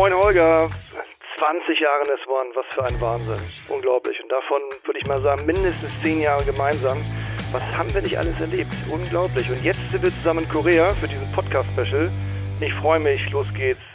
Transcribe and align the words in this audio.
Moin 0.00 0.14
Holger. 0.14 0.70
20 1.36 1.78
Jahre 1.78 2.00
in 2.04 2.08
S1, 2.08 2.56
was 2.56 2.64
für 2.70 2.82
ein 2.84 2.98
Wahnsinn. 3.02 3.36
Unglaublich. 3.68 4.18
Und 4.22 4.32
davon 4.32 4.62
würde 4.84 4.98
ich 4.98 5.06
mal 5.06 5.20
sagen, 5.20 5.44
mindestens 5.44 5.90
10 6.02 6.22
Jahre 6.22 6.42
gemeinsam. 6.42 7.04
Was 7.52 7.60
haben 7.76 7.92
wir 7.92 8.00
nicht 8.00 8.16
alles 8.16 8.40
erlebt? 8.40 8.72
Unglaublich. 8.90 9.50
Und 9.50 9.62
jetzt 9.62 9.78
sind 9.90 10.02
wir 10.02 10.10
zusammen 10.10 10.44
in 10.44 10.48
Korea 10.48 10.94
für 10.94 11.06
diesen 11.06 11.30
Podcast-Special. 11.32 12.10
Ich 12.62 12.72
freue 12.76 12.98
mich. 12.98 13.30
Los 13.30 13.46
geht's. 13.54 13.89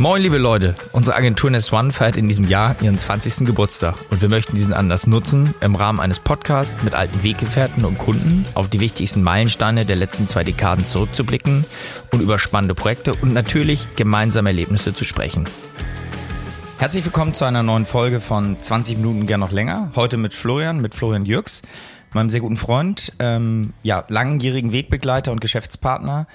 Moin, 0.00 0.22
liebe 0.22 0.38
Leute. 0.38 0.76
Unsere 0.92 1.16
Agentur 1.16 1.50
Nest 1.50 1.72
One 1.72 1.90
feiert 1.90 2.16
in 2.16 2.28
diesem 2.28 2.44
Jahr 2.46 2.76
ihren 2.80 3.00
20. 3.00 3.44
Geburtstag 3.44 3.96
und 4.10 4.22
wir 4.22 4.28
möchten 4.28 4.54
diesen 4.54 4.72
Anlass 4.72 5.08
nutzen, 5.08 5.56
im 5.60 5.74
Rahmen 5.74 5.98
eines 5.98 6.20
Podcasts 6.20 6.80
mit 6.84 6.94
alten 6.94 7.24
Weggefährten 7.24 7.84
und 7.84 7.98
Kunden 7.98 8.46
auf 8.54 8.68
die 8.68 8.78
wichtigsten 8.78 9.24
Meilensteine 9.24 9.84
der 9.84 9.96
letzten 9.96 10.28
zwei 10.28 10.44
Dekaden 10.44 10.84
zurückzublicken 10.84 11.64
und 12.12 12.22
über 12.22 12.38
spannende 12.38 12.76
Projekte 12.76 13.12
und 13.12 13.32
natürlich 13.32 13.88
gemeinsame 13.96 14.50
Erlebnisse 14.50 14.94
zu 14.94 15.04
sprechen. 15.04 15.46
Herzlich 16.78 17.04
willkommen 17.04 17.34
zu 17.34 17.44
einer 17.44 17.64
neuen 17.64 17.84
Folge 17.84 18.20
von 18.20 18.56
20 18.62 18.98
Minuten 18.98 19.26
gern 19.26 19.40
noch 19.40 19.50
länger. 19.50 19.90
Heute 19.96 20.16
mit 20.16 20.32
Florian, 20.32 20.80
mit 20.80 20.94
Florian 20.94 21.24
Jürgs, 21.24 21.62
meinem 22.14 22.30
sehr 22.30 22.38
guten 22.38 22.56
Freund, 22.56 23.12
ähm, 23.18 23.72
ja, 23.82 24.04
langjährigen 24.06 24.70
Wegbegleiter 24.70 25.32
und 25.32 25.40
Geschäftspartner 25.40 26.28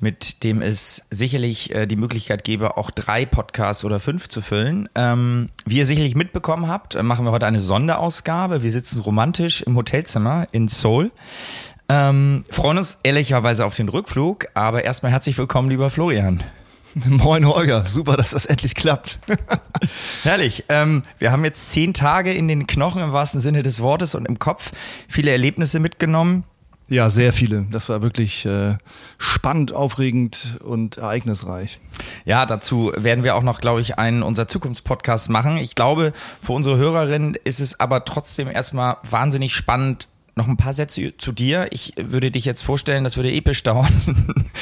mit 0.00 0.44
dem 0.44 0.62
es 0.62 1.02
sicherlich 1.10 1.74
äh, 1.74 1.86
die 1.86 1.96
Möglichkeit 1.96 2.44
gäbe, 2.44 2.76
auch 2.76 2.90
drei 2.90 3.24
Podcasts 3.26 3.84
oder 3.84 4.00
fünf 4.00 4.28
zu 4.28 4.42
füllen. 4.42 4.88
Ähm, 4.94 5.48
wie 5.64 5.78
ihr 5.78 5.86
sicherlich 5.86 6.14
mitbekommen 6.14 6.68
habt, 6.68 6.94
äh, 6.94 7.02
machen 7.02 7.24
wir 7.24 7.32
heute 7.32 7.46
eine 7.46 7.60
Sonderausgabe. 7.60 8.62
Wir 8.62 8.72
sitzen 8.72 9.00
romantisch 9.00 9.62
im 9.62 9.76
Hotelzimmer 9.76 10.46
in 10.52 10.68
Seoul. 10.68 11.10
Ähm, 11.88 12.44
freuen 12.50 12.78
uns 12.78 12.98
ehrlicherweise 13.04 13.64
auf 13.64 13.74
den 13.74 13.88
Rückflug, 13.88 14.46
aber 14.54 14.84
erstmal 14.84 15.12
herzlich 15.12 15.38
willkommen, 15.38 15.70
lieber 15.70 15.88
Florian. 15.88 16.42
Moin 17.08 17.46
Holger, 17.46 17.84
super, 17.84 18.16
dass 18.16 18.30
das 18.30 18.46
endlich 18.46 18.74
klappt. 18.74 19.18
Herrlich. 20.22 20.64
Ähm, 20.68 21.02
wir 21.18 21.30
haben 21.30 21.44
jetzt 21.44 21.70
zehn 21.70 21.94
Tage 21.94 22.32
in 22.32 22.48
den 22.48 22.66
Knochen 22.66 23.02
im 23.02 23.12
wahrsten 23.12 23.40
Sinne 23.40 23.62
des 23.62 23.80
Wortes 23.80 24.14
und 24.14 24.26
im 24.26 24.38
Kopf 24.38 24.72
viele 25.08 25.30
Erlebnisse 25.30 25.78
mitgenommen. 25.78 26.44
Ja, 26.88 27.10
sehr 27.10 27.32
viele. 27.32 27.66
Das 27.70 27.88
war 27.88 28.00
wirklich 28.02 28.46
äh, 28.46 28.76
spannend, 29.18 29.72
aufregend 29.72 30.58
und 30.62 30.98
ereignisreich. 30.98 31.80
Ja, 32.24 32.46
dazu 32.46 32.92
werden 32.96 33.24
wir 33.24 33.34
auch 33.34 33.42
noch, 33.42 33.60
glaube 33.60 33.80
ich, 33.80 33.98
einen 33.98 34.22
unserer 34.22 34.46
Zukunftspodcasts 34.46 35.28
machen. 35.28 35.56
Ich 35.56 35.74
glaube, 35.74 36.12
für 36.42 36.52
unsere 36.52 36.76
Hörerinnen 36.76 37.36
ist 37.42 37.58
es 37.58 37.80
aber 37.80 38.04
trotzdem 38.04 38.48
erstmal 38.48 38.98
wahnsinnig 39.02 39.52
spannend, 39.52 40.06
noch 40.36 40.48
ein 40.48 40.58
paar 40.58 40.74
Sätze 40.74 41.16
zu 41.16 41.32
dir. 41.32 41.66
Ich 41.70 41.94
würde 41.96 42.30
dich 42.30 42.44
jetzt 42.44 42.62
vorstellen, 42.62 43.04
das 43.04 43.16
würde 43.16 43.32
episch 43.32 43.62
dauern, 43.62 43.88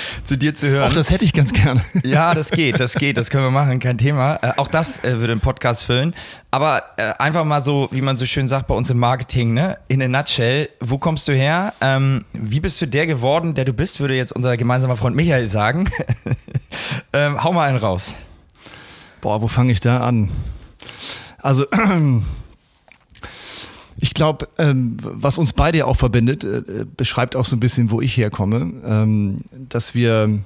zu 0.25 0.39
dir 0.39 0.55
zu 0.55 0.69
hören. 0.69 0.89
Auch 0.89 0.94
das 0.94 1.11
hätte 1.11 1.25
ich 1.25 1.33
ganz 1.33 1.53
gerne. 1.53 1.84
ja, 2.05 2.33
das 2.33 2.53
geht, 2.53 2.78
das 2.78 2.94
geht, 2.94 3.16
das 3.16 3.28
können 3.28 3.42
wir 3.42 3.50
machen, 3.50 3.81
kein 3.81 3.98
Thema. 3.98 4.36
Äh, 4.36 4.53
auch 4.56 4.69
das 4.69 5.03
äh, 5.03 5.19
würde 5.19 5.33
einen 5.33 5.41
Podcast 5.41 5.83
füllen. 5.83 6.14
Aber 6.53 6.84
äh, 6.97 7.12
einfach 7.19 7.44
mal 7.44 7.64
so, 7.64 7.89
wie 7.91 8.03
man 8.03 8.16
so 8.16 8.25
schön 8.25 8.47
sagt 8.47 8.69
bei 8.69 8.75
uns 8.75 8.89
im 8.91 9.00
Marketing, 9.00 9.53
ne? 9.53 9.77
In 9.89 10.00
a 10.00 10.06
nutshell, 10.06 10.69
wo 10.78 10.98
kommst 10.98 11.27
du 11.27 11.33
her? 11.33 11.75
Ähm, 11.81 12.25
wie 12.33 12.61
bist 12.61 12.81
du 12.81 12.86
der 12.86 13.09
geworden, 13.09 13.55
der 13.55 13.64
du 13.64 13.72
bist, 13.72 13.98
würde 13.98 14.14
jetzt 14.14 14.31
unser 14.31 14.56
gemeinsamer 14.56 14.97
Freund 14.97 15.16
Michael 15.16 15.48
sagen. 15.48 15.91
ähm, 17.12 17.42
hau 17.42 17.53
mal 17.53 17.69
einen 17.69 17.78
raus. 17.78 18.14
Boah, 19.20 19.42
wo 19.42 19.48
fange 19.48 19.72
ich 19.72 19.81
da 19.81 20.00
an? 20.00 20.31
Also 21.38 21.66
Ich 24.00 24.14
glaube, 24.14 24.48
ähm, 24.59 24.97
was 25.00 25.38
uns 25.38 25.53
beide 25.53 25.87
auch 25.87 25.97
verbindet, 25.97 26.44
äh, 26.44 26.84
beschreibt 26.97 27.37
auch 27.37 27.44
so 27.44 27.56
ein 27.56 27.60
bisschen, 27.60 27.91
wo 27.91 28.00
ich 28.00 28.16
herkomme, 28.16 28.72
ähm, 28.84 29.43
dass 29.69 29.94
wir 29.94 30.41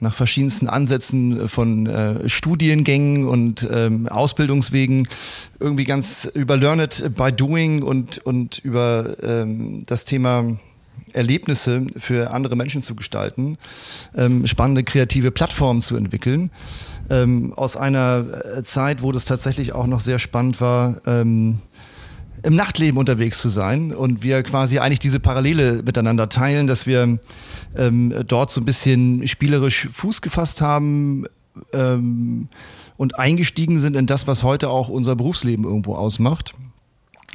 nach 0.00 0.14
verschiedensten 0.14 0.68
Ansätzen 0.68 1.48
von 1.48 1.86
äh, 1.86 2.28
Studiengängen 2.28 3.26
und 3.26 3.66
ähm, 3.70 4.08
Ausbildungswegen 4.08 5.08
irgendwie 5.58 5.84
ganz 5.84 6.30
über 6.34 6.56
Learn 6.56 6.80
it 6.80 7.12
by 7.16 7.32
Doing 7.32 7.82
und, 7.82 8.18
und 8.18 8.58
über 8.58 9.16
ähm, 9.22 9.82
das 9.86 10.04
Thema 10.04 10.56
Erlebnisse 11.12 11.86
für 11.96 12.30
andere 12.30 12.56
Menschen 12.56 12.82
zu 12.82 12.94
gestalten, 12.94 13.58
ähm, 14.14 14.46
spannende 14.46 14.84
kreative 14.84 15.30
Plattformen 15.30 15.80
zu 15.80 15.96
entwickeln. 15.96 16.50
Ähm, 17.08 17.54
aus 17.54 17.76
einer 17.76 18.24
äh, 18.58 18.62
Zeit, 18.64 19.02
wo 19.02 19.12
das 19.12 19.24
tatsächlich 19.24 19.72
auch 19.72 19.86
noch 19.86 20.00
sehr 20.00 20.18
spannend 20.18 20.60
war, 20.60 21.00
ähm, 21.06 21.60
im 22.42 22.54
Nachtleben 22.54 22.98
unterwegs 22.98 23.38
zu 23.38 23.48
sein 23.48 23.92
und 23.92 24.22
wir 24.22 24.42
quasi 24.42 24.78
eigentlich 24.78 24.98
diese 24.98 25.20
Parallele 25.20 25.82
miteinander 25.84 26.28
teilen, 26.28 26.66
dass 26.66 26.86
wir 26.86 27.18
ähm, 27.76 28.14
dort 28.26 28.50
so 28.50 28.60
ein 28.60 28.64
bisschen 28.64 29.26
spielerisch 29.26 29.88
Fuß 29.92 30.22
gefasst 30.22 30.60
haben 30.60 31.24
ähm, 31.72 32.48
und 32.96 33.18
eingestiegen 33.18 33.78
sind 33.78 33.96
in 33.96 34.06
das, 34.06 34.26
was 34.26 34.42
heute 34.42 34.70
auch 34.70 34.88
unser 34.88 35.16
Berufsleben 35.16 35.64
irgendwo 35.64 35.94
ausmacht. 35.94 36.54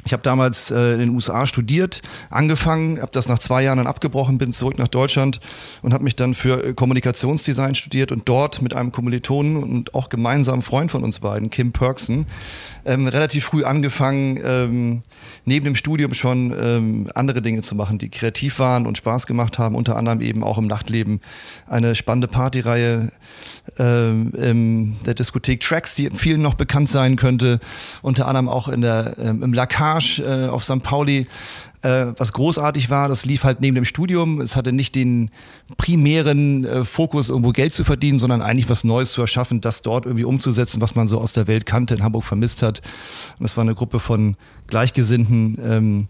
Ich 0.04 0.12
habe 0.12 0.22
damals 0.22 0.72
äh, 0.72 0.94
in 0.94 0.98
den 0.98 1.10
USA 1.10 1.46
studiert, 1.46 2.02
angefangen, 2.28 3.00
habe 3.00 3.12
das 3.12 3.28
nach 3.28 3.38
zwei 3.38 3.62
Jahren 3.62 3.78
dann 3.78 3.86
abgebrochen, 3.86 4.36
bin 4.36 4.52
zurück 4.52 4.76
nach 4.78 4.88
Deutschland 4.88 5.38
und 5.80 5.92
habe 5.92 6.02
mich 6.02 6.16
dann 6.16 6.34
für 6.34 6.64
äh, 6.64 6.74
Kommunikationsdesign 6.74 7.76
studiert 7.76 8.10
und 8.10 8.28
dort 8.28 8.62
mit 8.62 8.74
einem 8.74 8.90
Kommilitonen 8.90 9.62
und 9.62 9.94
auch 9.94 10.08
gemeinsamen 10.08 10.62
Freund 10.62 10.90
von 10.90 11.04
uns 11.04 11.20
beiden, 11.20 11.50
Kim 11.50 11.70
Perksen, 11.70 12.26
ähm, 12.84 13.06
relativ 13.06 13.44
früh 13.44 13.62
angefangen, 13.62 14.40
ähm, 14.44 15.02
neben 15.44 15.66
dem 15.66 15.76
Studium 15.76 16.14
schon 16.14 16.52
ähm, 16.60 17.08
andere 17.14 17.40
Dinge 17.40 17.60
zu 17.60 17.76
machen, 17.76 17.98
die 17.98 18.08
kreativ 18.08 18.58
waren 18.58 18.88
und 18.88 18.98
Spaß 18.98 19.28
gemacht 19.28 19.60
haben, 19.60 19.76
unter 19.76 19.94
anderem 19.94 20.20
eben 20.20 20.42
auch 20.42 20.58
im 20.58 20.66
Nachtleben 20.66 21.20
eine 21.68 21.94
spannende 21.94 22.26
Partyreihe 22.26 23.12
ähm, 23.78 24.32
in 24.34 24.96
der 25.06 25.14
Diskothek 25.14 25.60
Tracks, 25.60 25.94
die 25.94 26.10
vielen 26.10 26.42
noch 26.42 26.54
bekannt 26.54 26.88
sein 26.88 27.16
könnte, 27.16 27.60
unter 28.02 28.26
anderem 28.26 28.48
auch 28.48 28.68
in 28.68 28.80
der, 28.80 29.16
ähm, 29.18 29.42
im 29.42 29.52
Lacage 29.52 30.20
äh, 30.20 30.48
auf 30.48 30.64
St. 30.64 30.82
Pauli 30.82 31.26
äh, 31.82 32.12
was 32.16 32.32
großartig 32.32 32.90
war, 32.90 33.08
das 33.08 33.24
lief 33.24 33.44
halt 33.44 33.60
neben 33.60 33.74
dem 33.74 33.84
Studium. 33.84 34.40
Es 34.40 34.54
hatte 34.54 34.72
nicht 34.72 34.94
den 34.94 35.30
primären 35.76 36.64
äh, 36.64 36.84
Fokus, 36.84 37.28
irgendwo 37.28 37.50
Geld 37.50 37.72
zu 37.72 37.84
verdienen, 37.84 38.18
sondern 38.18 38.40
eigentlich 38.40 38.68
was 38.68 38.84
Neues 38.84 39.10
zu 39.12 39.20
erschaffen, 39.20 39.60
das 39.60 39.82
dort 39.82 40.06
irgendwie 40.06 40.24
umzusetzen, 40.24 40.80
was 40.80 40.94
man 40.94 41.08
so 41.08 41.20
aus 41.20 41.32
der 41.32 41.48
Welt 41.48 41.66
kannte, 41.66 41.94
in 41.94 42.02
Hamburg 42.04 42.24
vermisst 42.24 42.62
hat. 42.62 42.82
Und 43.38 43.42
das 43.42 43.56
war 43.56 43.62
eine 43.62 43.74
Gruppe 43.74 43.98
von 43.98 44.36
Gleichgesinnten, 44.72 45.58
ähm, 45.62 46.06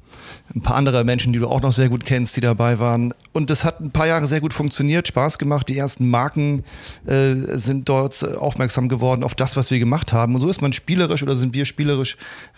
ein 0.55 0.61
paar 0.61 0.77
andere 0.77 1.03
Menschen, 1.03 1.33
die 1.33 1.41
du 1.41 1.49
auch 1.49 1.63
noch 1.63 1.73
sehr 1.73 1.89
gut 1.89 2.07
kennst, 2.07 2.37
die 2.37 2.41
dabei 2.41 2.79
waren. 2.79 3.13
Und 3.33 3.51
das 3.51 3.65
hat 3.65 3.81
ein 3.81 3.91
paar 3.91 4.07
Jahre 4.07 4.27
sehr 4.27 4.41
gut 4.41 4.53
funktioniert, 4.53 5.09
Spaß 5.09 5.39
gemacht. 5.39 5.69
Die 5.69 5.77
ersten 5.77 6.09
Marken 6.09 6.63
äh, 7.05 7.35
sind 7.59 7.89
dort 7.89 8.23
aufmerksam 8.37 8.89
geworden 8.89 9.25
auf 9.25 9.35
das, 9.35 9.57
was 9.57 9.73
wir 9.73 9.81
gemacht 9.81 10.13
haben. 10.13 10.37
Und 10.37 10.43
so 10.43 10.49
ist 10.49 10.63
man 10.63 10.73
spielerisch 10.73 11.25
oder 11.25 11.35
sind 11.35 11.55
wir 11.55 11.65
spielerisch 11.65 12.17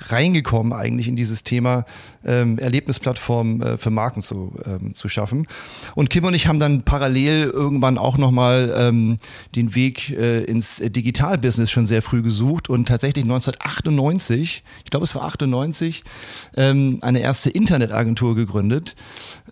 reingekommen 0.09 0.75
eigentlich 0.75 1.09
in 1.09 1.17
dieses 1.17 1.43
Thema 1.43 1.87
ähm, 2.23 2.59
Erlebnisplattform 2.59 3.63
äh, 3.63 3.79
für 3.79 3.91
Marken 3.91 4.21
zu, 4.21 4.53
ähm, 4.67 4.95
zu 4.95 5.09
schaffen. 5.09 5.47
Und 5.95 6.11
Kim 6.11 6.25
und 6.25 6.35
ich 6.35 6.49
haben 6.49 6.59
dann 6.59 6.83
parallel 6.83 7.45
irgendwann 7.45 7.97
auch 7.97 8.19
nochmal 8.19 8.75
ähm, 8.77 9.17
den 9.57 9.75
Weg 9.75 10.11
äh, 10.11 10.45
ins 10.45 10.83
Digitalbusiness 10.85 11.71
schon 11.71 11.87
sehr 11.87 12.03
früh 12.03 12.21
gesucht 12.21 12.69
und 12.69 12.89
tatsächlich 12.89 13.25
1998, 13.25 14.65
ich 14.85 14.91
glaube 14.91 15.05
es 15.05 15.15
war 15.15 15.25
98, 15.25 15.94
ähm, 16.57 16.99
eine 17.03 17.21
erste 17.21 17.51
Internetagentur 17.51 18.35
gegründet 18.35 18.97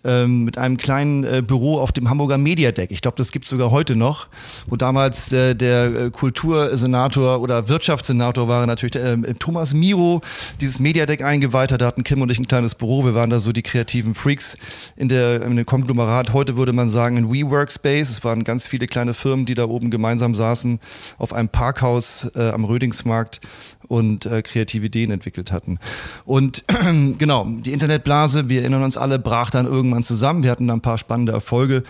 ähm, 0.03 0.43
mit 0.43 0.57
einem 0.57 0.77
kleinen 0.77 1.23
äh, 1.23 1.41
Büro 1.45 1.79
auf 1.79 1.91
dem 1.91 2.09
Hamburger 2.09 2.37
Mediadeck. 2.37 2.91
Ich 2.91 3.01
glaube, 3.01 3.17
das 3.17 3.31
gibt 3.31 3.45
es 3.45 3.49
sogar 3.49 3.71
heute 3.71 3.95
noch, 3.95 4.27
wo 4.67 4.75
damals 4.75 5.31
äh, 5.31 5.55
der 5.55 5.85
äh, 5.85 6.11
Kultursenator 6.11 7.41
oder 7.41 7.69
Wirtschaftssenator 7.69 8.47
war 8.47 8.65
natürlich 8.65 8.95
äh, 8.95 9.17
Thomas 9.39 9.73
Miro 9.73 10.21
dieses 10.59 10.79
Mediadeck 10.79 11.23
eingeweiht 11.23 11.71
hat. 11.71 11.81
Da 11.81 11.87
hatten 11.87 12.03
Kim 12.03 12.21
und 12.21 12.31
ich 12.31 12.39
ein 12.39 12.47
kleines 12.47 12.75
Büro. 12.75 13.05
Wir 13.05 13.13
waren 13.13 13.29
da 13.29 13.39
so 13.39 13.51
die 13.51 13.63
kreativen 13.63 14.15
Freaks 14.15 14.57
in, 14.95 15.09
der, 15.09 15.41
in 15.43 15.55
dem 15.55 15.65
Konglomerat. 15.65 16.33
Heute 16.33 16.57
würde 16.57 16.73
man 16.73 16.89
sagen 16.89 17.17
ein 17.17 17.31
WeWorkspace. 17.31 18.09
Es 18.09 18.23
waren 18.23 18.43
ganz 18.43 18.67
viele 18.67 18.87
kleine 18.87 19.13
Firmen, 19.13 19.45
die 19.45 19.53
da 19.53 19.65
oben 19.65 19.89
gemeinsam 19.89 20.35
saßen 20.35 20.79
auf 21.17 21.33
einem 21.33 21.49
Parkhaus 21.49 22.29
äh, 22.35 22.49
am 22.49 22.65
Rödingsmarkt 22.65 23.41
und 23.87 24.25
äh, 24.25 24.41
kreative 24.41 24.85
Ideen 24.85 25.11
entwickelt 25.11 25.51
hatten. 25.51 25.79
Und 26.25 26.63
genau, 27.17 27.45
die 27.45 27.73
Internetblase, 27.73 28.49
wir 28.49 28.61
erinnern 28.61 28.83
uns 28.83 28.97
alle, 28.97 29.19
brach 29.19 29.49
dann 29.49 29.65
irgendwann 29.65 30.03
zusammen. 30.03 30.43
Wir 30.43 30.51
hatten 30.51 30.67
da 30.67 30.73
ein 30.73 30.81
paar 30.81 30.97
spannende 30.97 31.31
Erfolge 31.31 31.83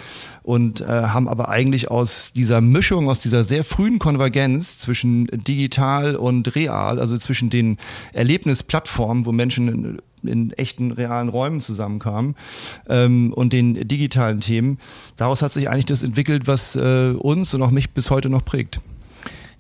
und 0.44 0.82
äh, 0.82 0.86
haben 0.86 1.28
aber 1.28 1.50
eigentlich 1.50 1.90
aus 1.90 2.32
dieser 2.34 2.62
Mischung, 2.62 3.10
aus 3.10 3.20
dieser 3.20 3.44
sehr 3.44 3.64
frühen 3.64 4.00
Konvergenz 4.00 4.78
zwischen 4.78 5.28
digital 5.28 6.16
und 6.16 6.56
real, 6.56 7.00
also 7.00 7.18
zwischen 7.18 7.50
den 7.50 7.78
Erlebnisplattformen, 8.12 9.26
wo 9.26 9.32
Menschen 9.32 9.68
in, 9.68 10.02
in 10.30 10.52
echten 10.54 10.92
realen 10.92 11.30
Räumen 11.30 11.62
zusammenkamen 11.62 12.36
ähm, 12.90 13.34
und 13.34 13.54
den 13.54 13.88
digitalen 13.88 14.42
Themen. 14.42 14.80
Daraus 15.18 15.42
hat 15.42 15.54
sich 15.54 15.70
eigentlich 15.70 15.86
das 15.86 16.04
entwickelt, 16.04 16.48
was 16.48 16.76
äh, 16.76 17.14
uns 17.18 17.54
und 17.54 17.62
auch 17.62 17.72
mich 17.72 17.92
bis 17.92 18.10
heute 18.10 18.30
noch 18.30 18.44
prägt. 18.44 18.82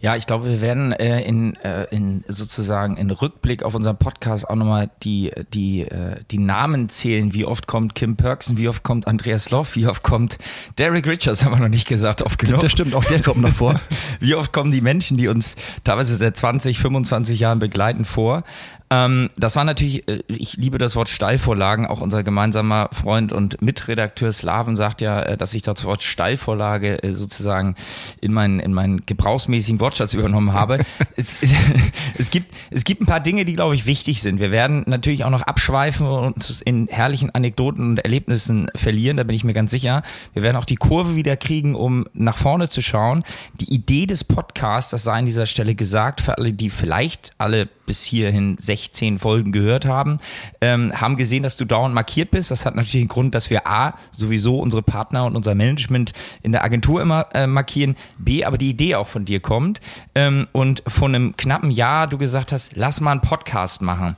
Ja, 0.03 0.17
ich 0.17 0.27
glaube, 0.27 0.47
wir 0.47 0.59
werden 0.59 0.91
äh, 0.91 1.21
in, 1.21 1.55
äh, 1.63 1.85
in 1.85 2.25
sozusagen 2.27 2.97
in 2.97 3.09
Rückblick 3.09 3.63
auf 3.63 3.73
unseren 3.73 3.95
Podcast 3.95 4.49
auch 4.49 4.55
nochmal 4.57 4.89
die, 5.01 5.31
die, 5.53 5.83
äh, 5.83 6.17
die 6.29 6.39
Namen 6.39 6.89
zählen. 6.89 7.33
Wie 7.33 7.45
oft 7.45 7.67
kommt 7.67 7.95
Kim 7.95 8.17
Perksen, 8.17 8.57
wie 8.57 8.67
oft 8.67 8.83
kommt 8.83 9.07
Andreas 9.07 9.49
Loff, 9.49 9.77
wie 9.77 9.87
oft 9.87 10.03
kommt 10.03 10.39
Derek 10.77 11.07
Richards, 11.07 11.45
haben 11.45 11.53
wir 11.53 11.59
noch 11.61 11.69
nicht 11.69 11.87
gesagt, 11.87 12.21
oft 12.21 12.37
genug. 12.37 12.59
Das 12.59 12.73
stimmt, 12.73 12.95
auch 12.95 13.05
der 13.05 13.21
kommt 13.21 13.41
noch 13.41 13.55
vor. 13.55 13.79
wie 14.19 14.35
oft 14.35 14.51
kommen 14.51 14.73
die 14.73 14.81
Menschen, 14.81 15.15
die 15.15 15.29
uns 15.29 15.55
teilweise 15.85 16.17
seit 16.17 16.35
20, 16.35 16.79
25 16.79 17.39
Jahren 17.39 17.59
begleiten, 17.59 18.03
vor? 18.03 18.43
Ähm, 18.93 19.29
das 19.37 19.55
war 19.55 19.63
natürlich, 19.63 20.07
äh, 20.07 20.19
ich 20.27 20.57
liebe 20.57 20.77
das 20.77 20.95
Wort 20.95 21.09
Steilvorlagen. 21.09 21.87
Auch 21.87 22.01
unser 22.01 22.23
gemeinsamer 22.23 22.89
Freund 22.91 23.31
und 23.31 23.61
Mitredakteur 23.61 24.31
Slaven 24.31 24.75
sagt 24.75 25.01
ja, 25.01 25.21
äh, 25.21 25.37
dass 25.37 25.53
ich 25.53 25.63
das 25.63 25.83
Wort 25.83 26.03
Steilvorlage 26.03 27.01
äh, 27.01 27.11
sozusagen 27.11 27.75
in 28.21 28.33
meinen, 28.33 28.59
in 28.59 28.73
meinen 28.73 29.03
gebrauchsmäßigen 29.05 29.79
Wortschatz 29.79 30.13
übernommen 30.13 30.53
habe. 30.53 30.79
es, 31.15 31.37
es, 32.17 32.29
gibt, 32.29 32.53
es 32.69 32.83
gibt 32.83 33.01
ein 33.01 33.07
paar 33.07 33.19
Dinge, 33.19 33.45
die, 33.45 33.55
glaube 33.55 33.73
ich, 33.73 33.87
wichtig 33.87 34.21
sind. 34.21 34.39
Wir 34.39 34.51
werden 34.51 34.83
natürlich 34.85 35.23
auch 35.23 35.31
noch 35.31 35.41
abschweifen 35.41 36.05
und 36.05 36.35
uns 36.35 36.61
in 36.61 36.87
herrlichen 36.87 37.33
Anekdoten 37.33 37.91
und 37.91 37.99
Erlebnissen 37.99 38.67
verlieren, 38.75 39.17
da 39.17 39.23
bin 39.23 39.35
ich 39.35 39.43
mir 39.43 39.53
ganz 39.53 39.71
sicher. 39.71 40.03
Wir 40.33 40.43
werden 40.43 40.57
auch 40.57 40.65
die 40.65 40.75
Kurve 40.75 41.15
wieder 41.15 41.35
kriegen, 41.35 41.73
um 41.73 42.05
nach 42.13 42.37
vorne 42.37 42.69
zu 42.69 42.81
schauen. 42.81 43.23
Die 43.59 43.73
Idee 43.73 44.05
des 44.05 44.23
Podcasts, 44.23 44.91
das 44.91 45.03
sei 45.03 45.13
an 45.13 45.25
dieser 45.25 45.47
Stelle 45.47 45.73
gesagt, 45.73 46.21
für 46.21 46.37
alle, 46.37 46.53
die 46.53 46.69
vielleicht 46.69 47.31
alle 47.37 47.69
bis 47.85 48.03
hierhin 48.03 48.57
16 48.57 49.19
Folgen 49.19 49.51
gehört 49.51 49.85
haben, 49.85 50.17
ähm, 50.61 50.99
haben 50.99 51.17
gesehen, 51.17 51.43
dass 51.43 51.57
du 51.57 51.65
dauernd 51.65 51.93
markiert 51.93 52.31
bist. 52.31 52.51
Das 52.51 52.65
hat 52.65 52.75
natürlich 52.75 53.05
den 53.05 53.07
Grund, 53.07 53.35
dass 53.35 53.49
wir 53.49 53.67
A, 53.67 53.95
sowieso 54.11 54.59
unsere 54.59 54.81
Partner 54.81 55.25
und 55.25 55.35
unser 55.35 55.55
Management 55.55 56.13
in 56.41 56.51
der 56.51 56.63
Agentur 56.63 57.01
immer 57.01 57.27
äh, 57.33 57.47
markieren, 57.47 57.95
B, 58.17 58.45
aber 58.45 58.57
die 58.57 58.69
Idee 58.69 58.95
auch 58.95 59.07
von 59.07 59.25
dir 59.25 59.39
kommt 59.39 59.81
ähm, 60.15 60.47
und 60.51 60.83
von 60.87 61.13
einem 61.13 61.37
knappen 61.37 61.71
Jahr 61.71 62.07
du 62.07 62.17
gesagt 62.17 62.51
hast, 62.51 62.71
lass 62.75 63.01
mal 63.01 63.11
einen 63.11 63.21
Podcast 63.21 63.81
machen. 63.81 64.17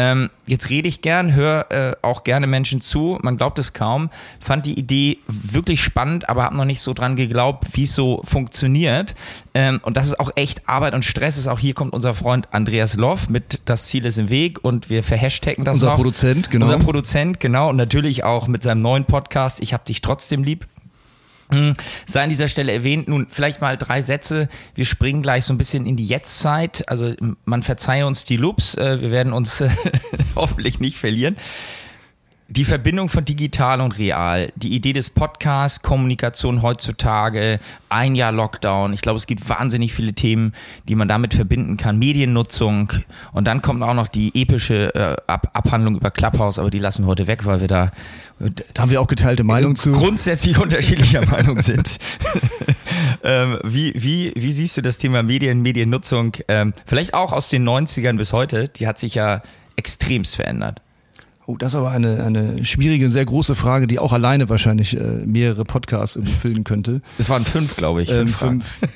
Ähm, 0.00 0.30
jetzt 0.46 0.70
rede 0.70 0.88
ich 0.88 1.02
gern, 1.02 1.34
höre 1.34 1.70
äh, 1.70 1.92
auch 2.00 2.24
gerne 2.24 2.46
Menschen 2.46 2.80
zu. 2.80 3.18
Man 3.20 3.36
glaubt 3.36 3.58
es 3.58 3.74
kaum. 3.74 4.08
Fand 4.40 4.64
die 4.64 4.78
Idee 4.78 5.18
wirklich 5.26 5.82
spannend, 5.82 6.30
aber 6.30 6.44
habe 6.44 6.56
noch 6.56 6.64
nicht 6.64 6.80
so 6.80 6.94
dran 6.94 7.16
geglaubt, 7.16 7.66
wie 7.72 7.82
es 7.82 7.94
so 7.94 8.22
funktioniert. 8.24 9.14
Ähm, 9.52 9.78
und 9.82 9.98
das 9.98 10.06
ist 10.06 10.18
auch 10.18 10.30
echt 10.36 10.66
Arbeit 10.66 10.94
und 10.94 11.04
Stress 11.04 11.36
ist. 11.36 11.48
Auch 11.48 11.58
hier 11.58 11.74
kommt 11.74 11.92
unser 11.92 12.14
Freund 12.14 12.48
Andreas 12.50 12.94
Loff 12.94 13.28
mit 13.28 13.60
Das 13.66 13.88
Ziel 13.88 14.06
ist 14.06 14.16
im 14.16 14.30
Weg 14.30 14.64
und 14.64 14.88
wir 14.88 15.02
verhashtaggen 15.02 15.66
das 15.66 15.74
Unser 15.74 15.92
auch. 15.92 15.96
Produzent, 15.96 16.50
genau. 16.50 16.64
Unser 16.64 16.78
Produzent, 16.78 17.38
genau. 17.38 17.68
Und 17.68 17.76
natürlich 17.76 18.24
auch 18.24 18.48
mit 18.48 18.62
seinem 18.62 18.80
neuen 18.80 19.04
Podcast 19.04 19.60
Ich 19.60 19.74
hab 19.74 19.84
dich 19.84 20.00
trotzdem 20.00 20.44
lieb 20.44 20.66
sei 22.06 22.22
an 22.22 22.28
dieser 22.28 22.48
Stelle 22.48 22.72
erwähnt. 22.72 23.08
Nun, 23.08 23.26
vielleicht 23.30 23.60
mal 23.60 23.76
drei 23.76 24.02
Sätze. 24.02 24.48
Wir 24.74 24.84
springen 24.84 25.22
gleich 25.22 25.44
so 25.44 25.52
ein 25.52 25.58
bisschen 25.58 25.86
in 25.86 25.96
die 25.96 26.06
Jetztzeit. 26.06 26.88
Also 26.88 27.14
man 27.44 27.62
verzeihe 27.62 28.06
uns 28.06 28.24
die 28.24 28.36
Loops. 28.36 28.74
Äh, 28.74 29.00
wir 29.00 29.10
werden 29.10 29.32
uns 29.32 29.62
hoffentlich 30.36 30.80
nicht 30.80 30.96
verlieren. 30.96 31.36
Die 32.50 32.64
Verbindung 32.64 33.08
von 33.08 33.24
digital 33.24 33.80
und 33.80 33.96
real, 33.96 34.52
die 34.56 34.74
Idee 34.74 34.92
des 34.92 35.10
Podcasts, 35.10 35.82
Kommunikation 35.82 36.62
heutzutage, 36.62 37.60
ein 37.88 38.16
Jahr 38.16 38.32
Lockdown. 38.32 38.92
Ich 38.92 39.02
glaube, 39.02 39.18
es 39.18 39.26
gibt 39.26 39.48
wahnsinnig 39.48 39.94
viele 39.94 40.14
Themen, 40.14 40.52
die 40.88 40.96
man 40.96 41.06
damit 41.06 41.32
verbinden 41.32 41.76
kann. 41.76 41.96
Mediennutzung 42.00 42.92
und 43.32 43.46
dann 43.46 43.62
kommt 43.62 43.84
auch 43.84 43.94
noch 43.94 44.08
die 44.08 44.32
epische 44.34 44.92
äh, 44.96 45.16
Ab 45.28 45.50
Abhandlung 45.52 45.94
über 45.94 46.10
Clubhouse, 46.10 46.58
aber 46.58 46.70
die 46.70 46.80
lassen 46.80 47.04
wir 47.04 47.06
heute 47.06 47.28
weg, 47.28 47.44
weil 47.44 47.60
wir 47.60 47.68
da 47.68 47.92
da 48.74 48.82
haben 48.82 48.90
wir 48.90 49.00
auch 49.00 49.06
geteilte 49.06 49.44
Meinung 49.44 49.76
zu. 49.76 49.92
Grundsätzlich 49.92 50.58
unterschiedlicher 50.62 51.24
Meinung 51.26 51.60
sind. 51.60 51.98
ähm, 53.22 53.58
wie, 53.62 53.92
wie, 53.94 54.32
wie 54.34 54.52
siehst 54.52 54.76
du 54.76 54.82
das 54.82 54.98
Thema 54.98 55.22
Medien, 55.22 55.60
Mediennutzung? 55.60 56.32
Ähm, 56.48 56.72
vielleicht 56.86 57.14
auch 57.14 57.32
aus 57.32 57.50
den 57.50 57.68
90ern 57.68 58.16
bis 58.16 58.32
heute. 58.32 58.68
Die 58.68 58.86
hat 58.86 58.98
sich 58.98 59.14
ja 59.14 59.42
extremst 59.76 60.36
verändert. 60.36 60.80
Oh, 61.50 61.56
das 61.56 61.72
ist 61.72 61.76
aber 61.76 61.90
eine, 61.90 62.22
eine 62.22 62.64
schwierige, 62.64 63.10
sehr 63.10 63.24
große 63.24 63.56
Frage, 63.56 63.88
die 63.88 63.98
auch 63.98 64.12
alleine 64.12 64.48
wahrscheinlich 64.48 64.96
äh, 64.96 65.00
mehrere 65.00 65.64
Podcasts 65.64 66.16
füllen 66.40 66.62
könnte. 66.62 67.02
Es 67.18 67.28
waren 67.28 67.44
fünf, 67.44 67.76
glaube 67.76 68.02
ich. 68.02 68.08
Fünf, 68.10 68.40
ähm, 68.42 68.48
fünf. 68.48 68.64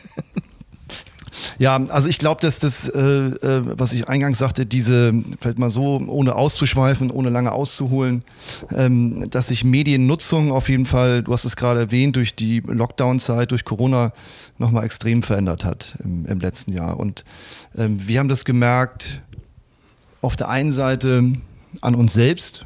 Ja, 1.59 1.77
also 1.77 2.09
ich 2.09 2.21
glaube, 2.21 2.41
dass 2.41 2.61
das, 2.61 2.89
äh, 2.89 3.01
äh, 3.01 3.63
was 3.77 3.93
ich 3.93 4.09
eingangs 4.09 4.39
sagte, 4.39 4.67
diese, 4.67 5.13
vielleicht 5.41 5.59
mal 5.59 5.69
so, 5.69 6.01
ohne 6.07 6.37
auszuschweifen, 6.37 7.11
ohne 7.11 7.29
lange 7.29 7.51
auszuholen, 7.51 8.23
ähm, 8.71 9.29
dass 9.31 9.49
sich 9.49 9.65
Mediennutzung 9.65 10.53
auf 10.53 10.69
jeden 10.69 10.87
Fall, 10.87 11.25
du 11.25 11.33
hast 11.33 11.45
es 11.45 11.57
gerade 11.57 11.81
erwähnt, 11.81 12.15
durch 12.15 12.37
die 12.37 12.61
Lockdown-Zeit, 12.61 13.51
durch 13.51 13.65
Corona 13.65 14.13
nochmal 14.59 14.85
extrem 14.85 15.25
verändert 15.25 15.65
hat 15.65 15.97
im, 16.05 16.25
im 16.27 16.39
letzten 16.39 16.73
Jahr. 16.73 17.01
Und 17.01 17.25
ähm, 17.77 18.01
wir 18.07 18.21
haben 18.21 18.29
das 18.29 18.45
gemerkt, 18.45 19.21
auf 20.21 20.37
der 20.37 20.49
einen 20.49 20.71
Seite 20.71 21.33
an 21.81 21.95
uns 21.95 22.13
selbst, 22.13 22.65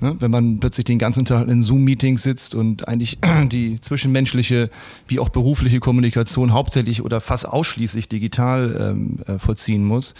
Ne? 0.00 0.16
Wenn 0.20 0.30
man 0.30 0.60
plötzlich 0.60 0.84
den 0.84 0.98
ganzen 0.98 1.24
Tag 1.24 1.48
in 1.48 1.62
Zoom-Meetings 1.62 2.22
sitzt 2.22 2.54
und 2.54 2.86
eigentlich 2.86 3.18
die 3.46 3.80
zwischenmenschliche 3.80 4.70
wie 5.08 5.18
auch 5.18 5.28
berufliche 5.28 5.80
Kommunikation 5.80 6.52
hauptsächlich 6.52 7.02
oder 7.02 7.20
fast 7.20 7.48
ausschließlich 7.48 8.08
digital 8.08 8.76
ähm, 8.80 9.18
äh, 9.26 9.38
vollziehen 9.38 9.84
muss. 9.84 10.14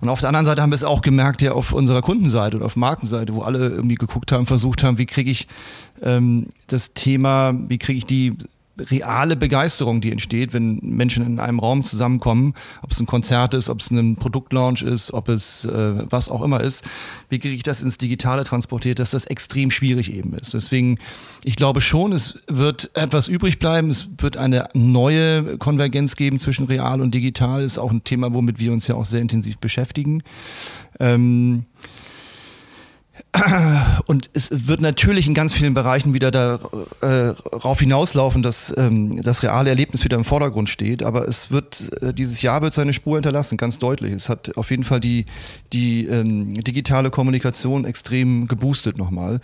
Und 0.00 0.08
auf 0.08 0.20
der 0.20 0.28
anderen 0.28 0.46
Seite 0.46 0.62
haben 0.62 0.70
wir 0.70 0.76
es 0.76 0.84
auch 0.84 1.02
gemerkt, 1.02 1.42
ja 1.42 1.52
auf 1.52 1.72
unserer 1.72 2.02
Kundenseite 2.02 2.56
oder 2.56 2.66
auf 2.66 2.76
Markenseite, 2.76 3.34
wo 3.34 3.42
alle 3.42 3.68
irgendwie 3.68 3.94
geguckt 3.94 4.32
haben, 4.32 4.46
versucht 4.46 4.82
haben, 4.82 4.98
wie 4.98 5.06
kriege 5.06 5.30
ich 5.30 5.46
ähm, 6.02 6.48
das 6.66 6.94
Thema, 6.94 7.54
wie 7.68 7.78
kriege 7.78 7.98
ich 7.98 8.06
die 8.06 8.34
reale 8.78 9.36
Begeisterung, 9.36 10.00
die 10.00 10.10
entsteht, 10.10 10.52
wenn 10.52 10.78
Menschen 10.82 11.26
in 11.26 11.38
einem 11.38 11.58
Raum 11.58 11.84
zusammenkommen, 11.84 12.54
ob 12.82 12.90
es 12.90 13.00
ein 13.00 13.06
Konzert 13.06 13.54
ist, 13.54 13.68
ob 13.68 13.80
es 13.80 13.90
ein 13.90 14.16
Produktlaunch 14.16 14.82
ist, 14.82 15.12
ob 15.12 15.28
es 15.28 15.64
äh, 15.64 16.04
was 16.10 16.28
auch 16.28 16.42
immer 16.42 16.60
ist, 16.60 16.84
wie 17.28 17.38
kriege 17.38 17.54
ich 17.54 17.62
das 17.62 17.82
ins 17.82 17.98
Digitale 17.98 18.44
transportiert, 18.44 18.98
dass 18.98 19.10
das 19.10 19.26
extrem 19.26 19.70
schwierig 19.70 20.12
eben 20.12 20.34
ist. 20.34 20.54
Deswegen, 20.54 20.98
ich 21.44 21.56
glaube 21.56 21.80
schon, 21.80 22.12
es 22.12 22.38
wird 22.48 22.90
etwas 22.94 23.28
übrig 23.28 23.58
bleiben, 23.58 23.90
es 23.90 24.08
wird 24.18 24.36
eine 24.36 24.68
neue 24.72 25.58
Konvergenz 25.58 26.16
geben 26.16 26.38
zwischen 26.38 26.66
real 26.66 27.00
und 27.00 27.14
digital, 27.14 27.62
ist 27.62 27.78
auch 27.78 27.90
ein 27.90 28.04
Thema, 28.04 28.32
womit 28.32 28.58
wir 28.58 28.72
uns 28.72 28.86
ja 28.86 28.94
auch 28.94 29.04
sehr 29.04 29.20
intensiv 29.20 29.58
beschäftigen. 29.58 30.22
Ähm, 30.98 31.64
und 34.06 34.28
es 34.34 34.68
wird 34.68 34.82
natürlich 34.82 35.26
in 35.26 35.32
ganz 35.32 35.54
vielen 35.54 35.72
Bereichen 35.72 36.12
wieder 36.12 36.30
darauf 36.30 37.80
äh, 37.80 37.82
hinauslaufen, 37.82 38.42
dass 38.42 38.74
ähm, 38.76 39.22
das 39.22 39.42
reale 39.42 39.70
Erlebnis 39.70 40.04
wieder 40.04 40.18
im 40.18 40.24
Vordergrund 40.24 40.68
steht. 40.68 41.02
Aber 41.02 41.26
es 41.26 41.50
wird, 41.50 42.02
äh, 42.02 42.12
dieses 42.12 42.42
Jahr 42.42 42.60
wird 42.60 42.74
seine 42.74 42.92
Spur 42.92 43.16
hinterlassen, 43.16 43.56
ganz 43.56 43.78
deutlich. 43.78 44.12
Es 44.12 44.28
hat 44.28 44.56
auf 44.58 44.70
jeden 44.70 44.84
Fall 44.84 45.00
die, 45.00 45.24
die 45.72 46.06
ähm, 46.06 46.52
digitale 46.62 47.10
Kommunikation 47.10 47.86
extrem 47.86 48.48
geboostet 48.48 48.98
nochmal. 48.98 49.40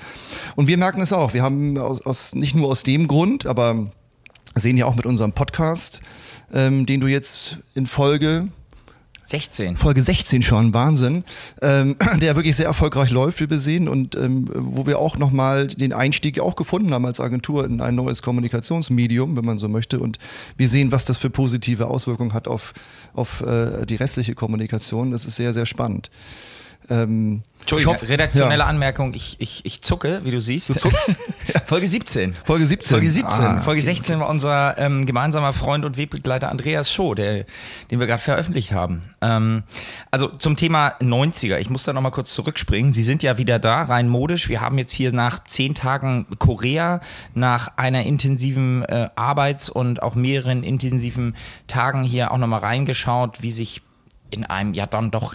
Und 0.55 0.69
wir 0.69 0.77
merken 0.77 1.01
es 1.01 1.15
auch. 1.15 1.33
Wir 1.33 1.43
haben 1.43 1.79
aus, 1.79 2.05
aus, 2.05 2.35
nicht 2.35 2.55
nur 2.55 2.69
aus 2.69 2.83
dem 2.83 3.09
Grund, 3.09 3.47
aber 3.47 3.91
sehen 4.55 4.77
ja 4.77 4.85
auch 4.85 4.97
mit 4.97 5.07
unserem 5.07 5.33
Podcast, 5.33 6.03
ähm, 6.53 6.85
den 6.85 7.01
du 7.01 7.07
jetzt 7.07 7.59
in 7.75 7.87
Folge 7.87 8.49
16. 9.29 9.77
Folge 9.77 10.01
16 10.01 10.41
schon, 10.41 10.73
Wahnsinn. 10.73 11.23
Ähm, 11.61 11.97
der 12.21 12.35
wirklich 12.35 12.57
sehr 12.57 12.67
erfolgreich 12.67 13.11
läuft, 13.11 13.41
wie 13.41 13.51
wir 13.51 13.59
sehen, 13.59 13.87
und 13.87 14.17
ähm, 14.17 14.49
wo 14.55 14.87
wir 14.87 14.99
auch 14.99 15.19
nochmal 15.19 15.67
den 15.67 15.93
Einstieg 15.93 16.41
auch 16.41 16.57
gefunden 16.57 16.95
haben 16.95 17.05
als 17.05 17.21
Agentur 17.21 17.67
in 17.67 17.83
ein 17.83 17.95
neues 17.95 18.23
Kommunikationsmedium, 18.23 19.37
wenn 19.37 19.45
man 19.45 19.59
so 19.59 19.69
möchte. 19.69 20.01
Und 20.01 20.19
wir 20.57 20.69
sehen, 20.69 20.93
was 20.93 21.05
das 21.05 21.19
für 21.19 21.29
positive 21.29 21.89
Auswirkungen 21.89 22.33
hat 22.33 22.49
auf, 22.49 22.73
auf 23.13 23.43
äh, 23.43 23.85
die 23.85 23.97
restliche 23.97 24.35
Kommunikation. 24.35 25.11
Das 25.11 25.27
ist 25.27 25.37
sehr, 25.37 25.53
sehr 25.53 25.67
spannend. 25.67 26.11
Ähm, 26.91 27.43
Entschuldigung, 27.61 27.95
hoffe, 27.97 28.09
redaktionelle 28.09 28.63
ja. 28.63 28.67
Anmerkung, 28.67 29.13
ich, 29.13 29.37
ich, 29.41 29.63
ich 29.67 29.83
zucke, 29.83 30.21
wie 30.25 30.31
du 30.31 30.41
siehst. 30.41 30.71
Du 30.71 30.75
zuckst? 30.75 31.15
Folge 31.67 31.87
17. 31.87 32.35
Folge 32.47 32.67
17. 32.67 32.97
Folge 32.97 33.11
17. 33.11 33.45
Ah, 33.45 33.61
Folge 33.61 33.83
16 33.83 34.21
war 34.21 34.31
unser 34.31 34.79
ähm, 34.79 35.05
gemeinsamer 35.05 35.53
Freund 35.53 35.85
und 35.85 35.99
Wegbegleiter 35.99 36.51
Andreas 36.51 36.91
Show, 36.91 37.15
der, 37.15 37.45
den 37.91 38.01
wir 38.01 38.07
gerade 38.07 38.23
veröffentlicht 38.23 38.73
haben. 38.73 39.15
Ähm, 39.21 39.65
also 40.11 40.29
zum 40.29 40.57
Thema 40.57 40.95
90er, 41.03 41.59
ich 41.59 41.69
muss 41.69 41.85
da 41.85 41.93
nochmal 41.93 42.13
kurz 42.13 42.33
zurückspringen. 42.33 42.95
Sie 42.95 43.03
sind 43.03 43.23
ja 43.23 43.37
wieder 43.37 43.59
da, 43.59 43.83
rein 43.83 44.09
modisch. 44.09 44.49
Wir 44.49 44.63
haben 44.63 44.79
jetzt 44.79 44.93
hier 44.93 45.13
nach 45.13 45.45
zehn 45.45 45.75
Tagen 45.75 46.27
Korea, 46.39 47.01
nach 47.35 47.77
einer 47.77 48.05
intensiven 48.05 48.83
äh, 48.85 49.11
Arbeits- 49.15 49.69
und 49.69 50.03
auch 50.03 50.15
mehreren 50.15 50.63
intensiven 50.63 51.37
Tagen 51.67 52.03
hier 52.03 52.33
auch 52.33 52.39
nochmal 52.39 52.61
reingeschaut, 52.61 53.43
wie 53.43 53.51
sich 53.51 53.83
in 54.31 54.47
einem 54.47 54.73
ja 54.73 54.87
dann 54.87 55.11
doch 55.11 55.35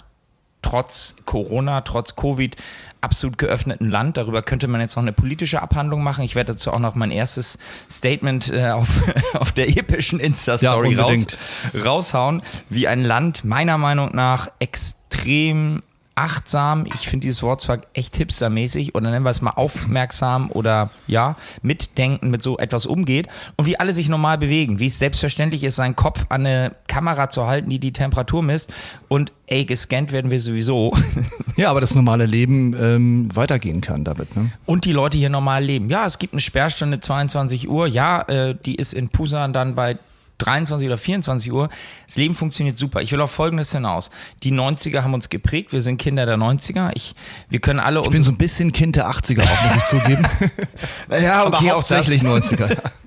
trotz 0.64 1.16
Corona, 1.26 1.82
trotz 1.82 2.16
Covid 2.16 2.56
absolut 3.02 3.36
geöffneten 3.36 3.90
Land. 3.90 4.16
Darüber 4.16 4.40
könnte 4.40 4.66
man 4.66 4.80
jetzt 4.80 4.96
noch 4.96 5.02
eine 5.02 5.12
politische 5.12 5.60
Abhandlung 5.60 6.02
machen. 6.02 6.24
Ich 6.24 6.34
werde 6.34 6.54
dazu 6.54 6.72
auch 6.72 6.78
noch 6.78 6.94
mein 6.94 7.10
erstes 7.10 7.58
Statement 7.90 8.50
äh, 8.50 8.70
auf, 8.70 8.88
auf 9.34 9.52
der 9.52 9.68
epischen 9.68 10.20
Insta-Story 10.20 10.94
ja, 10.94 11.02
raus, 11.02 11.26
raushauen, 11.74 12.42
wie 12.70 12.88
ein 12.88 13.04
Land 13.04 13.44
meiner 13.44 13.76
Meinung 13.76 14.14
nach 14.14 14.48
extrem 14.58 15.82
achtsam, 16.14 16.86
ich 16.86 17.08
finde 17.08 17.26
dieses 17.26 17.42
Wort 17.42 17.60
zwar 17.60 17.78
echt 17.92 18.16
hipstermäßig 18.16 18.94
oder 18.94 19.10
nennen 19.10 19.24
wir 19.24 19.30
es 19.30 19.42
mal 19.42 19.50
aufmerksam 19.50 20.50
oder 20.50 20.90
ja, 21.06 21.36
mitdenken 21.62 22.30
mit 22.30 22.42
so 22.42 22.58
etwas 22.58 22.86
umgeht 22.86 23.28
und 23.56 23.66
wie 23.66 23.78
alle 23.78 23.92
sich 23.92 24.08
normal 24.08 24.38
bewegen, 24.38 24.78
wie 24.78 24.86
es 24.86 24.98
selbstverständlich 24.98 25.64
ist, 25.64 25.76
seinen 25.76 25.96
Kopf 25.96 26.26
an 26.28 26.46
eine 26.46 26.72
Kamera 26.86 27.30
zu 27.30 27.46
halten, 27.46 27.70
die 27.70 27.80
die 27.80 27.92
Temperatur 27.92 28.42
misst 28.42 28.72
und 29.08 29.32
ey, 29.46 29.64
gescannt 29.64 30.12
werden 30.12 30.30
wir 30.30 30.40
sowieso. 30.40 30.92
Ja, 31.56 31.70
aber 31.70 31.80
das 31.80 31.94
normale 31.94 32.26
Leben 32.26 32.74
ähm, 32.76 33.28
weitergehen 33.32 33.80
kann 33.80 34.02
damit. 34.02 34.34
Ne? 34.34 34.50
Und 34.66 34.86
die 34.86 34.92
Leute 34.92 35.16
hier 35.16 35.30
normal 35.30 35.62
leben. 35.62 35.88
Ja, 35.88 36.04
es 36.04 36.18
gibt 36.18 36.34
eine 36.34 36.40
Sperrstunde 36.40 36.98
22 36.98 37.68
Uhr, 37.68 37.86
ja, 37.86 38.22
äh, 38.22 38.56
die 38.66 38.74
ist 38.74 38.92
in 38.92 39.08
Pusan 39.08 39.52
dann 39.52 39.76
bei 39.76 39.96
23 40.38 40.86
oder 40.86 40.96
24 40.96 41.52
Uhr. 41.52 41.68
Das 42.06 42.16
Leben 42.16 42.34
funktioniert 42.34 42.78
super. 42.78 43.00
Ich 43.00 43.12
will 43.12 43.20
auf 43.20 43.30
Folgendes 43.30 43.72
hinaus. 43.72 44.10
Die 44.42 44.52
90er 44.52 45.02
haben 45.02 45.14
uns 45.14 45.28
geprägt. 45.28 45.72
Wir 45.72 45.82
sind 45.82 45.98
Kinder 45.98 46.26
der 46.26 46.36
90er. 46.36 46.90
Ich, 46.94 47.14
wir 47.48 47.60
können 47.60 47.80
alle 47.80 48.00
Ich 48.02 48.10
bin 48.10 48.24
so 48.24 48.32
ein 48.32 48.38
bisschen 48.38 48.72
Kind 48.72 48.96
der 48.96 49.08
80er 49.08 49.42
auch, 49.42 49.64
muss 49.64 49.76
ich 49.76 49.84
zugeben. 49.84 50.26
ja, 51.22 51.46
okay, 51.46 51.72
auch 51.72 51.82
tatsächlich 51.82 52.22
90er. 52.22 52.76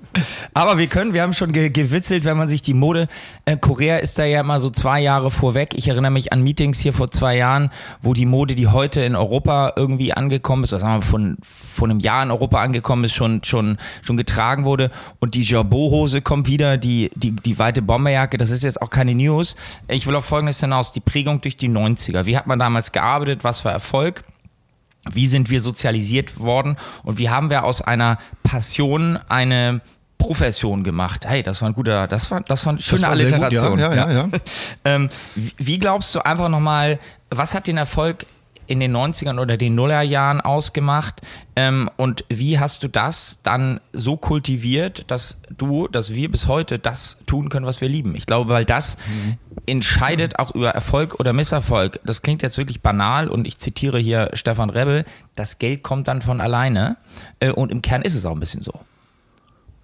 Aber 0.54 0.78
wir 0.78 0.86
können, 0.86 1.14
wir 1.14 1.22
haben 1.22 1.34
schon 1.34 1.52
ge 1.52 1.68
gewitzelt, 1.70 2.24
wenn 2.24 2.36
man 2.36 2.48
sich 2.48 2.62
die 2.62 2.74
Mode, 2.74 3.08
äh, 3.44 3.56
Korea 3.56 3.98
ist 3.98 4.18
da 4.18 4.24
ja 4.24 4.40
immer 4.40 4.60
so 4.60 4.70
zwei 4.70 5.00
Jahre 5.00 5.30
vorweg. 5.30 5.74
Ich 5.76 5.88
erinnere 5.88 6.10
mich 6.10 6.32
an 6.32 6.42
Meetings 6.42 6.80
hier 6.80 6.92
vor 6.92 7.10
zwei 7.10 7.36
Jahren, 7.36 7.70
wo 8.02 8.14
die 8.14 8.26
Mode, 8.26 8.54
die 8.54 8.68
heute 8.68 9.00
in 9.00 9.14
Europa 9.14 9.74
irgendwie 9.76 10.12
angekommen 10.12 10.64
ist, 10.64 10.72
oder 10.72 10.80
sagen 10.80 11.02
wir 11.02 11.06
von, 11.06 11.36
von 11.42 11.90
einem 11.90 12.00
Jahr 12.00 12.22
in 12.22 12.30
Europa 12.30 12.60
angekommen 12.60 13.04
ist, 13.04 13.14
schon, 13.14 13.44
schon, 13.44 13.78
schon 14.02 14.16
getragen 14.16 14.64
wurde. 14.64 14.90
Und 15.20 15.34
die 15.34 15.42
Jabot-Hose 15.42 16.22
kommt 16.22 16.48
wieder, 16.48 16.78
die, 16.78 17.10
die, 17.14 17.32
die 17.32 17.58
weite 17.58 17.82
Bomberjacke, 17.82 18.38
das 18.38 18.50
ist 18.50 18.64
jetzt 18.64 18.80
auch 18.82 18.90
keine 18.90 19.14
News. 19.14 19.56
Ich 19.88 20.06
will 20.06 20.16
auf 20.16 20.24
Folgendes 20.24 20.60
hinaus, 20.60 20.92
die 20.92 21.00
Prägung 21.00 21.40
durch 21.40 21.56
die 21.56 21.68
90er. 21.68 22.26
Wie 22.26 22.36
hat 22.36 22.46
man 22.46 22.58
damals 22.58 22.92
gearbeitet? 22.92 23.44
Was 23.44 23.64
war 23.64 23.72
Erfolg? 23.72 24.24
Wie 25.12 25.26
sind 25.26 25.50
wir 25.50 25.60
sozialisiert 25.60 26.38
worden? 26.38 26.76
Und 27.02 27.18
wie 27.18 27.30
haben 27.30 27.50
wir 27.50 27.64
aus 27.64 27.82
einer 27.82 28.18
Passion 28.42 29.18
eine 29.28 29.80
Profession 30.28 30.84
gemacht. 30.84 31.24
Hey, 31.26 31.42
das 31.42 31.62
war 31.62 31.70
ein 31.70 31.74
guter, 31.74 32.06
das 32.06 32.30
war, 32.30 32.42
das 32.42 32.66
war 32.66 32.74
eine 32.74 32.82
schöne 32.82 33.00
war 33.00 33.10
Alliteration. 33.12 33.70
Gut, 33.70 33.80
ja, 33.80 33.94
ja, 33.94 34.10
ja, 34.10 34.26
ja. 34.26 34.28
ähm, 34.84 35.08
wie 35.56 35.78
glaubst 35.78 36.14
du 36.14 36.22
einfach 36.22 36.50
nochmal, 36.50 36.98
was 37.30 37.54
hat 37.54 37.66
den 37.66 37.78
Erfolg 37.78 38.26
in 38.66 38.78
den 38.78 38.94
90ern 38.94 39.40
oder 39.40 39.56
den 39.56 39.74
Nullerjahren 39.74 40.42
ausgemacht? 40.42 41.22
Ähm, 41.56 41.88
und 41.96 42.26
wie 42.28 42.58
hast 42.58 42.82
du 42.82 42.88
das 42.88 43.38
dann 43.42 43.80
so 43.94 44.18
kultiviert, 44.18 45.10
dass 45.10 45.38
du, 45.48 45.88
dass 45.88 46.12
wir 46.12 46.30
bis 46.30 46.46
heute 46.46 46.78
das 46.78 47.16
tun 47.24 47.48
können, 47.48 47.64
was 47.64 47.80
wir 47.80 47.88
lieben? 47.88 48.14
Ich 48.14 48.26
glaube, 48.26 48.50
weil 48.52 48.66
das 48.66 48.98
mhm. 48.98 49.38
entscheidet 49.64 50.38
auch 50.38 50.54
über 50.54 50.72
Erfolg 50.72 51.18
oder 51.20 51.32
Misserfolg. 51.32 52.00
Das 52.04 52.20
klingt 52.20 52.42
jetzt 52.42 52.58
wirklich 52.58 52.82
banal 52.82 53.28
und 53.28 53.46
ich 53.46 53.56
zitiere 53.56 53.98
hier 53.98 54.28
Stefan 54.34 54.68
Rebel, 54.68 55.06
das 55.36 55.56
Geld 55.56 55.82
kommt 55.82 56.06
dann 56.06 56.20
von 56.20 56.42
alleine. 56.42 56.98
Äh, 57.40 57.50
und 57.50 57.72
im 57.72 57.80
Kern 57.80 58.02
ist 58.02 58.14
es 58.14 58.26
auch 58.26 58.32
ein 58.32 58.40
bisschen 58.40 58.60
so. 58.60 58.78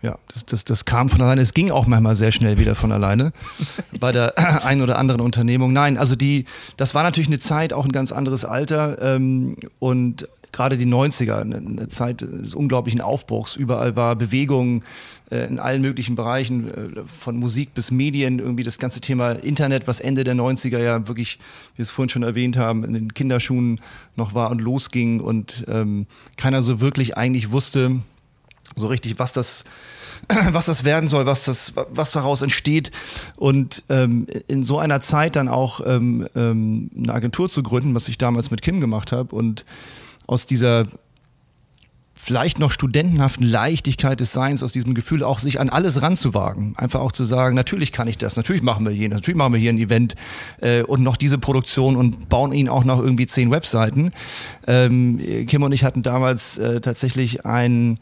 Ja, 0.05 0.19
das, 0.29 0.45
das, 0.45 0.65
das 0.67 0.85
kam 0.85 1.09
von 1.09 1.23
alleine. 1.23 1.41
Es 1.41 1.55
ging 1.55 1.71
auch 1.71 1.87
manchmal 1.87 2.15
sehr 2.15 2.31
schnell 2.31 2.59
wieder 2.59 2.75
von 2.75 2.93
alleine 2.93 3.33
bei 4.01 4.13
der 4.13 4.35
einen 4.67 4.83
oder 4.83 4.99
anderen 4.99 5.23
Unternehmung. 5.23 5.73
Nein, 5.73 5.97
also 5.97 6.15
die, 6.15 6.45
das 6.77 6.95
war 6.95 7.03
natürlich 7.03 7.29
eine 7.29 7.39
Zeit, 7.39 7.73
auch 7.73 7.87
ein 7.87 7.93
ganz 7.93 8.13
anderes 8.13 8.45
Alter 8.45 9.01
ähm, 9.01 9.57
und 9.79 10.29
gerade 10.53 10.77
die 10.77 10.87
90er, 10.87 11.41
eine, 11.41 11.89
Zeit 11.89 12.21
des 12.21 12.53
unglaublichen 12.53 13.01
Aufbruchs. 13.01 13.57
Überall 13.57 13.97
war 13.97 14.15
Bewegung 14.15 14.85
äh, 15.31 15.47
in 15.47 15.59
allen 15.59 15.81
möglichen 15.81 16.17
Bereichen, 16.17 16.69
äh, 16.69 17.03
von 17.07 17.39
Musik 17.39 17.73
bis 17.73 17.91
Medien, 17.91 18.41
irgendwie 18.41 18.63
das 18.63 18.79
ganze 18.79 19.01
Thema 19.01 19.33
Internet, 19.33 19.89
was 19.89 20.01
Ende 20.01 20.23
der 20.23 20.35
90er 20.35 20.81
ja 20.81 21.09
wirklich, 21.09 21.39
wie 21.73 21.79
wir 21.79 21.83
es 21.85 21.91
vorhin 21.91 22.11
schon 22.11 22.25
erwähnt 22.25 22.59
haben, 22.59 22.85
in 22.85 22.93
den 22.93 23.15
Kinderschuhen 23.15 23.81
noch 24.17 24.35
war 24.35 24.51
und 24.51 24.61
losging 24.61 25.21
und 25.21 25.65
ähm, 25.67 26.07
keiner 26.37 26.61
so 26.61 26.83
wirklich 26.83 27.17
eigentlich 27.17 27.51
wusste, 27.53 28.03
so 28.77 28.87
richtig, 28.87 29.19
was 29.19 29.33
das 29.33 29.65
was 30.53 30.67
das 30.67 30.85
werden 30.85 31.09
soll, 31.09 31.27
was 31.27 31.45
das, 31.45 31.73
was 31.91 32.13
daraus 32.13 32.43
entsteht. 32.43 32.91
Und 33.37 33.83
ähm, 33.89 34.27
in 34.47 34.63
so 34.63 34.79
einer 34.79 35.01
Zeit 35.01 35.37
dann 35.37 35.49
auch 35.49 35.81
ähm, 35.87 36.27
ähm, 36.35 36.91
eine 36.97 37.15
Agentur 37.15 37.49
zu 37.49 37.63
gründen, 37.63 37.95
was 37.95 38.09
ich 38.09 38.19
damals 38.19 38.51
mit 38.51 38.63
Kim 38.63 38.81
gemacht 38.81 39.13
habe 39.13 39.35
und 39.35 39.65
aus 40.27 40.47
dieser 40.47 40.87
vielleicht 42.25 42.59
noch 42.59 42.71
studentenhaften 42.71 43.45
Leichtigkeit 43.45 44.19
des 44.19 44.33
Seins, 44.33 44.63
aus 44.63 44.73
diesem 44.73 44.95
Gefühl 44.95 45.23
auch 45.23 45.41
sich 45.41 45.61
an 45.61 45.69
alles 45.69 46.01
ranzuwagen. 46.01 46.75
Einfach 46.77 47.01
auch 47.01 47.13
zu 47.13 47.23
sagen, 47.25 47.55
natürlich 47.55 47.93
kann 47.93 48.09
ich 48.09 48.17
das, 48.17 48.37
natürlich 48.37 48.63
machen 48.63 48.87
wir 48.87 48.93
hier, 48.93 49.11
natürlich 49.11 49.37
machen 49.37 49.53
wir 49.53 49.61
hier 49.61 49.71
ein 49.71 49.79
Event 49.79 50.15
äh, 50.63 50.83
und 50.83 51.03
noch 51.03 51.19
diese 51.19 51.37
Produktion 51.37 51.97
und 51.97 52.31
bauen 52.31 52.53
ihn 52.55 52.71
auch 52.71 52.85
noch 52.85 52.99
irgendwie 52.99 53.27
zehn 53.27 53.51
Webseiten. 53.51 54.13
Ähm, 54.67 55.21
Kim 55.47 55.63
und 55.63 55.73
ich 55.73 55.85
hatten 55.85 56.03
damals 56.03 56.57
äh, 56.57 56.81
tatsächlich 56.81 57.45
ein 57.45 57.99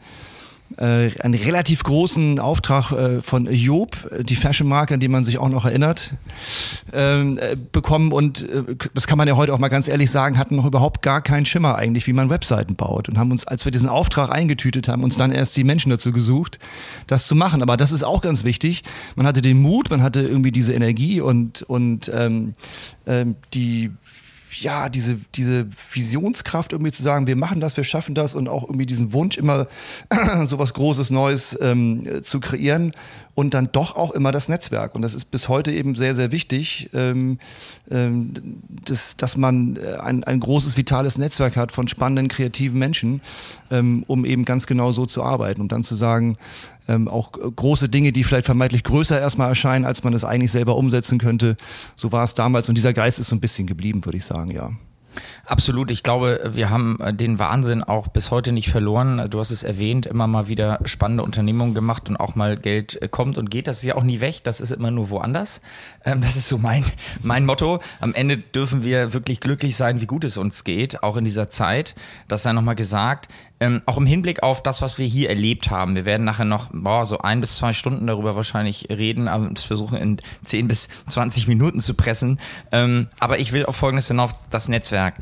einen 0.77 1.35
relativ 1.35 1.83
großen 1.83 2.39
Auftrag 2.39 2.91
äh, 2.91 3.21
von 3.21 3.45
Job, 3.45 3.95
die 4.23 4.35
Fashion-Marke, 4.35 4.95
an 4.95 4.99
die 4.99 5.07
man 5.07 5.23
sich 5.23 5.37
auch 5.37 5.49
noch 5.49 5.65
erinnert, 5.65 6.13
ähm, 6.91 7.37
äh, 7.37 7.55
bekommen. 7.71 8.11
Und 8.11 8.49
äh, 8.49 8.63
das 8.93 9.05
kann 9.05 9.19
man 9.19 9.27
ja 9.27 9.35
heute 9.35 9.53
auch 9.53 9.59
mal 9.59 9.67
ganz 9.67 9.87
ehrlich 9.87 10.09
sagen, 10.09 10.37
hatten 10.37 10.55
noch 10.55 10.65
überhaupt 10.65 11.03
gar 11.03 11.21
keinen 11.21 11.45
Schimmer 11.45 11.75
eigentlich, 11.75 12.07
wie 12.07 12.13
man 12.13 12.31
Webseiten 12.31 12.75
baut. 12.75 13.07
Und 13.07 13.19
haben 13.19 13.29
uns, 13.29 13.45
als 13.45 13.65
wir 13.65 13.71
diesen 13.71 13.87
Auftrag 13.87 14.31
eingetütet 14.31 14.87
haben, 14.87 15.03
uns 15.03 15.15
dann 15.15 15.31
erst 15.31 15.55
die 15.57 15.63
Menschen 15.63 15.91
dazu 15.91 16.11
gesucht, 16.11 16.59
das 17.05 17.27
zu 17.27 17.35
machen. 17.35 17.61
Aber 17.61 17.77
das 17.77 17.91
ist 17.91 18.03
auch 18.03 18.21
ganz 18.21 18.43
wichtig. 18.43 18.83
Man 19.15 19.27
hatte 19.27 19.43
den 19.43 19.61
Mut, 19.61 19.91
man 19.91 20.01
hatte 20.01 20.21
irgendwie 20.21 20.51
diese 20.51 20.73
Energie 20.73 21.21
und, 21.21 21.61
und 21.61 22.11
ähm, 22.13 22.55
ähm, 23.05 23.35
die 23.53 23.91
ja, 24.61 24.89
diese, 24.89 25.17
diese 25.35 25.67
Visionskraft 25.91 26.71
irgendwie 26.73 26.91
zu 26.91 27.03
sagen, 27.03 27.27
wir 27.27 27.35
machen 27.35 27.59
das, 27.59 27.77
wir 27.77 27.83
schaffen 27.83 28.15
das 28.15 28.35
und 28.35 28.47
auch 28.47 28.63
irgendwie 28.63 28.85
diesen 28.85 29.13
Wunsch 29.13 29.37
immer 29.37 29.67
so 30.45 30.59
was 30.59 30.73
Großes, 30.73 31.09
Neues 31.09 31.57
ähm, 31.61 32.23
zu 32.23 32.39
kreieren 32.39 32.93
und 33.35 33.53
dann 33.53 33.69
doch 33.71 33.95
auch 33.95 34.11
immer 34.11 34.31
das 34.31 34.47
Netzwerk. 34.47 34.95
Und 34.95 35.01
das 35.01 35.13
ist 35.13 35.25
bis 35.25 35.49
heute 35.49 35.71
eben 35.71 35.95
sehr, 35.95 36.13
sehr 36.13 36.31
wichtig, 36.31 36.89
ähm, 36.93 37.39
ähm, 37.89 38.61
dass, 38.85 39.17
dass 39.17 39.37
man 39.37 39.77
äh, 39.77 39.97
ein, 39.97 40.23
ein 40.23 40.39
großes, 40.39 40.77
vitales 40.77 41.17
Netzwerk 41.17 41.55
hat 41.55 41.71
von 41.71 41.87
spannenden, 41.87 42.27
kreativen 42.27 42.77
Menschen, 42.77 43.21
ähm, 43.71 44.03
um 44.07 44.25
eben 44.25 44.45
ganz 44.45 44.67
genau 44.67 44.91
so 44.91 45.05
zu 45.05 45.23
arbeiten, 45.23 45.61
um 45.61 45.67
dann 45.67 45.83
zu 45.83 45.95
sagen, 45.95 46.37
ähm, 46.87 47.07
auch 47.07 47.31
große 47.31 47.89
Dinge, 47.89 48.11
die 48.11 48.23
vielleicht 48.23 48.45
vermeintlich 48.45 48.83
größer 48.83 49.19
erstmal 49.19 49.49
erscheinen, 49.49 49.85
als 49.85 50.03
man 50.03 50.13
es 50.13 50.23
eigentlich 50.23 50.51
selber 50.51 50.75
umsetzen 50.75 51.17
könnte. 51.17 51.57
So 51.95 52.11
war 52.11 52.23
es 52.23 52.33
damals 52.33 52.69
und 52.69 52.75
dieser 52.75 52.93
Geist 52.93 53.19
ist 53.19 53.29
so 53.29 53.35
ein 53.35 53.41
bisschen 53.41 53.67
geblieben, 53.67 54.05
würde 54.05 54.17
ich 54.17 54.25
sagen, 54.25 54.51
ja. 54.51 54.71
Absolut. 55.45 55.91
Ich 55.91 56.03
glaube, 56.03 56.51
wir 56.53 56.69
haben 56.69 56.99
äh, 56.99 57.13
den 57.13 57.39
Wahnsinn 57.39 57.83
auch 57.83 58.07
bis 58.07 58.31
heute 58.31 58.51
nicht 58.51 58.69
verloren. 58.69 59.29
Du 59.29 59.39
hast 59.39 59.51
es 59.51 59.63
erwähnt, 59.63 60.05
immer 60.05 60.27
mal 60.27 60.47
wieder 60.47 60.79
spannende 60.85 61.23
Unternehmungen 61.23 61.73
gemacht 61.73 62.09
und 62.09 62.17
auch 62.17 62.35
mal 62.35 62.57
Geld 62.57 63.01
äh, 63.01 63.07
kommt 63.07 63.37
und 63.37 63.49
geht. 63.49 63.67
Das 63.67 63.77
ist 63.77 63.83
ja 63.83 63.95
auch 63.95 64.03
nie 64.03 64.21
weg. 64.21 64.43
Das 64.43 64.61
ist 64.61 64.71
immer 64.71 64.91
nur 64.91 65.09
woanders. 65.09 65.61
Ähm, 66.05 66.21
das 66.21 66.35
ist 66.35 66.49
so 66.49 66.57
mein, 66.57 66.85
mein 67.21 67.45
Motto. 67.45 67.79
Am 67.99 68.13
Ende 68.13 68.37
dürfen 68.37 68.83
wir 68.83 69.13
wirklich 69.13 69.39
glücklich 69.39 69.75
sein, 69.75 70.01
wie 70.01 70.05
gut 70.05 70.23
es 70.23 70.37
uns 70.37 70.63
geht, 70.63 71.03
auch 71.03 71.17
in 71.17 71.25
dieser 71.25 71.49
Zeit. 71.49 71.95
Das 72.27 72.43
sei 72.43 72.53
nochmal 72.53 72.75
gesagt. 72.75 73.27
Ähm, 73.63 73.81
auch 73.85 73.95
im 73.95 74.05
Hinblick 74.05 74.43
auf 74.43 74.61
das, 74.61 74.81
was 74.81 74.97
wir 74.97 75.05
hier 75.05 75.29
erlebt 75.29 75.69
haben. 75.69 75.95
Wir 75.95 76.03
werden 76.03 76.25
nachher 76.25 76.43
noch 76.43 76.69
boah, 76.73 77.05
so 77.05 77.19
ein 77.19 77.39
bis 77.39 77.55
zwei 77.55 77.71
Stunden 77.71 78.07
darüber 78.07 78.35
wahrscheinlich 78.35 78.89
reden, 78.89 79.29
aber 79.29 79.47
das 79.47 79.63
versuchen 79.63 79.97
in 79.97 80.17
zehn 80.43 80.67
bis 80.67 80.89
zwanzig 81.07 81.47
Minuten 81.47 81.79
zu 81.79 81.93
pressen. 81.93 82.41
Ähm, 82.73 83.07
aber 83.21 83.39
ich 83.39 83.53
will 83.53 83.65
auf 83.65 83.77
Folgendes 83.77 84.09
hinauf, 84.09 84.33
das 84.49 84.67
Netzwerk. 84.67 85.15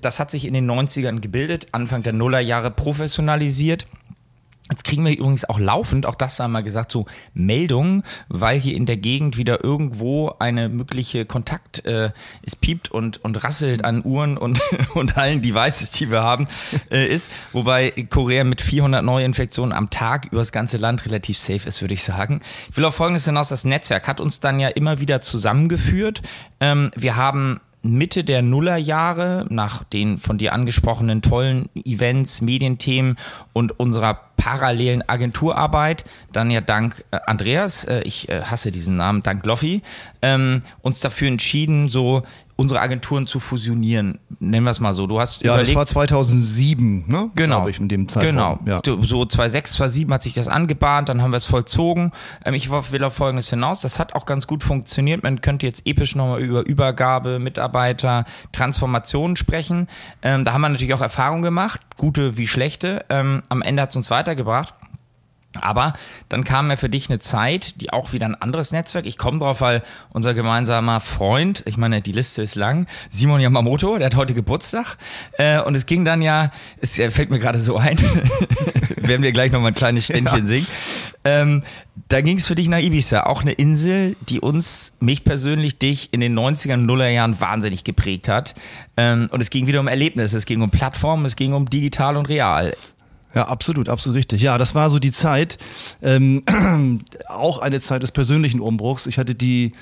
Das 0.00 0.20
hat 0.20 0.30
sich 0.30 0.44
in 0.44 0.54
den 0.54 0.70
90ern 0.70 1.18
gebildet, 1.18 1.66
Anfang 1.72 2.04
der 2.04 2.12
Nullerjahre 2.12 2.70
professionalisiert. 2.70 3.88
Jetzt 4.70 4.84
kriegen 4.84 5.04
wir 5.04 5.12
übrigens 5.12 5.44
auch 5.44 5.58
laufend, 5.58 6.06
auch 6.06 6.14
das 6.14 6.40
haben 6.40 6.52
wir 6.52 6.62
gesagt, 6.62 6.90
so 6.90 7.04
Meldungen, 7.34 8.02
weil 8.28 8.58
hier 8.58 8.74
in 8.74 8.86
der 8.86 8.96
Gegend 8.96 9.36
wieder 9.36 9.62
irgendwo 9.62 10.32
eine 10.38 10.70
mögliche 10.70 11.26
Kontakt, 11.26 11.84
äh, 11.84 12.12
es 12.42 12.56
piept 12.56 12.90
und, 12.90 13.22
und 13.22 13.44
rasselt 13.44 13.84
an 13.84 14.02
Uhren 14.02 14.38
und, 14.38 14.62
und 14.94 15.18
allen 15.18 15.42
Devices, 15.42 15.90
die 15.90 16.10
wir 16.10 16.22
haben, 16.22 16.48
äh, 16.90 17.06
ist. 17.06 17.30
Wobei 17.52 17.90
Korea 18.08 18.44
mit 18.44 18.62
400 18.62 19.04
Neuinfektionen 19.04 19.74
am 19.74 19.90
Tag 19.90 20.28
über 20.32 20.38
das 20.38 20.50
ganze 20.50 20.78
Land 20.78 21.04
relativ 21.04 21.36
safe 21.36 21.68
ist, 21.68 21.82
würde 21.82 21.92
ich 21.92 22.02
sagen. 22.02 22.40
Ich 22.70 22.76
will 22.78 22.86
auf 22.86 22.94
Folgendes 22.94 23.26
hinaus, 23.26 23.50
das 23.50 23.66
Netzwerk 23.66 24.08
hat 24.08 24.18
uns 24.18 24.40
dann 24.40 24.58
ja 24.60 24.68
immer 24.68 24.98
wieder 24.98 25.20
zusammengeführt. 25.20 26.22
Ähm, 26.60 26.90
wir 26.96 27.16
haben 27.16 27.60
Mitte 27.84 28.24
der 28.24 28.40
Nullerjahre, 28.40 29.44
nach 29.50 29.84
den 29.84 30.16
von 30.16 30.38
dir 30.38 30.54
angesprochenen 30.54 31.20
tollen 31.20 31.68
Events, 31.84 32.40
Medienthemen 32.40 33.18
und 33.52 33.78
unserer 33.78 34.14
parallelen 34.36 35.08
Agenturarbeit, 35.08 36.04
dann 36.32 36.50
ja 36.50 36.60
dank 36.60 37.04
äh, 37.10 37.18
Andreas, 37.26 37.84
äh, 37.84 38.02
ich 38.02 38.28
äh, 38.28 38.42
hasse 38.42 38.70
diesen 38.70 38.96
Namen, 38.96 39.22
dank 39.22 39.44
Loffi, 39.46 39.82
ähm, 40.22 40.62
uns 40.82 41.00
dafür 41.00 41.28
entschieden, 41.28 41.88
so 41.88 42.22
unsere 42.56 42.80
Agenturen 42.80 43.26
zu 43.26 43.40
fusionieren, 43.40 44.20
nennen 44.38 44.64
wir 44.64 44.70
es 44.70 44.78
mal 44.78 44.94
so. 44.94 45.06
Du 45.06 45.18
hast 45.18 45.42
ja, 45.42 45.54
überlegt, 45.54 45.70
das 45.70 45.76
war 45.76 45.86
2007, 45.86 47.04
ne? 47.08 47.30
Genau, 47.34 47.66
ich 47.66 47.80
in 47.80 47.88
dem 47.88 48.08
Zeitraum. 48.08 48.60
Genau, 48.64 48.82
ja. 48.84 49.02
so 49.02 49.26
2006, 49.26 49.72
2007 49.72 50.14
hat 50.14 50.22
sich 50.22 50.34
das 50.34 50.46
angebahnt, 50.46 51.08
dann 51.08 51.20
haben 51.20 51.32
wir 51.32 51.36
es 51.36 51.46
vollzogen. 51.46 52.12
Ähm, 52.44 52.54
ich 52.54 52.70
will 52.70 53.04
auf 53.04 53.14
Folgendes 53.14 53.50
hinaus. 53.50 53.80
Das 53.80 53.98
hat 53.98 54.14
auch 54.14 54.24
ganz 54.24 54.46
gut 54.46 54.62
funktioniert. 54.62 55.22
Man 55.22 55.40
könnte 55.40 55.66
jetzt 55.66 55.86
episch 55.86 56.14
nochmal 56.14 56.40
über 56.40 56.64
Übergabe, 56.64 57.40
Mitarbeiter, 57.40 58.24
Transformation 58.52 59.34
sprechen. 59.34 59.88
Ähm, 60.22 60.44
da 60.44 60.52
haben 60.52 60.60
wir 60.60 60.68
natürlich 60.68 60.94
auch 60.94 61.00
Erfahrungen 61.00 61.42
gemacht, 61.42 61.80
gute 61.96 62.36
wie 62.36 62.46
schlechte. 62.46 63.04
Ähm, 63.08 63.42
am 63.48 63.62
Ende 63.62 63.82
hat 63.82 63.90
es 63.90 63.96
uns 63.96 64.10
weitergebracht. 64.24 64.74
Aber 65.60 65.94
dann 66.28 66.42
kam 66.42 66.70
ja 66.70 66.76
für 66.76 66.88
dich 66.88 67.08
eine 67.08 67.18
Zeit, 67.18 67.80
die 67.80 67.92
auch 67.92 68.12
wieder 68.12 68.26
ein 68.26 68.34
anderes 68.34 68.72
Netzwerk. 68.72 69.06
Ich 69.06 69.18
komme 69.18 69.38
drauf, 69.38 69.60
weil 69.60 69.82
unser 70.10 70.34
gemeinsamer 70.34 71.00
Freund, 71.00 71.62
ich 71.66 71.76
meine, 71.76 72.00
die 72.00 72.12
Liste 72.12 72.42
ist 72.42 72.56
lang, 72.56 72.86
Simon 73.10 73.40
Yamamoto, 73.40 73.96
der 73.98 74.06
hat 74.06 74.16
heute 74.16 74.34
Geburtstag. 74.34 74.96
Äh, 75.38 75.60
und 75.60 75.74
es 75.74 75.86
ging 75.86 76.04
dann 76.04 76.22
ja, 76.22 76.50
es 76.80 76.94
fällt 76.94 77.30
mir 77.30 77.38
gerade 77.38 77.60
so 77.60 77.76
ein, 77.76 77.98
werden 78.96 79.22
wir 79.22 79.32
gleich 79.32 79.52
nochmal 79.52 79.70
ein 79.70 79.74
kleines 79.76 80.04
Ständchen 80.04 80.40
ja. 80.40 80.46
singen. 80.46 80.66
Ähm, 81.24 81.62
da 82.08 82.20
ging 82.20 82.38
es 82.38 82.46
für 82.46 82.56
dich 82.56 82.68
nach 82.68 82.80
Ibiza, 82.80 83.24
auch 83.24 83.42
eine 83.42 83.52
Insel, 83.52 84.16
die 84.28 84.40
uns, 84.40 84.92
mich 85.00 85.24
persönlich, 85.24 85.78
dich 85.78 86.12
in 86.12 86.20
den 86.20 86.36
90er, 86.38 86.76
Nuller 86.76 87.08
Jahren 87.08 87.40
wahnsinnig 87.40 87.84
geprägt 87.84 88.28
hat. 88.28 88.54
Ähm, 88.96 89.28
und 89.30 89.40
es 89.40 89.50
ging 89.50 89.66
wieder 89.66 89.80
um 89.80 89.88
Erlebnisse, 89.88 90.36
es 90.36 90.44
ging 90.44 90.60
um 90.60 90.70
Plattformen, 90.70 91.24
es 91.24 91.36
ging 91.36 91.52
um 91.52 91.70
digital 91.70 92.16
und 92.16 92.28
real. 92.28 92.74
Ja, 93.34 93.48
absolut, 93.48 93.88
absolut 93.88 94.16
richtig. 94.16 94.42
Ja, 94.42 94.58
das 94.58 94.74
war 94.74 94.90
so 94.90 94.98
die 94.98 95.10
Zeit, 95.10 95.58
ähm, 96.02 96.44
auch 97.28 97.58
eine 97.58 97.80
Zeit 97.80 98.02
des 98.02 98.12
persönlichen 98.12 98.60
Umbruchs. 98.60 99.06
Ich 99.06 99.18
hatte 99.18 99.34
die 99.34 99.72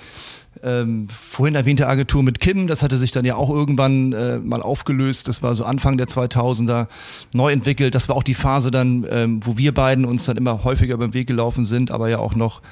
ähm, 0.62 1.08
vorhin 1.08 1.54
erwähnte 1.54 1.88
Agentur 1.88 2.22
mit 2.22 2.40
Kim, 2.40 2.66
das 2.66 2.82
hatte 2.82 2.96
sich 2.96 3.10
dann 3.10 3.24
ja 3.24 3.34
auch 3.36 3.50
irgendwann 3.50 4.12
äh, 4.12 4.38
mal 4.38 4.62
aufgelöst. 4.62 5.28
Das 5.28 5.42
war 5.42 5.54
so 5.54 5.64
Anfang 5.64 5.96
der 5.96 6.06
2000er 6.06 6.88
neu 7.32 7.52
entwickelt. 7.52 7.94
Das 7.94 8.08
war 8.08 8.16
auch 8.16 8.22
die 8.22 8.34
Phase 8.34 8.70
dann, 8.70 9.06
ähm, 9.10 9.40
wo 9.44 9.58
wir 9.58 9.74
beiden 9.74 10.04
uns 10.04 10.24
dann 10.24 10.36
immer 10.36 10.64
häufiger 10.64 10.96
beim 10.96 11.14
Weg 11.14 11.26
gelaufen 11.26 11.64
sind, 11.64 11.90
aber 11.90 12.08
ja 12.08 12.18
auch 12.18 12.34
noch 12.34 12.62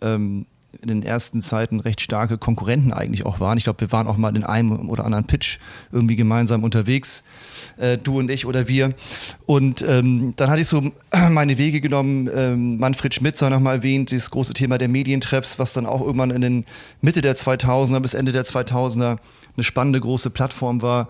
ähm, 0.00 0.46
in 0.82 0.88
den 0.88 1.02
ersten 1.02 1.40
Zeiten 1.40 1.80
recht 1.80 2.00
starke 2.00 2.38
Konkurrenten 2.38 2.92
eigentlich 2.92 3.26
auch 3.26 3.40
waren. 3.40 3.58
Ich 3.58 3.64
glaube, 3.64 3.80
wir 3.80 3.92
waren 3.92 4.06
auch 4.06 4.16
mal 4.16 4.34
in 4.36 4.44
einem 4.44 4.88
oder 4.88 5.04
anderen 5.04 5.26
Pitch 5.26 5.58
irgendwie 5.92 6.16
gemeinsam 6.16 6.64
unterwegs, 6.64 7.24
äh, 7.76 7.98
du 7.98 8.18
und 8.18 8.30
ich 8.30 8.46
oder 8.46 8.68
wir. 8.68 8.94
Und 9.46 9.82
ähm, 9.82 10.34
dann 10.36 10.50
hatte 10.50 10.60
ich 10.60 10.66
so 10.66 10.92
meine 11.30 11.58
Wege 11.58 11.80
genommen. 11.80 12.30
Ähm, 12.34 12.78
Manfred 12.78 13.14
Schmidt 13.14 13.36
sei 13.36 13.48
nochmal 13.48 13.76
erwähnt, 13.76 14.12
das 14.12 14.30
große 14.30 14.54
Thema 14.54 14.78
der 14.78 14.88
Medientreffs, 14.88 15.58
was 15.58 15.72
dann 15.72 15.86
auch 15.86 16.00
irgendwann 16.00 16.30
in 16.30 16.40
den 16.40 16.64
Mitte 17.00 17.20
der 17.20 17.36
2000er 17.36 18.00
bis 18.00 18.14
Ende 18.14 18.32
der 18.32 18.44
2000er 18.44 19.18
eine 19.56 19.64
spannende 19.64 20.00
große 20.00 20.30
Plattform 20.30 20.82
war 20.82 21.08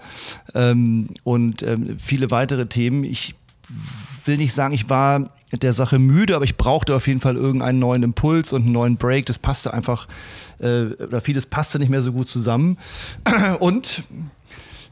ähm, 0.54 1.08
und 1.24 1.62
ähm, 1.62 1.96
viele 1.98 2.30
weitere 2.30 2.66
Themen. 2.66 3.04
Ich 3.04 3.34
will 4.26 4.36
nicht 4.36 4.52
sagen, 4.52 4.74
ich 4.74 4.88
war 4.88 5.30
der 5.52 5.72
Sache 5.72 5.98
müde, 5.98 6.36
aber 6.36 6.44
ich 6.44 6.56
brauchte 6.56 6.94
auf 6.94 7.06
jeden 7.06 7.20
Fall 7.20 7.36
irgendeinen 7.36 7.78
neuen 7.78 8.02
Impuls 8.02 8.52
und 8.52 8.62
einen 8.62 8.72
neuen 8.72 8.96
Break. 8.96 9.26
Das 9.26 9.38
passte 9.38 9.72
einfach, 9.72 10.08
äh, 10.58 10.84
oder 10.84 11.20
vieles 11.20 11.46
passte 11.46 11.78
nicht 11.78 11.90
mehr 11.90 12.02
so 12.02 12.12
gut 12.12 12.28
zusammen. 12.28 12.78
Und 13.60 14.04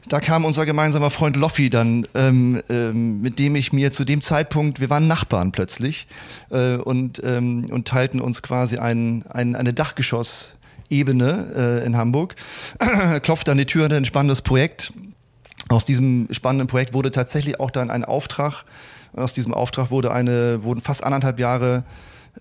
da 0.09 0.19
kam 0.19 0.43
unser 0.43 0.65
gemeinsamer 0.65 1.11
Freund 1.11 1.37
Loffi 1.37 1.69
dann, 1.69 2.07
ähm, 2.13 2.61
ähm, 2.69 3.21
mit 3.21 3.39
dem 3.39 3.55
ich 3.55 3.71
mir 3.71 3.91
zu 3.91 4.03
dem 4.03 4.21
Zeitpunkt, 4.21 4.81
wir 4.81 4.89
waren 4.89 5.07
Nachbarn 5.07 5.53
plötzlich 5.53 6.07
äh, 6.49 6.75
und, 6.75 7.21
ähm, 7.23 7.67
und 7.71 7.87
teilten 7.87 8.19
uns 8.19 8.41
quasi 8.41 8.77
ein, 8.77 9.23
ein, 9.29 9.55
eine 9.55 9.73
Dachgeschossebene 9.73 11.53
äh, 11.55 11.85
in 11.85 11.95
Hamburg. 11.95 12.35
Klopfte 13.23 13.51
an 13.51 13.57
die 13.57 13.65
Tür, 13.65 13.89
ein 13.89 14.05
spannendes 14.05 14.41
Projekt. 14.41 14.91
Aus 15.69 15.85
diesem 15.85 16.27
spannenden 16.31 16.67
Projekt 16.67 16.93
wurde 16.93 17.09
tatsächlich 17.09 17.61
auch 17.61 17.71
dann 17.71 17.89
ein 17.89 18.03
Auftrag 18.03 18.65
und 19.13 19.23
aus 19.23 19.33
diesem 19.33 19.53
Auftrag 19.53 19.91
wurde 19.91 20.11
eine, 20.11 20.63
wurden 20.63 20.81
fast 20.81 21.03
anderthalb 21.03 21.39
Jahre 21.39 21.83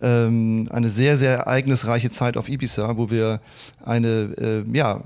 ähm, 0.00 0.68
eine 0.70 0.88
sehr, 0.88 1.16
sehr 1.16 1.38
ereignisreiche 1.38 2.10
Zeit 2.10 2.36
auf 2.36 2.48
Ibiza, 2.48 2.96
wo 2.96 3.10
wir 3.10 3.40
eine 3.84 4.64
äh, 4.66 4.76
ja, 4.76 5.02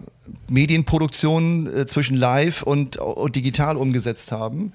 Medienproduktion 0.48 1.66
äh, 1.66 1.86
zwischen 1.86 2.16
live 2.16 2.62
und, 2.62 2.96
und, 2.96 3.34
digital 3.36 3.76
umgesetzt 3.76 4.32
haben, 4.32 4.72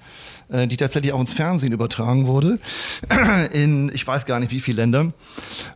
äh, 0.52 0.68
die 0.68 0.76
tatsächlich 0.76 1.12
auch 1.12 1.20
ins 1.20 1.32
Fernsehen 1.32 1.72
übertragen 1.72 2.26
wurde, 2.26 2.58
in 3.52 3.90
ich 3.92 4.06
weiß 4.06 4.26
gar 4.26 4.38
nicht 4.38 4.52
wie 4.52 4.60
viele 4.60 4.82
Länder. 4.82 5.12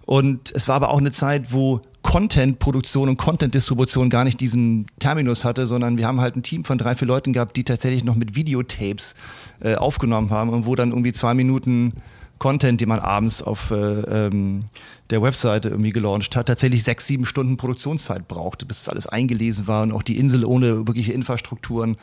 Und 0.05 0.53
es 0.55 0.69
war 0.69 0.77
aber 0.77 0.91
auch 0.91 0.99
eine 0.99 1.13
Zeit, 1.13 1.53
wo 1.53 1.81
Content-Produktion 2.03 3.09
und 3.09 3.17
Content-Distribution 3.17 4.11
gar 4.11 4.23
nicht 4.23 4.41
diesen 4.41 4.87
Terminus 5.01 5.45
hatte, 5.45 5.67
sondern 5.67 5.99
wir 5.99 6.07
haben 6.07 6.21
halt 6.21 6.37
ein 6.37 6.45
Team 6.45 6.65
von 6.65 6.79
drei, 6.79 6.95
vier 6.95 7.09
Leuten 7.09 7.33
gehabt, 7.33 7.57
die 7.57 7.65
tatsächlich 7.65 8.05
noch 8.05 8.15
mit 8.15 8.37
Videotapes 8.37 9.17
äh, 9.61 9.75
aufgenommen 9.75 10.31
haben 10.31 10.51
und 10.51 10.67
wo 10.67 10.77
dann 10.77 10.91
irgendwie 10.91 11.13
zwei 11.13 11.35
Minuten 11.35 11.95
Content, 12.39 12.81
den 12.81 12.89
man 12.89 13.01
abends 13.01 13.43
auf 13.43 13.71
äh, 13.71 13.75
ähm, 13.75 14.65
der 15.11 15.23
Webseite 15.23 15.69
irgendwie 15.69 15.91
gelauncht 15.91 16.35
hat, 16.35 16.47
tatsächlich 16.47 16.83
sechs, 16.83 17.07
sieben 17.07 17.25
Stunden 17.27 17.57
Produktionszeit 17.57 18.27
brauchte, 18.27 18.67
bis 18.67 18.85
das 18.85 18.89
alles 18.89 19.07
eingelesen 19.07 19.67
war 19.67 19.83
und 19.83 19.93
auch 19.93 20.03
die 20.03 20.19
Insel 20.19 20.45
ohne 20.45 20.87
wirkliche 20.87 21.13
Infrastrukturen 21.13 21.97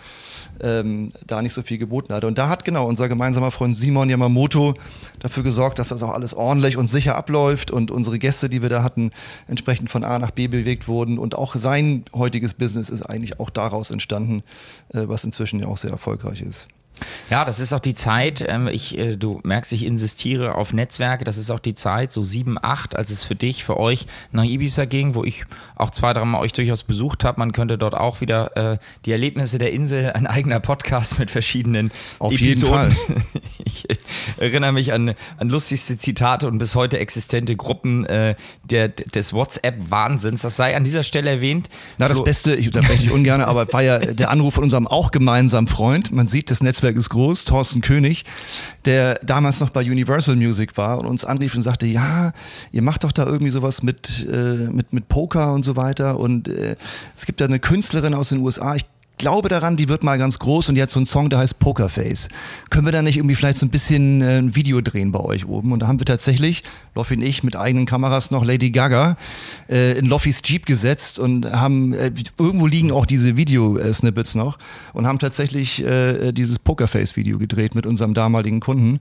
ähm, 0.62 1.12
da 1.28 1.42
nicht 1.42 1.54
so 1.54 1.62
viel 1.62 1.78
geboten 1.78 2.14
hatte. 2.14 2.28
Und 2.28 2.38
da 2.38 2.50
hat 2.50 2.64
genau 2.64 2.88
unser 2.88 3.10
gemeinsamer 3.10 3.52
Freund 3.52 3.78
Simon 3.78 4.10
Yamamoto 4.10 4.76
dafür 5.20 5.44
gesorgt, 5.44 5.80
dass 5.80 5.90
das 5.90 6.02
auch 6.02 6.14
alles 6.14 6.34
ordentlich 6.34 6.78
und 6.78 6.88
sicher 6.88 7.16
abläuft 7.16 7.72
und 7.72 7.92
unsere 7.92 8.20
Gäste, 8.20 8.50
die 8.50 8.62
wir 8.62 8.70
da 8.70 8.84
hatten, 8.84 9.12
entsprechend 9.48 9.90
von 9.90 10.04
A 10.04 10.18
nach 10.20 10.32
B 10.32 10.48
bewegt 10.48 10.88
wurden. 10.88 11.20
Und 11.20 11.36
auch 11.36 11.56
sein 11.56 12.06
heutiges 12.14 12.54
Business 12.54 12.90
ist 12.90 13.04
eigentlich 13.04 13.40
auch 13.40 13.50
daraus 13.50 13.92
entstanden, 13.92 14.44
äh, 14.94 15.08
was 15.08 15.26
inzwischen 15.26 15.60
ja 15.60 15.68
auch 15.68 15.78
sehr 15.78 15.92
erfolgreich 15.92 16.42
ist. 16.42 16.68
Ja, 17.30 17.46
das 17.46 17.60
ist 17.60 17.74
auch 17.74 17.80
die 17.80 17.96
Zeit, 17.96 18.44
ähm, 18.48 18.68
ich, 18.68 18.98
äh, 18.98 19.16
du 19.16 19.40
merkst, 19.44 19.74
ich 19.74 19.86
insistiere 19.86 20.56
auf 20.56 20.74
Netzwerke, 20.74 21.24
das 21.24 21.38
ist 21.38 21.50
auch 21.50 21.60
die 21.60 21.74
Zeit, 21.74 22.12
so 22.12 22.24
sieben, 22.24 22.58
acht, 22.62 22.96
als 22.96 23.10
es 23.10 23.24
für 23.24 23.36
dich, 23.36 23.64
für 23.64 23.78
euch 23.78 24.06
nach 24.32 24.44
Ibiza 24.44 24.86
ging, 24.86 25.16
wo 25.16 25.24
ich 25.24 25.46
auch 25.76 25.90
zwei, 25.90 26.14
drei 26.14 26.26
Mal 26.26 26.40
euch 26.40 26.54
durchaus 26.54 26.84
besucht 26.84 27.24
habe. 27.24 27.40
Man 27.40 27.52
könnte 27.52 27.78
dort 27.78 27.96
auch 27.96 28.22
wieder 28.22 28.74
äh, 28.74 28.78
die 29.06 29.12
Erlebnisse 29.12 29.58
der 29.58 29.74
Insel, 29.74 30.12
ein 30.12 30.28
eigener 30.28 30.60
Podcast 30.60 31.20
mit 31.20 31.32
verschiedenen 31.32 31.92
auf 32.20 32.34
Episoden. 32.34 32.92
Jeden 32.92 33.24
Fall. 33.24 33.42
ich 33.66 33.88
erinnere 34.38 34.72
mich 34.72 34.94
an, 34.94 35.16
an 35.38 35.50
lustigste 35.50 35.98
Zitate 35.98 36.48
und 36.48 36.60
bis 36.60 36.76
heute 36.76 37.00
existente 37.00 37.56
Gruppen 37.56 38.06
äh, 38.06 38.36
der, 38.64 38.90
des 38.90 39.34
WhatsApp-Wahnsinns. 39.34 40.42
Das 40.42 40.56
sei 40.56 40.76
an 40.76 40.84
dieser 40.84 41.04
Stelle 41.04 41.32
erwähnt. 41.32 41.70
Na, 41.98 42.08
das 42.08 42.18
Flo 42.18 42.26
Beste, 42.26 42.56
ich 42.56 42.68
unterbreche 42.68 43.04
dich 43.04 43.12
ungern, 43.12 43.42
aber 43.42 43.72
war 43.74 43.82
ja 43.82 44.00
der 44.00 44.30
Anruf 44.30 44.54
von 44.54 44.64
unserem 44.64 44.88
auch 44.88 45.12
gemeinsamen 45.12 45.68
Freund. 45.68 46.12
Man 46.12 46.28
sieht, 46.28 46.52
das 46.52 46.62
Netzwerk 46.62 46.83
Netzwerk 46.84 46.98
ist 46.98 47.10
groß, 47.10 47.46
Thorsten 47.46 47.80
König, 47.80 48.26
der 48.84 49.16
damals 49.24 49.62
noch 49.62 49.70
bei 49.70 49.82
Universal 49.82 50.36
Music 50.36 50.76
war 50.76 51.00
und 51.00 51.08
uns 51.08 51.24
anrief 51.24 51.56
und 51.56 51.62
sagte, 51.62 51.86
ja, 51.86 52.34
ihr 52.74 52.82
macht 52.82 53.06
doch 53.06 53.14
da 53.14 53.26
irgendwie 53.26 53.52
sowas 53.52 53.84
mit, 53.84 54.28
äh, 54.28 54.68
mit, 54.70 54.92
mit 54.92 55.08
Poker 55.08 55.54
und 55.54 55.64
so 55.64 55.78
weiter. 55.78 56.20
Und 56.20 56.50
äh, 56.50 56.76
es 57.16 57.26
gibt 57.26 57.40
da 57.40 57.46
eine 57.46 57.60
Künstlerin 57.60 58.14
aus 58.14 58.30
den 58.30 58.40
USA, 58.40 58.76
ich 58.76 58.84
glaube 59.24 59.48
daran, 59.48 59.78
die 59.78 59.88
wird 59.88 60.04
mal 60.04 60.18
ganz 60.18 60.38
groß 60.38 60.68
und 60.68 60.76
die 60.76 60.82
hat 60.82 60.90
so 60.90 61.00
einen 61.00 61.06
Song, 61.06 61.30
der 61.30 61.40
heißt 61.40 61.58
Pokerface. 61.58 62.28
Können 62.70 62.86
wir 62.86 62.92
da 62.92 63.02
nicht 63.02 63.16
irgendwie 63.16 63.36
vielleicht 63.36 63.58
so 63.58 63.66
ein 63.66 63.70
bisschen 63.70 64.22
äh, 64.22 64.38
ein 64.38 64.54
Video 64.54 64.82
drehen 64.82 65.14
bei 65.14 65.22
euch 65.22 65.48
oben? 65.48 65.72
Und 65.72 65.80
da 65.80 65.88
haben 65.88 65.98
wir 65.98 66.06
tatsächlich, 66.06 66.62
Loffi 66.94 67.16
und 67.16 67.22
ich, 67.22 67.42
mit 67.42 67.56
eigenen 67.56 67.86
Kameras 67.86 68.32
noch 68.32 68.44
Lady 68.44 68.70
Gaga 68.72 69.16
äh, 69.70 69.98
in 69.98 70.08
Loffis 70.08 70.42
Jeep 70.44 70.66
gesetzt 70.66 71.20
und 71.20 71.50
haben, 71.50 71.94
äh, 71.94 72.12
irgendwo 72.38 72.68
liegen 72.68 72.92
auch 72.92 73.06
diese 73.06 73.38
Video-Snippets 73.38 74.36
noch 74.36 74.58
und 74.92 75.08
haben 75.08 75.20
tatsächlich 75.20 75.82
äh, 75.82 76.34
dieses 76.34 76.60
Pokerface-Video 76.60 77.40
gedreht 77.40 77.76
mit 77.76 77.86
unserem 77.86 78.14
damaligen 78.14 78.60
Kunden. 78.60 79.00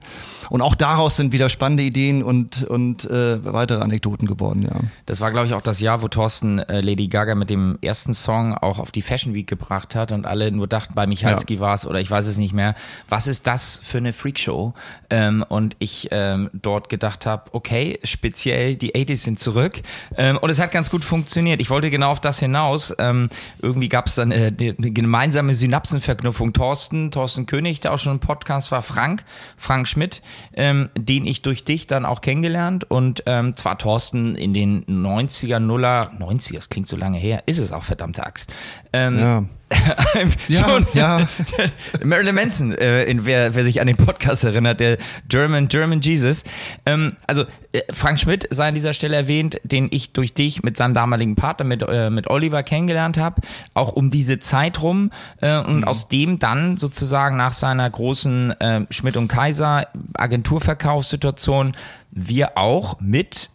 Und 0.49 0.61
auch 0.61 0.75
daraus 0.75 1.17
sind 1.17 1.33
wieder 1.33 1.49
spannende 1.49 1.83
Ideen 1.83 2.23
und, 2.23 2.63
und 2.63 3.03
äh, 3.03 3.43
weitere 3.43 3.81
Anekdoten 3.81 4.25
geworden, 4.25 4.61
ja. 4.61 4.79
Das 5.05 5.19
war, 5.19 5.31
glaube 5.31 5.47
ich, 5.47 5.53
auch 5.53 5.61
das 5.61 5.81
Jahr, 5.81 6.01
wo 6.01 6.07
Thorsten 6.07 6.61
Lady 6.69 7.07
Gaga 7.07 7.35
mit 7.35 7.49
dem 7.49 7.77
ersten 7.81 8.13
Song 8.13 8.53
auch 8.53 8.79
auf 8.79 8.91
die 8.93 9.01
Fashion 9.01 9.33
Week 9.33 9.47
gebracht 9.47 9.95
hat 9.95 10.12
und 10.13 10.25
alle 10.25 10.51
nur 10.51 10.67
dachten, 10.67 10.93
bei 10.95 11.07
Michalski 11.07 11.55
ja. 11.55 11.59
war 11.59 11.75
es 11.75 11.85
oder 11.85 11.99
ich 11.99 12.09
weiß 12.09 12.27
es 12.27 12.37
nicht 12.37 12.53
mehr, 12.53 12.75
was 13.09 13.27
ist 13.27 13.47
das 13.47 13.81
für 13.83 13.97
eine 13.97 14.13
Freakshow? 14.13 14.73
Ähm, 15.09 15.45
und 15.47 15.75
ich 15.79 16.09
ähm, 16.11 16.49
dort 16.53 16.89
gedacht 16.89 17.25
habe, 17.25 17.43
okay, 17.51 17.99
speziell 18.03 18.75
die 18.75 18.93
80s 18.93 19.17
sind 19.17 19.39
zurück 19.39 19.81
ähm, 20.17 20.37
und 20.37 20.49
es 20.49 20.59
hat 20.59 20.71
ganz 20.71 20.89
gut 20.89 21.03
funktioniert. 21.03 21.61
Ich 21.61 21.69
wollte 21.69 21.91
genau 21.91 22.11
auf 22.11 22.19
das 22.19 22.39
hinaus. 22.39 22.93
Ähm, 22.97 23.29
irgendwie 23.61 23.89
gab 23.89 24.07
es 24.07 24.15
dann 24.15 24.31
äh, 24.31 24.51
eine, 24.57 24.75
eine 24.77 24.91
gemeinsame 24.91 25.55
Synapsenverknüpfung. 25.55 26.53
Thorsten, 26.53 27.11
Thorsten 27.11 27.45
König, 27.45 27.79
der 27.79 27.93
auch 27.93 27.99
schon 27.99 28.13
im 28.13 28.19
Podcast 28.19 28.71
war, 28.71 28.81
Frank, 28.81 29.23
Frank 29.57 29.87
Schmidt, 29.87 30.21
ähm, 30.53 30.89
den 30.97 31.25
ich 31.25 31.41
durch 31.41 31.63
dich 31.63 31.87
dann 31.87 32.05
auch 32.05 32.21
kennengelernt 32.21 32.89
und 32.89 33.23
ähm, 33.25 33.55
zwar 33.55 33.77
Thorsten 33.77 34.35
in 34.35 34.53
den 34.53 34.85
90er, 34.85 35.59
Nuller, 35.59 36.11
90er, 36.19 36.55
das 36.55 36.69
klingt 36.69 36.87
so 36.87 36.97
lange 36.97 37.17
her, 37.17 37.43
ist 37.45 37.57
es 37.57 37.71
auch 37.71 37.83
verdammte 37.83 38.25
Axt. 38.25 38.53
Ähm, 38.93 39.19
ja 39.19 39.43
ja, 40.47 40.63
schon. 40.63 40.85
ja. 40.93 41.27
Marilyn 42.03 42.35
Manson, 42.35 42.73
äh, 42.73 43.03
in, 43.05 43.25
wer, 43.25 43.55
wer 43.55 43.63
sich 43.63 43.81
an 43.81 43.87
den 43.87 43.97
Podcast 43.97 44.43
erinnert, 44.43 44.79
der 44.79 44.97
German, 45.27 45.67
German 45.67 46.01
Jesus. 46.01 46.43
Ähm, 46.85 47.15
also 47.27 47.43
äh, 47.71 47.81
Frank 47.91 48.19
Schmidt 48.19 48.47
sei 48.49 48.69
an 48.69 48.75
dieser 48.75 48.93
Stelle 48.93 49.15
erwähnt, 49.15 49.59
den 49.63 49.87
ich 49.91 50.13
durch 50.13 50.33
dich 50.33 50.63
mit 50.63 50.77
seinem 50.77 50.93
damaligen 50.93 51.35
Partner, 51.35 51.65
mit, 51.65 51.83
äh, 51.87 52.09
mit 52.09 52.29
Oliver 52.29 52.63
kennengelernt 52.63 53.17
habe, 53.17 53.41
auch 53.73 53.93
um 53.93 54.11
diese 54.11 54.39
Zeit 54.39 54.81
rum 54.81 55.11
äh, 55.41 55.59
und 55.59 55.77
mhm. 55.77 55.83
aus 55.83 56.07
dem 56.07 56.39
dann 56.39 56.77
sozusagen 56.77 57.37
nach 57.37 57.53
seiner 57.53 57.89
großen 57.89 58.59
äh, 58.59 58.81
Schmidt 58.89 59.17
und 59.17 59.27
Kaiser 59.27 59.87
Agenturverkaufssituation 60.15 61.73
wir 62.11 62.57
auch 62.57 62.99
mit 62.99 63.49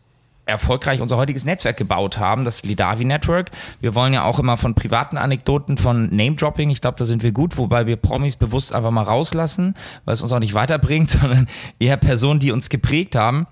erfolgreich 0.49 1.01
unser 1.01 1.17
heutiges 1.17 1.45
Netzwerk 1.45 1.77
gebaut 1.77 2.19
haben, 2.19 2.45
das 2.45 2.63
Lidavi 2.63 3.05
Network. 3.05 3.51
Wir 3.81 3.95
wollen 3.95 4.15
ja 4.15 4.25
auch 4.25 4.39
immer 4.39 4.57
von 4.57 4.75
privaten 4.75 5.19
Anekdoten, 5.19 5.79
von 5.79 6.15
Name-Dropping, 6.15 6.71
ich 6.71 6.81
glaube, 6.81 6.97
da 6.97 7.05
sind 7.05 7.23
wir 7.23 7.33
gut, 7.33 7.59
wobei 7.59 7.87
wir 7.87 7.97
Promis 7.97 8.37
bewusst 8.37 8.73
einfach 8.73 8.91
mal 8.91 9.03
rauslassen, 9.03 9.75
weil 10.05 10.15
es 10.15 10.23
uns 10.23 10.33
auch 10.33 10.41
nicht 10.41 10.55
weiterbringt, 10.55 11.11
sondern 11.21 11.49
eher 11.79 11.97
Personen, 11.97 12.41
die 12.41 12.51
uns 12.51 12.71
geprägt 12.71 13.15
haben. 13.15 13.47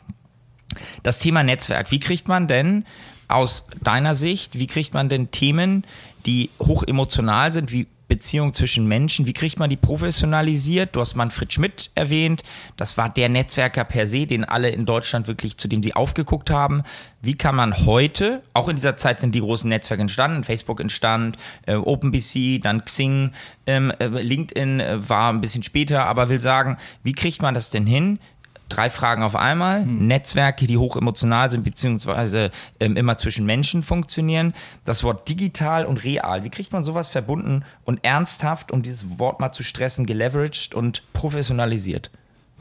Das 1.02 1.18
Thema 1.18 1.44
Netzwerk, 1.44 1.90
wie 1.90 2.00
kriegt 2.00 2.28
man 2.28 2.48
denn 2.48 2.84
aus 3.28 3.66
deiner 3.82 4.14
Sicht, 4.14 4.58
wie 4.58 4.66
kriegt 4.66 4.94
man 4.94 5.08
denn 5.08 5.30
Themen, 5.30 5.84
die 6.24 6.50
hoch 6.60 6.82
emotional 6.82 7.52
sind, 7.52 7.72
wie 7.72 7.86
Beziehung 8.08 8.52
zwischen 8.52 8.86
Menschen. 8.86 9.26
Wie 9.26 9.32
kriegt 9.32 9.58
man 9.58 9.70
die 9.70 9.76
professionalisiert? 9.76 10.94
Du 10.94 11.00
hast 11.00 11.16
Manfred 11.16 11.52
Schmidt 11.52 11.90
erwähnt. 11.94 12.42
Das 12.76 12.96
war 12.96 13.08
der 13.08 13.28
Netzwerker 13.28 13.84
per 13.84 14.06
se, 14.06 14.26
den 14.26 14.44
alle 14.44 14.70
in 14.70 14.86
Deutschland 14.86 15.26
wirklich, 15.26 15.56
zu 15.58 15.68
dem 15.68 15.82
sie 15.82 15.94
aufgeguckt 15.94 16.50
haben. 16.50 16.82
Wie 17.20 17.36
kann 17.36 17.56
man 17.56 17.86
heute, 17.86 18.42
auch 18.52 18.68
in 18.68 18.76
dieser 18.76 18.96
Zeit 18.96 19.20
sind 19.20 19.34
die 19.34 19.40
großen 19.40 19.68
Netzwerke 19.68 20.02
entstanden, 20.02 20.44
Facebook 20.44 20.80
entstand, 20.80 21.36
äh, 21.66 21.74
OpenBC, 21.74 22.60
dann 22.60 22.84
Xing, 22.84 23.32
ähm, 23.66 23.92
äh, 23.98 24.06
LinkedIn 24.06 24.78
äh, 24.78 25.08
war 25.08 25.32
ein 25.32 25.40
bisschen 25.40 25.64
später, 25.64 26.04
aber 26.04 26.28
will 26.28 26.38
sagen, 26.38 26.76
wie 27.02 27.14
kriegt 27.14 27.42
man 27.42 27.54
das 27.54 27.70
denn 27.70 27.86
hin, 27.86 28.20
drei 28.68 28.90
Fragen 28.90 29.22
auf 29.22 29.36
einmal. 29.36 29.82
Hm. 29.82 30.06
Netzwerke, 30.06 30.66
die 30.66 30.78
hoch 30.78 30.96
emotional 30.96 31.50
sind, 31.50 31.64
beziehungsweise 31.64 32.50
ähm, 32.80 32.96
immer 32.96 33.16
zwischen 33.16 33.46
Menschen 33.46 33.82
funktionieren. 33.82 34.54
Das 34.84 35.02
Wort 35.04 35.28
digital 35.28 35.86
und 35.86 36.04
real. 36.04 36.44
Wie 36.44 36.50
kriegt 36.50 36.72
man 36.72 36.84
sowas 36.84 37.08
verbunden 37.08 37.64
und 37.84 38.04
ernsthaft, 38.04 38.72
um 38.72 38.82
dieses 38.82 39.18
Wort 39.18 39.40
mal 39.40 39.52
zu 39.52 39.62
stressen, 39.62 40.06
geleveraged 40.06 40.74
und 40.74 41.02
professionalisiert? 41.12 42.10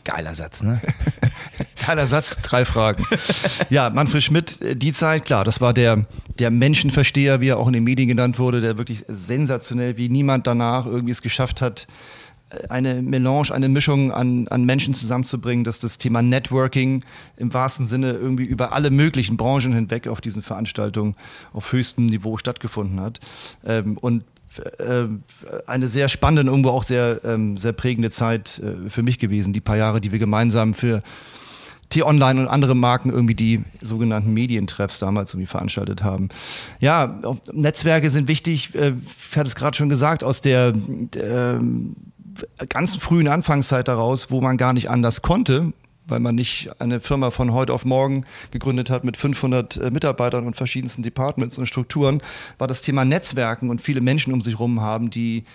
Geiler 0.06 0.36
Satz, 0.36 0.62
ne? 0.62 0.80
Geiler 1.86 2.06
Satz, 2.06 2.38
drei 2.44 2.64
Fragen. 2.64 3.04
Ja, 3.72 3.90
Manfred 3.90 4.22
Schmidt, 4.22 4.62
äh, 4.62 4.76
die 4.76 4.94
Zeit, 4.94 5.26
klar, 5.26 5.44
das 5.44 5.62
war 5.62 5.74
der, 5.74 6.06
der 6.40 6.52
Menschenversteher, 6.52 7.42
wie 7.42 7.50
er 7.50 7.58
auch 7.58 7.68
in 7.68 7.74
den 7.74 7.84
Medien 7.84 8.08
genannt 8.08 8.38
wurde, 8.38 8.62
der 8.62 8.78
wirklich 8.78 9.04
sensationell, 9.08 9.98
wie 9.98 10.08
niemand 10.08 10.46
danach 10.46 10.86
irgendwie 10.86 11.12
es 11.12 11.24
geschafft 11.24 11.60
hat, 11.60 11.88
eine 12.70 13.02
Melange, 13.02 13.52
eine 13.52 13.70
Mischung 13.70 14.12
an, 14.12 14.48
an 14.48 14.64
Menschen 14.64 14.94
zusammenzubringen, 14.94 15.64
dass 15.64 15.80
das 15.80 15.98
Thema 15.98 16.22
Networking 16.22 17.04
im 17.38 17.54
wahrsten 17.54 17.88
Sinne 17.88 18.14
irgendwie 18.14 18.46
über 18.46 18.74
alle 18.74 18.92
möglichen 18.92 19.38
Branchen 19.38 19.74
hinweg 19.74 20.08
auf 20.08 20.22
diesen 20.22 20.42
Veranstaltungen 20.42 21.16
auf 21.54 21.72
höchstem 21.72 22.06
Niveau 22.08 22.38
stattgefunden 22.38 23.00
hat. 23.00 23.20
Ähm, 23.66 23.98
und 23.98 24.24
äh, 24.78 25.06
eine 25.68 25.88
sehr 25.88 26.10
spannende, 26.10 26.50
irgendwo 26.50 26.70
auch 26.70 26.84
sehr, 26.84 27.22
ähm, 27.24 27.58
sehr 27.58 27.74
prägende 27.74 28.12
Zeit 28.12 28.60
äh, 28.60 28.90
für 28.90 29.04
mich 29.04 29.20
gewesen, 29.20 29.54
die 29.54 29.62
paar 29.62 29.78
Jahre, 29.78 30.02
die 30.02 30.12
wir 30.12 30.20
gemeinsam 30.20 30.74
für 30.74 31.02
T-Online 31.90 32.42
und 32.42 32.48
andere 32.48 32.76
Marken 32.76 33.10
irgendwie 33.10 33.36
die 33.36 33.64
sogenannten 33.82 34.34
Medientreffs 34.34 35.00
damals 35.00 35.34
irgendwie 35.34 35.48
veranstaltet 35.48 36.04
haben. 36.04 36.30
Ja, 36.80 37.22
Netzwerke 37.52 38.10
sind 38.10 38.28
wichtig, 38.28 38.74
äh, 38.76 38.94
ich 39.32 39.38
hatte 39.38 39.48
es 39.48 39.56
gerade 39.56 39.78
schon 39.78 39.90
gesagt, 39.90 40.24
aus 40.24 40.42
der, 40.42 40.74
der 40.74 41.60
ganz 42.70 42.96
frühen 42.96 43.28
Anfangszeit 43.28 43.88
daraus, 43.88 44.32
wo 44.32 44.42
man 44.42 44.58
gar 44.58 44.74
nicht 44.74 44.90
anders 44.90 45.22
konnte, 45.22 45.74
weil 46.08 46.20
man 46.20 46.36
nicht 46.36 46.70
eine 46.80 47.00
Firma 47.00 47.32
von 47.32 47.54
heute 47.54 47.74
auf 47.74 47.86
morgen 47.86 48.26
gegründet 48.52 48.90
hat 48.90 49.04
mit 49.04 49.18
500 49.18 49.78
äh, 49.78 49.92
Mitarbeitern 49.92 50.46
und 50.46 50.56
verschiedensten 50.56 51.02
Departments 51.02 51.58
und 51.58 51.66
Strukturen, 51.66 52.22
war 52.58 52.68
das 52.68 52.82
Thema 52.82 53.06
Netzwerken 53.06 53.70
und 53.70 53.82
viele 53.82 54.02
Menschen 54.02 54.34
um 54.34 54.42
sich 54.42 54.54
herum 54.54 54.82
haben, 54.82 55.10
die 55.10 55.46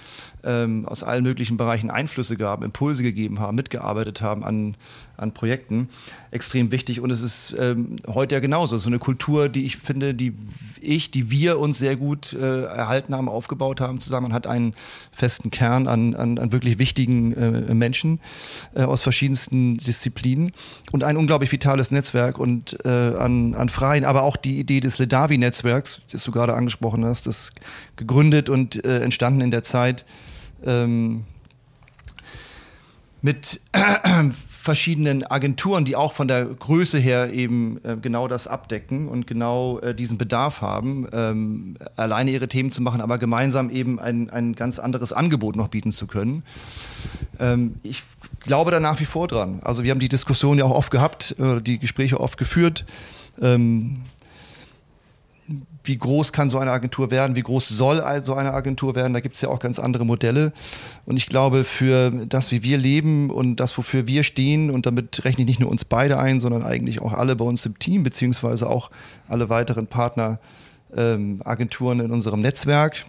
ähm, 0.42 0.86
aus 0.86 1.02
allen 1.02 1.22
möglichen 1.22 1.56
Bereichen 1.56 1.90
Einflüsse 1.90 2.36
gaben, 2.36 2.64
Impulse 2.64 3.02
gegeben 3.02 3.38
haben, 3.40 3.56
mitgearbeitet 3.56 4.22
haben 4.22 4.44
an, 4.44 4.76
an 5.20 5.32
Projekten, 5.32 5.88
extrem 6.30 6.72
wichtig. 6.72 7.00
Und 7.00 7.10
es 7.10 7.22
ist 7.22 7.54
ähm, 7.58 7.96
heute 8.06 8.34
ja 8.34 8.40
genauso. 8.40 8.76
So 8.78 8.88
eine 8.88 8.98
Kultur, 8.98 9.48
die 9.48 9.64
ich 9.64 9.76
finde, 9.76 10.14
die 10.14 10.32
ich, 10.80 11.10
die 11.10 11.30
wir 11.30 11.58
uns 11.58 11.78
sehr 11.78 11.96
gut 11.96 12.32
äh, 12.32 12.64
erhalten 12.64 13.14
haben, 13.14 13.28
aufgebaut 13.28 13.80
haben 13.80 14.00
zusammen. 14.00 14.28
Man 14.28 14.32
hat 14.32 14.46
einen 14.46 14.74
festen 15.12 15.50
Kern 15.50 15.86
an, 15.86 16.14
an, 16.14 16.38
an 16.38 16.52
wirklich 16.52 16.78
wichtigen 16.78 17.32
äh, 17.34 17.74
Menschen 17.74 18.20
äh, 18.74 18.82
aus 18.82 19.02
verschiedensten 19.02 19.76
Disziplinen 19.76 20.52
und 20.92 21.04
ein 21.04 21.16
unglaublich 21.16 21.52
vitales 21.52 21.90
Netzwerk 21.90 22.38
und 22.38 22.78
äh, 22.84 22.88
an, 22.88 23.54
an 23.54 23.68
Freien, 23.68 24.04
aber 24.04 24.22
auch 24.22 24.36
die 24.36 24.58
Idee 24.58 24.80
des 24.80 24.98
Ledavi-Netzwerks, 24.98 26.02
das 26.10 26.24
du 26.24 26.32
gerade 26.32 26.54
angesprochen 26.54 27.04
hast, 27.04 27.26
das 27.26 27.52
gegründet 27.96 28.48
und 28.48 28.84
äh, 28.84 29.00
entstanden 29.00 29.40
in 29.42 29.50
der 29.50 29.62
Zeit, 29.62 30.04
ähm, 30.64 31.24
mit 33.22 33.60
verschiedenen 34.70 35.24
Agenturen, 35.24 35.84
die 35.84 35.96
auch 35.96 36.12
von 36.12 36.28
der 36.28 36.44
Größe 36.44 36.96
her 36.96 37.32
eben 37.32 37.80
äh, 37.82 37.96
genau 38.00 38.28
das 38.28 38.46
abdecken 38.46 39.08
und 39.08 39.26
genau 39.26 39.80
äh, 39.80 39.96
diesen 39.96 40.16
Bedarf 40.16 40.62
haben, 40.62 41.08
ähm, 41.12 41.74
alleine 41.96 42.30
ihre 42.30 42.46
Themen 42.46 42.70
zu 42.70 42.80
machen, 42.80 43.00
aber 43.00 43.18
gemeinsam 43.18 43.68
eben 43.68 43.98
ein, 43.98 44.30
ein 44.30 44.54
ganz 44.54 44.78
anderes 44.78 45.12
Angebot 45.12 45.56
noch 45.56 45.66
bieten 45.66 45.90
zu 45.90 46.06
können. 46.06 46.44
Ähm, 47.40 47.74
ich 47.82 48.04
glaube 48.44 48.70
da 48.70 48.78
nach 48.78 49.00
wie 49.00 49.06
vor 49.06 49.26
dran. 49.26 49.58
Also 49.64 49.82
wir 49.82 49.90
haben 49.90 49.98
die 49.98 50.08
Diskussion 50.08 50.56
ja 50.56 50.66
auch 50.66 50.76
oft 50.76 50.92
gehabt, 50.92 51.34
äh, 51.40 51.60
die 51.60 51.80
Gespräche 51.80 52.20
oft 52.20 52.38
geführt. 52.38 52.84
Ähm, 53.42 54.02
wie 55.84 55.96
groß 55.96 56.32
kann 56.32 56.50
so 56.50 56.58
eine 56.58 56.72
Agentur 56.72 57.10
werden, 57.10 57.36
wie 57.36 57.42
groß 57.42 57.68
soll 57.68 58.02
so 58.22 58.34
eine 58.34 58.52
Agentur 58.52 58.94
werden. 58.94 59.14
Da 59.14 59.20
gibt 59.20 59.36
es 59.36 59.40
ja 59.40 59.48
auch 59.48 59.58
ganz 59.58 59.78
andere 59.78 60.04
Modelle. 60.04 60.52
Und 61.06 61.16
ich 61.16 61.26
glaube, 61.26 61.64
für 61.64 62.10
das, 62.10 62.50
wie 62.50 62.62
wir 62.62 62.78
leben 62.78 63.30
und 63.30 63.56
das, 63.56 63.76
wofür 63.76 64.06
wir 64.06 64.22
stehen, 64.22 64.70
und 64.70 64.86
damit 64.86 65.24
rechne 65.24 65.42
ich 65.42 65.48
nicht 65.48 65.60
nur 65.60 65.70
uns 65.70 65.84
beide 65.84 66.18
ein, 66.18 66.40
sondern 66.40 66.62
eigentlich 66.62 67.00
auch 67.00 67.12
alle 67.12 67.36
bei 67.36 67.44
uns 67.44 67.64
im 67.66 67.78
Team, 67.78 68.02
beziehungsweise 68.02 68.68
auch 68.68 68.90
alle 69.26 69.48
weiteren 69.48 69.86
Partner, 69.86 70.38
ähm, 70.94 71.40
in 71.46 72.10
unserem 72.10 72.40
Netzwerk. 72.40 73.06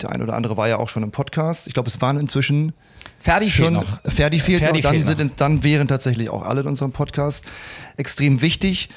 Der 0.00 0.10
ein 0.10 0.22
oder 0.22 0.34
andere 0.34 0.56
war 0.56 0.68
ja 0.68 0.78
auch 0.78 0.88
schon 0.88 1.02
im 1.02 1.10
Podcast. 1.10 1.66
Ich 1.66 1.74
glaube, 1.74 1.88
es 1.88 2.00
waren 2.00 2.18
inzwischen 2.18 2.72
Fertig 3.20 3.54
schon 3.54 3.74
noch. 3.74 4.00
Fertig 4.04 4.42
fehlt 4.42 4.60
Fertig 4.60 4.84
noch. 4.84 4.92
Dann, 4.92 5.04
sind, 5.04 5.32
dann 5.38 5.62
wären 5.62 5.88
tatsächlich 5.88 6.28
auch 6.28 6.42
alle 6.42 6.60
in 6.62 6.66
unserem 6.66 6.92
Podcast 6.92 7.44
extrem 7.96 8.42
wichtig, 8.42 8.90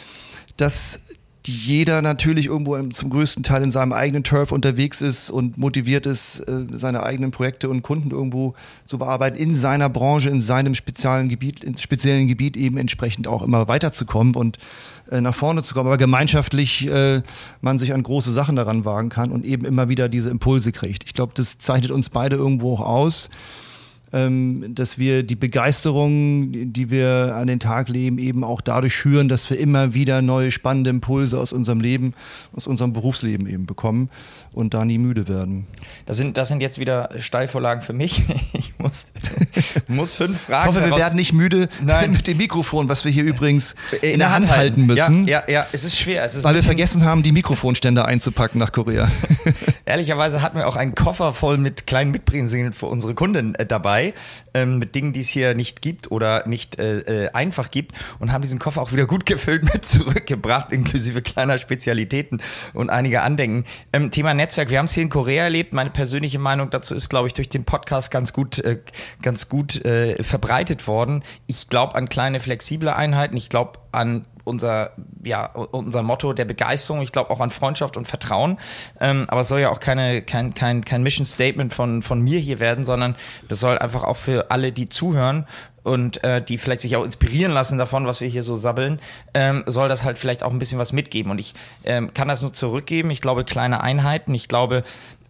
dass 0.58 1.04
jeder 1.48 2.02
natürlich 2.02 2.48
irgendwo 2.48 2.82
zum 2.90 3.10
größten 3.10 3.44
Teil 3.44 3.64
in 3.64 3.72
seinem 3.72 3.94
eigenen 3.94 4.24
Turf 4.24 4.52
unterwegs 4.52 5.02
ist 5.02 5.30
und 5.30 5.58
motiviert 5.58 6.06
ist, 6.06 6.40
äh, 6.42 6.66
seine 6.72 7.04
eigenen 7.04 7.32
Projekte 7.32 7.70
und 7.70 7.82
Kunden 7.82 8.12
irgendwo 8.12 8.54
zu 8.86 8.98
bearbeiten, 8.98 9.38
in 9.38 9.56
seiner 9.56 9.90
Branche, 9.90 10.30
in 10.30 10.42
seinem 10.42 10.76
speziellen 10.76 11.30
Gebiet, 11.30 11.64
in 11.64 11.78
speziellen 11.78 12.28
Gebiet 12.28 12.58
eben 12.58 12.78
entsprechend 12.78 13.28
auch 13.28 13.42
immer 13.42 13.68
weiterzukommen 13.68 14.36
und 14.36 14.58
äh, 15.12 15.22
nach 15.22 15.36
vorne 15.36 15.64
zu 15.64 15.74
kommen, 15.74 15.88
aber 15.88 15.98
gemeinschaftlich 15.98 16.88
äh, 16.88 17.22
man 17.62 17.80
sich 17.80 17.94
an 17.94 18.04
große 18.04 18.32
Sachen 18.32 18.56
daran 18.56 18.86
wagen 18.86 19.10
kann 19.10 19.32
und 19.32 19.46
eben 19.46 19.66
immer 19.66 19.90
wieder 19.90 20.10
diese 20.10 20.30
Impulse 20.30 20.72
kriegt. 20.72 21.06
Ich 21.06 21.14
glaube, 21.14 21.34
das 21.36 21.58
zeichnet 21.58 21.92
uns 21.92 22.10
beide 22.10 22.36
irgendwo 22.36 22.74
auch 22.74 22.82
aus 22.82 23.30
dass 24.76 24.98
wir 24.98 25.24
die 25.24 25.36
Begeisterung, 25.36 26.74
die 26.74 26.90
wir 26.90 27.36
an 27.36 27.48
den 27.48 27.60
Tag 27.60 27.90
legen, 27.90 28.18
eben 28.18 28.44
auch 28.44 28.62
dadurch 28.62 28.94
schüren, 28.94 29.28
dass 29.30 29.50
wir 29.50 29.60
immer 29.60 29.94
wieder 29.94 30.22
neue 30.22 30.52
spannende 30.52 30.90
Impulse 30.90 31.40
aus 31.40 31.54
unserem 31.54 31.80
Leben, 31.80 32.14
aus 32.56 32.68
unserem 32.68 32.94
Berufsleben 32.94 33.48
eben 33.48 33.66
bekommen 33.66 34.10
und 34.54 34.74
da 34.74 34.86
nie 34.86 34.98
müde 34.98 35.28
werden. 35.28 35.68
Das 36.06 36.18
sind, 36.18 36.38
das 36.38 36.48
sind 36.48 36.62
jetzt 36.62 36.80
wieder 36.80 37.10
Steilvorlagen 37.20 37.82
für 37.82 37.94
mich. 37.94 38.24
Ich 38.54 38.74
muss, 38.80 39.08
muss 39.88 40.14
fünf 40.14 40.40
Fragen. 40.40 40.70
Ich 40.70 40.76
hoffe, 40.76 40.90
wir 40.90 40.98
werden 40.98 41.16
nicht 41.16 41.34
müde 41.34 41.68
Nein. 41.82 42.12
mit 42.12 42.28
dem 42.28 42.38
Mikrofon, 42.38 42.90
was 42.90 43.06
wir 43.06 43.12
hier 43.12 43.24
übrigens 43.24 43.76
in, 44.02 44.12
in 44.14 44.20
der 44.20 44.32
Hand 44.32 44.52
halten 44.52 44.86
müssen. 44.86 45.28
Ja, 45.28 45.44
ja, 45.48 45.54
ja, 45.54 45.68
es 45.72 45.84
ist 45.84 45.98
schwer. 45.98 46.24
Es 46.24 46.36
ist 46.36 46.44
weil 46.44 46.56
wir 46.56 46.64
vergessen 46.64 47.04
haben, 47.04 47.24
die 47.24 47.32
Mikrofonständer 47.32 48.06
einzupacken 48.06 48.60
nach 48.60 48.72
Korea. 48.72 49.12
Ehrlicherweise 49.88 50.42
hatten 50.42 50.58
wir 50.58 50.68
auch 50.68 50.76
einen 50.76 50.96
Koffer 50.96 51.34
voll 51.34 51.58
mit 51.58 51.88
kleinen 51.88 52.12
Mitbringseln 52.12 52.74
für 52.74 52.88
unsere 52.88 53.16
Kunden 53.16 53.56
äh, 53.56 53.66
dabei 53.66 54.14
ähm, 54.54 54.80
mit 54.80 54.96
Dingen, 54.96 55.14
die 55.14 55.22
es 55.22 55.30
hier 55.30 55.56
nicht 55.56 55.82
gibt 55.82 56.12
oder 56.12 56.46
nicht 56.46 56.78
äh, 56.78 57.00
äh, 57.00 57.30
einfach 57.32 57.72
gibt 57.72 57.94
und 58.20 58.34
haben 58.34 58.42
diesen 58.42 58.60
Koffer 58.60 58.82
auch 58.82 58.92
wieder 58.92 59.06
gut 59.06 59.26
gefüllt 59.26 59.64
mit 59.64 59.86
zurückgebracht, 59.86 60.74
inklusive 60.74 61.22
kleiner 61.22 61.58
Spezialitäten 61.58 62.42
und 62.74 62.90
einiger 62.90 63.24
Andenken. 63.24 63.64
Ähm, 63.94 64.12
Thema 64.12 64.34
Netzwerk, 64.34 64.72
wir 64.72 64.80
haben 64.80 64.86
es 64.88 64.94
hier 64.94 65.04
in 65.04 65.10
Korea 65.10 65.46
erlebt. 65.46 65.72
Meine 65.72 65.90
persönliche 65.90 66.38
Meinung 66.38 66.70
dazu 66.70 66.94
ist, 66.94 67.08
glaube 67.08 67.28
ich, 67.28 67.34
durch 67.34 67.48
den 67.48 67.64
Podcast 67.64 68.12
ganz 68.12 68.34
gut, 68.34 68.60
äh, 68.60 68.80
ganz 69.22 69.48
gut 69.48 69.86
äh, 69.86 70.22
verbreitet 70.22 70.86
worden. 70.88 71.24
Ich 71.48 71.70
glaube 71.70 71.96
an 71.96 72.10
kleine, 72.10 72.42
flexible 72.42 72.90
Einheiten. 72.90 73.38
Ich 73.38 73.48
glaube 73.48 73.80
an 73.94 74.26
unser, 74.48 74.92
ja, 75.24 75.46
unser 75.46 76.02
Motto 76.02 76.34
der 76.34 76.46
Begeisterung. 76.46 77.02
Ich 77.02 77.12
glaube 77.12 77.30
auch 77.30 77.40
an 77.40 77.52
Freundschaft 77.52 77.98
und 77.98 78.08
Vertrauen. 78.08 78.58
Ähm, 79.00 79.26
aber 79.28 79.42
es 79.42 79.48
soll 79.48 79.60
ja 79.60 79.70
auch 79.70 79.80
keine, 79.80 80.22
kein, 80.22 80.54
kein, 80.54 80.84
kein 80.84 81.04
Mission 81.04 81.26
Statement 81.26 81.74
von, 81.74 82.02
von 82.02 82.22
mir 82.22 82.40
hier 82.40 82.60
werden, 82.60 82.86
sondern 82.86 83.16
das 83.48 83.60
soll 83.60 83.78
einfach 83.78 84.04
auch 84.04 84.18
für 84.18 84.50
alle, 84.52 84.72
die 84.72 84.90
zuhören 84.90 85.46
und 85.88 86.22
äh, 86.26 86.42
die 86.42 86.58
vielleicht 86.58 86.82
sich 86.82 86.98
auch 86.98 87.06
inspirieren 87.06 87.54
lassen 87.54 87.78
davon, 87.78 88.08
was 88.08 88.20
wir 88.20 88.28
hier 88.28 88.44
so 88.44 88.58
sabbeln, 88.58 89.00
ähm, 89.34 89.64
soll 89.68 89.88
das 89.88 90.04
halt 90.04 90.18
vielleicht 90.18 90.44
auch 90.44 90.52
ein 90.52 90.60
bisschen 90.60 90.80
was 90.80 90.92
mitgeben. 90.92 91.32
Und 91.32 91.40
ich 91.40 91.54
ähm, 91.86 92.14
kann 92.14 92.28
das 92.28 92.42
nur 92.42 92.52
zurückgeben. 92.52 93.10
Ich 93.10 93.22
glaube, 93.22 93.46
kleine 93.46 93.82
Einheiten. 93.82 94.34
Ich 94.34 94.50
glaube, 94.50 94.84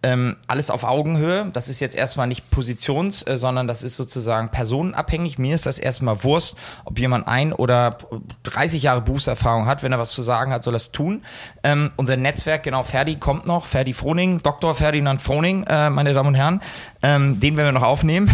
ähm, 0.08 0.36
alles 0.46 0.70
auf 0.70 0.84
Augenhöhe. 0.84 1.50
Das 1.52 1.68
ist 1.68 1.80
jetzt 1.80 1.94
erstmal 1.94 2.26
nicht 2.26 2.50
positions, 2.50 3.26
äh, 3.26 3.36
sondern 3.36 3.68
das 3.68 3.82
ist 3.82 3.96
sozusagen 3.96 4.48
personenabhängig. 4.48 5.38
Mir 5.38 5.54
ist 5.54 5.66
das 5.66 5.78
erstmal 5.78 6.24
Wurst, 6.24 6.56
ob 6.86 6.98
jemand 6.98 7.28
ein 7.28 7.52
oder 7.52 7.98
30 8.44 8.82
Jahre 8.82 9.02
Berufserfahrung 9.02 9.66
hat. 9.66 9.82
Wenn 9.82 9.92
er 9.92 9.98
was 9.98 10.10
zu 10.10 10.22
sagen 10.22 10.50
hat, 10.50 10.62
soll 10.62 10.74
er 10.74 10.78
es 10.78 10.92
tun. 10.92 11.22
Ähm, 11.62 11.90
unser 11.96 12.16
Netzwerk, 12.16 12.62
genau, 12.62 12.84
Ferdi 12.84 13.16
kommt 13.16 13.46
noch. 13.46 13.66
Ferdi 13.66 13.92
Froning, 13.92 14.42
Dr. 14.42 14.74
Ferdinand 14.74 15.20
Froning, 15.20 15.64
äh, 15.64 15.90
meine 15.90 16.14
Damen 16.14 16.28
und 16.28 16.34
Herren. 16.36 16.62
Ähm, 17.02 17.38
den 17.38 17.56
werden 17.56 17.68
wir 17.68 17.72
noch 17.72 17.86
aufnehmen. 17.86 18.32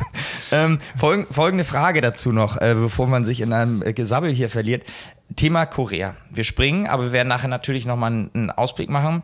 ähm, 0.52 0.80
folg 0.98 1.28
folgende 1.32 1.64
Frage 1.64 2.00
dazu 2.00 2.32
noch, 2.32 2.56
äh, 2.56 2.74
bevor 2.74 3.06
man 3.06 3.24
sich 3.24 3.40
in 3.40 3.52
einem 3.52 3.82
äh, 3.82 3.92
Gesabbel 3.92 4.32
hier 4.32 4.48
verliert. 4.48 4.84
Thema 5.36 5.66
Korea. 5.66 6.16
Wir 6.30 6.44
springen, 6.44 6.86
aber 6.86 7.04
wir 7.04 7.12
werden 7.12 7.28
nachher 7.28 7.48
natürlich 7.48 7.86
nochmal 7.86 8.10
einen 8.10 8.50
Ausblick 8.50 8.90
machen. 8.90 9.22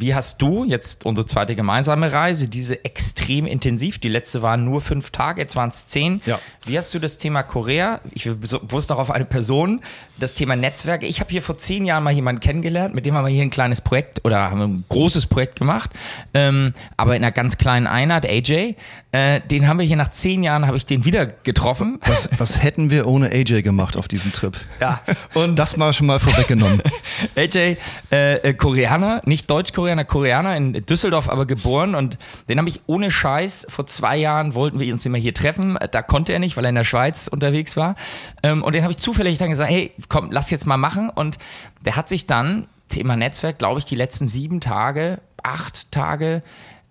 Wie 0.00 0.14
hast 0.14 0.40
du 0.40 0.64
jetzt 0.64 1.04
unsere 1.04 1.26
zweite 1.26 1.54
gemeinsame 1.54 2.10
Reise, 2.10 2.48
diese 2.48 2.86
extrem 2.86 3.44
intensiv, 3.44 3.98
die 3.98 4.08
letzte 4.08 4.40
waren 4.40 4.64
nur 4.64 4.80
fünf 4.80 5.10
Tage, 5.10 5.42
jetzt 5.42 5.56
waren 5.56 5.68
es 5.68 5.88
zehn. 5.88 6.22
Ja. 6.24 6.38
Wie 6.64 6.78
hast 6.78 6.94
du 6.94 6.98
das 6.98 7.18
Thema 7.18 7.42
Korea, 7.42 8.00
ich 8.12 8.26
wusste 8.70 8.94
auch 8.94 8.98
auf 8.98 9.10
eine 9.10 9.26
Person, 9.26 9.82
das 10.18 10.32
Thema 10.32 10.56
Netzwerke. 10.56 11.04
Ich 11.04 11.20
habe 11.20 11.30
hier 11.30 11.42
vor 11.42 11.58
zehn 11.58 11.84
Jahren 11.84 12.02
mal 12.02 12.12
jemanden 12.12 12.40
kennengelernt, 12.40 12.94
mit 12.94 13.04
dem 13.04 13.14
haben 13.14 13.26
wir 13.26 13.32
hier 13.32 13.42
ein 13.42 13.50
kleines 13.50 13.82
Projekt 13.82 14.24
oder 14.24 14.50
haben 14.50 14.62
ein 14.62 14.84
großes 14.88 15.26
Projekt 15.26 15.58
gemacht, 15.58 15.90
ähm, 16.32 16.72
aber 16.96 17.14
in 17.14 17.22
einer 17.22 17.32
ganz 17.32 17.58
kleinen 17.58 17.86
Einheit, 17.86 18.24
AJ. 18.26 18.76
Äh, 19.12 19.40
den 19.40 19.66
haben 19.66 19.80
wir 19.80 19.86
hier 19.86 19.96
nach 19.96 20.10
zehn 20.10 20.44
Jahren, 20.44 20.68
habe 20.68 20.76
ich 20.76 20.86
den 20.86 21.04
wieder 21.04 21.26
getroffen. 21.26 21.98
Was, 22.06 22.28
was, 22.38 22.62
hätten 22.62 22.90
wir 22.90 23.08
ohne 23.08 23.30
AJ 23.32 23.62
gemacht 23.62 23.96
auf 23.96 24.06
diesem 24.06 24.32
Trip? 24.32 24.56
Ja. 24.80 25.00
Und 25.34 25.58
das 25.58 25.76
mal 25.76 25.92
schon 25.92 26.06
mal 26.06 26.20
vorweggenommen. 26.20 26.80
AJ, 27.36 27.76
äh, 28.12 28.36
äh, 28.36 28.54
Koreaner, 28.54 29.20
nicht 29.24 29.50
Deutsch-Koreaner, 29.50 29.89
Koreaner, 30.04 30.56
in 30.56 30.72
Düsseldorf 30.72 31.28
aber 31.28 31.46
geboren 31.46 31.94
und 31.94 32.18
den 32.48 32.58
habe 32.58 32.68
ich 32.68 32.80
ohne 32.86 33.10
Scheiß, 33.10 33.66
vor 33.68 33.86
zwei 33.86 34.16
Jahren 34.16 34.54
wollten 34.54 34.80
wir 34.80 34.92
uns 34.92 35.04
immer 35.06 35.18
hier 35.18 35.34
treffen, 35.34 35.78
da 35.90 36.02
konnte 36.02 36.32
er 36.32 36.38
nicht, 36.38 36.56
weil 36.56 36.64
er 36.64 36.70
in 36.70 36.74
der 36.74 36.84
Schweiz 36.84 37.28
unterwegs 37.28 37.76
war. 37.76 37.96
Ähm, 38.42 38.62
und 38.62 38.74
den 38.74 38.82
habe 38.82 38.92
ich 38.92 38.98
zufällig 38.98 39.38
dann 39.38 39.50
gesagt, 39.50 39.70
hey, 39.70 39.92
komm, 40.08 40.30
lass 40.30 40.50
jetzt 40.50 40.66
mal 40.66 40.76
machen. 40.76 41.10
Und 41.10 41.38
der 41.84 41.96
hat 41.96 42.08
sich 42.08 42.26
dann, 42.26 42.66
Thema 42.88 43.16
Netzwerk, 43.16 43.58
glaube 43.58 43.78
ich, 43.78 43.84
die 43.84 43.94
letzten 43.94 44.28
sieben 44.28 44.60
Tage, 44.60 45.20
acht 45.42 45.90
Tage, 45.92 46.42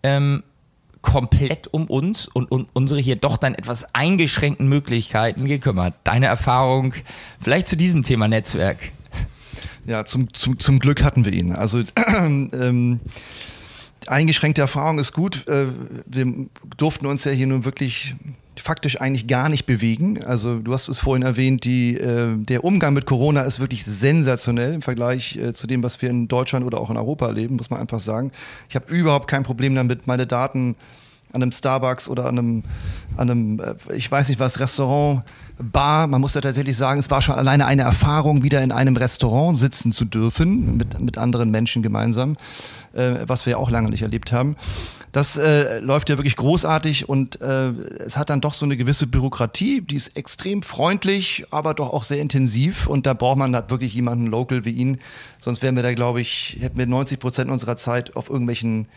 ähm, 0.03 0.43
komplett 1.01 1.67
um 1.73 1.85
uns 1.85 2.27
und 2.27 2.51
um 2.51 2.67
unsere 2.73 2.99
hier 2.99 3.15
doch 3.15 3.38
dann 3.38 3.55
etwas 3.55 3.93
eingeschränkten 3.95 4.67
Möglichkeiten 4.67 5.45
gekümmert. 5.45 5.93
Deine 6.03 6.27
Erfahrung 6.27 6.93
vielleicht 7.41 7.67
zu 7.67 7.77
diesem 7.77 8.03
Thema 8.03 8.27
Netzwerk? 8.27 8.77
Ja, 9.89 10.06
zum, 10.06 10.32
zum, 10.36 10.60
zum 10.60 10.78
Glück 10.78 11.04
hatten 11.04 11.25
wir 11.25 11.34
ihn. 11.34 11.52
Also 11.52 11.82
ähm, 12.23 12.99
eingeschränkte 14.06 14.62
Erfahrung 14.62 14.99
ist 14.99 15.13
gut. 15.13 15.47
Äh, 15.47 15.65
wir 16.06 16.32
durften 16.78 17.08
uns 17.08 17.23
ja 17.23 17.32
hier 17.32 17.47
nun 17.47 17.65
wirklich 17.65 18.13
faktisch 18.56 19.02
eigentlich 19.02 19.25
gar 19.25 19.49
nicht 19.49 19.65
bewegen. 19.65 20.23
Also 20.23 20.60
du 20.60 20.73
hast 20.73 20.89
es 20.89 20.99
vorhin 20.99 21.23
erwähnt, 21.23 21.63
die, 21.63 21.95
äh, 21.95 22.36
der 22.38 22.63
Umgang 22.65 22.93
mit 22.93 23.08
Corona 23.08 23.41
ist 23.41 23.60
wirklich 23.60 23.84
sensationell 23.84 24.75
im 24.75 24.84
Vergleich 24.84 25.38
äh, 25.38 25.54
zu 25.54 25.65
dem, 25.65 25.82
was 25.82 25.99
wir 26.04 26.12
in 26.12 26.28
Deutschland 26.28 26.67
oder 26.67 26.80
auch 26.80 26.91
in 26.91 26.97
Europa 26.97 27.25
erleben, 27.25 27.56
muss 27.56 27.71
man 27.71 27.80
einfach 27.80 27.99
sagen. 27.99 28.32
Ich 28.69 28.75
habe 28.75 28.93
überhaupt 28.93 29.28
kein 29.28 29.41
Problem 29.41 29.73
damit, 29.73 30.06
meine 30.06 30.28
Daten 30.28 30.75
an 31.31 31.41
einem 31.41 31.51
Starbucks 31.51 32.09
oder 32.09 32.25
an 32.25 32.39
einem, 32.39 32.63
an 33.17 33.29
einem 33.29 33.59
äh, 33.59 33.95
ich 33.95 34.11
weiß 34.11 34.29
nicht 34.29 34.39
was, 34.39 34.59
Restaurant, 34.59 35.23
Bar. 35.61 36.07
Man 36.07 36.21
muss 36.21 36.35
ja 36.35 36.41
tatsächlich 36.41 36.77
sagen, 36.77 36.99
es 36.99 37.11
war 37.11 37.21
schon 37.21 37.35
alleine 37.35 37.65
eine 37.65 37.81
Erfahrung, 37.81 38.43
wieder 38.43 38.61
in 38.61 38.71
einem 38.71 38.95
Restaurant 38.95 39.57
sitzen 39.57 39.91
zu 39.91 40.05
dürfen, 40.05 40.77
mit, 40.77 40.99
mit 41.01 41.17
anderen 41.17 41.51
Menschen 41.51 41.83
gemeinsam, 41.83 42.37
äh, 42.93 43.15
was 43.27 43.45
wir 43.45 43.51
ja 43.51 43.57
auch 43.57 43.69
lange 43.69 43.89
nicht 43.89 44.01
erlebt 44.01 44.31
haben. 44.31 44.55
Das 45.11 45.37
äh, 45.37 45.79
läuft 45.79 46.09
ja 46.09 46.17
wirklich 46.17 46.35
großartig 46.35 47.09
und 47.09 47.41
äh, 47.41 47.69
es 47.69 48.15
hat 48.15 48.29
dann 48.29 48.41
doch 48.41 48.53
so 48.53 48.63
eine 48.63 48.77
gewisse 48.77 49.07
Bürokratie, 49.07 49.81
die 49.81 49.95
ist 49.95 50.15
extrem 50.15 50.61
freundlich, 50.61 51.45
aber 51.49 51.73
doch 51.73 51.91
auch 51.91 52.03
sehr 52.03 52.19
intensiv 52.19 52.87
und 52.87 53.05
da 53.05 53.13
braucht 53.13 53.37
man 53.37 53.55
halt 53.55 53.71
wirklich 53.71 53.93
jemanden 53.93 54.27
local 54.27 54.65
wie 54.65 54.71
ihn. 54.71 54.99
Sonst 55.39 55.63
wären 55.63 55.75
wir 55.75 55.83
da, 55.83 55.93
glaube 55.93 56.21
ich, 56.21 56.57
hätten 56.59 56.77
wir 56.77 56.85
90 56.85 57.19
Prozent 57.19 57.49
unserer 57.49 57.75
Zeit 57.75 58.15
auf 58.15 58.29
irgendwelchen 58.29 58.87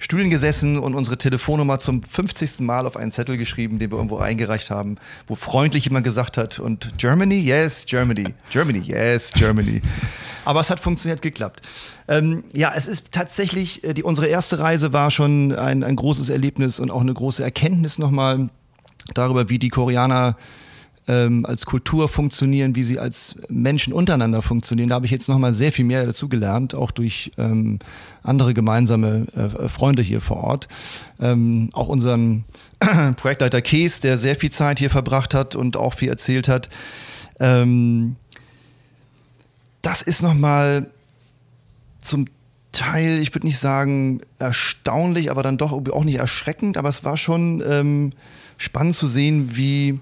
Stühlen 0.00 0.30
gesessen 0.30 0.78
und 0.78 0.94
unsere 0.94 1.18
Telefonnummer 1.18 1.78
zum 1.78 2.02
50. 2.02 2.60
Mal 2.60 2.86
auf 2.86 2.96
einen 2.96 3.12
Zettel 3.12 3.36
geschrieben, 3.36 3.78
den 3.78 3.90
wir 3.90 3.98
irgendwo 3.98 4.16
eingereicht 4.16 4.70
haben, 4.70 4.96
wo 5.26 5.36
freundlich 5.36 5.84
jemand 5.84 6.04
gesagt 6.04 6.38
hat 6.38 6.58
und 6.58 6.94
Germany, 6.96 7.38
yes, 7.38 7.84
Germany, 7.86 8.34
Germany, 8.50 8.80
yes, 8.80 9.30
Germany. 9.34 9.82
Aber 10.46 10.60
es 10.60 10.70
hat 10.70 10.80
funktioniert, 10.80 11.20
geklappt. 11.20 11.60
Ähm, 12.08 12.44
ja, 12.54 12.72
es 12.74 12.88
ist 12.88 13.12
tatsächlich, 13.12 13.84
äh, 13.84 13.92
die, 13.92 14.02
unsere 14.02 14.26
erste 14.26 14.58
Reise 14.58 14.94
war 14.94 15.10
schon 15.10 15.52
ein, 15.52 15.84
ein 15.84 15.96
großes 15.96 16.30
Erlebnis 16.30 16.80
und 16.80 16.90
auch 16.90 17.02
eine 17.02 17.12
große 17.12 17.44
Erkenntnis 17.44 17.98
nochmal 17.98 18.48
darüber, 19.12 19.50
wie 19.50 19.58
die 19.58 19.68
Koreaner 19.68 20.36
ähm, 21.10 21.44
als 21.44 21.66
Kultur 21.66 22.08
funktionieren, 22.08 22.76
wie 22.76 22.84
sie 22.84 23.00
als 23.00 23.34
Menschen 23.48 23.92
untereinander 23.92 24.42
funktionieren. 24.42 24.90
Da 24.90 24.94
habe 24.94 25.06
ich 25.06 25.12
jetzt 25.12 25.28
nochmal 25.28 25.54
sehr 25.54 25.72
viel 25.72 25.84
mehr 25.84 26.06
dazu 26.06 26.28
gelernt, 26.28 26.72
auch 26.72 26.92
durch 26.92 27.32
ähm, 27.36 27.80
andere 28.22 28.54
gemeinsame 28.54 29.26
äh, 29.34 29.68
Freunde 29.68 30.02
hier 30.02 30.20
vor 30.20 30.36
Ort. 30.36 30.68
Ähm, 31.20 31.68
auch 31.72 31.88
unseren 31.88 32.44
Projektleiter 33.16 33.60
Kees, 33.60 33.98
der 33.98 34.18
sehr 34.18 34.36
viel 34.36 34.52
Zeit 34.52 34.78
hier 34.78 34.88
verbracht 34.88 35.34
hat 35.34 35.56
und 35.56 35.76
auch 35.76 35.94
viel 35.94 36.08
erzählt 36.08 36.46
hat. 36.46 36.70
Ähm, 37.40 38.14
das 39.82 40.02
ist 40.02 40.22
nochmal 40.22 40.90
zum 42.02 42.26
Teil, 42.70 43.18
ich 43.20 43.34
würde 43.34 43.48
nicht 43.48 43.58
sagen 43.58 44.20
erstaunlich, 44.38 45.32
aber 45.32 45.42
dann 45.42 45.58
doch 45.58 45.72
auch 45.72 46.04
nicht 46.04 46.18
erschreckend, 46.18 46.76
aber 46.76 46.88
es 46.88 47.02
war 47.02 47.16
schon 47.16 47.64
ähm, 47.66 48.12
spannend 48.58 48.94
zu 48.94 49.08
sehen, 49.08 49.56
wie 49.56 49.98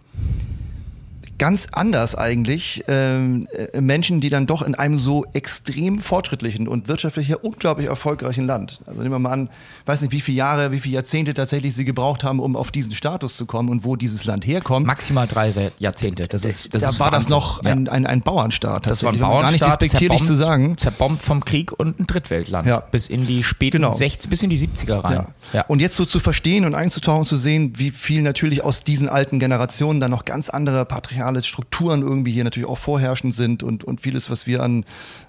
ganz 1.38 1.68
anders 1.72 2.14
eigentlich 2.14 2.84
ähm, 2.88 3.48
äh, 3.72 3.80
Menschen, 3.80 4.20
die 4.20 4.28
dann 4.28 4.46
doch 4.46 4.62
in 4.62 4.74
einem 4.74 4.96
so 4.96 5.24
extrem 5.32 6.00
fortschrittlichen 6.00 6.68
und 6.68 6.88
wirtschaftlich 6.88 7.34
unglaublich 7.42 7.86
erfolgreichen 7.86 8.46
Land, 8.46 8.80
also 8.86 9.00
nehmen 9.02 9.12
wir 9.12 9.18
mal 9.18 9.32
an, 9.32 9.50
weiß 9.86 10.02
nicht, 10.02 10.12
wie 10.12 10.20
viele 10.20 10.38
Jahre, 10.38 10.72
wie 10.72 10.80
viele 10.80 10.96
Jahrzehnte 10.96 11.34
tatsächlich 11.34 11.74
sie 11.74 11.84
gebraucht 11.84 12.24
haben, 12.24 12.40
um 12.40 12.56
auf 12.56 12.70
diesen 12.70 12.92
Status 12.92 13.36
zu 13.36 13.46
kommen 13.46 13.68
und 13.68 13.84
wo 13.84 13.96
dieses 13.96 14.24
Land 14.24 14.46
herkommt. 14.46 14.86
Maximal 14.86 15.26
drei 15.26 15.52
Jahrzehnte. 15.78 16.26
Das 16.26 16.44
ist, 16.44 16.74
das 16.74 16.82
da 16.82 16.88
ist 16.90 17.00
war 17.00 17.12
Wahnsinn. 17.12 17.20
das 17.20 17.28
noch 17.30 17.64
ein, 17.64 17.88
ein, 17.88 18.06
ein 18.06 18.20
Bauernstaat. 18.22 18.86
Das 18.86 19.02
war 19.04 19.12
ein 19.12 19.18
Bauernstaat, 19.18 19.60
gar 19.60 19.68
nicht 19.68 19.82
despektierlich 19.82 20.22
zu 20.24 20.34
sagen. 20.34 20.76
Zerbombt 20.76 21.22
vom 21.22 21.44
Krieg 21.44 21.72
und 21.72 22.00
ein 22.00 22.06
Drittweltland. 22.06 22.66
Ja. 22.66 22.80
Bis 22.80 23.06
in 23.08 23.26
die 23.26 23.44
späten 23.44 23.78
genau. 23.78 23.92
60, 23.92 24.28
bis 24.28 24.42
in 24.42 24.50
die 24.50 24.58
70er 24.58 25.04
rein. 25.04 25.12
Ja. 25.12 25.28
Ja. 25.52 25.64
Und 25.68 25.80
jetzt 25.80 25.96
so 25.96 26.04
zu 26.04 26.20
verstehen 26.20 26.64
und 26.64 26.74
einzutauchen, 26.74 27.24
zu 27.24 27.36
sehen, 27.36 27.72
wie 27.76 27.90
viel 27.90 28.22
natürlich 28.22 28.64
aus 28.64 28.82
diesen 28.82 29.08
alten 29.08 29.38
Generationen 29.38 30.00
dann 30.00 30.10
noch 30.10 30.24
ganz 30.24 30.50
andere 30.50 30.84
patriarchale 30.84 31.27
patriarchale 31.28 31.42
Strukturen 31.42 32.02
irgendwie 32.02 32.32
hier 32.32 32.44
natürlich 32.44 32.68
auch 32.68 32.78
vorherrschend 32.78 33.34
sind 33.34 33.62
und, 33.62 33.84
und 33.84 34.00
vieles, 34.00 34.30
was 34.30 34.46
wir 34.46 34.62
an, 34.62 34.84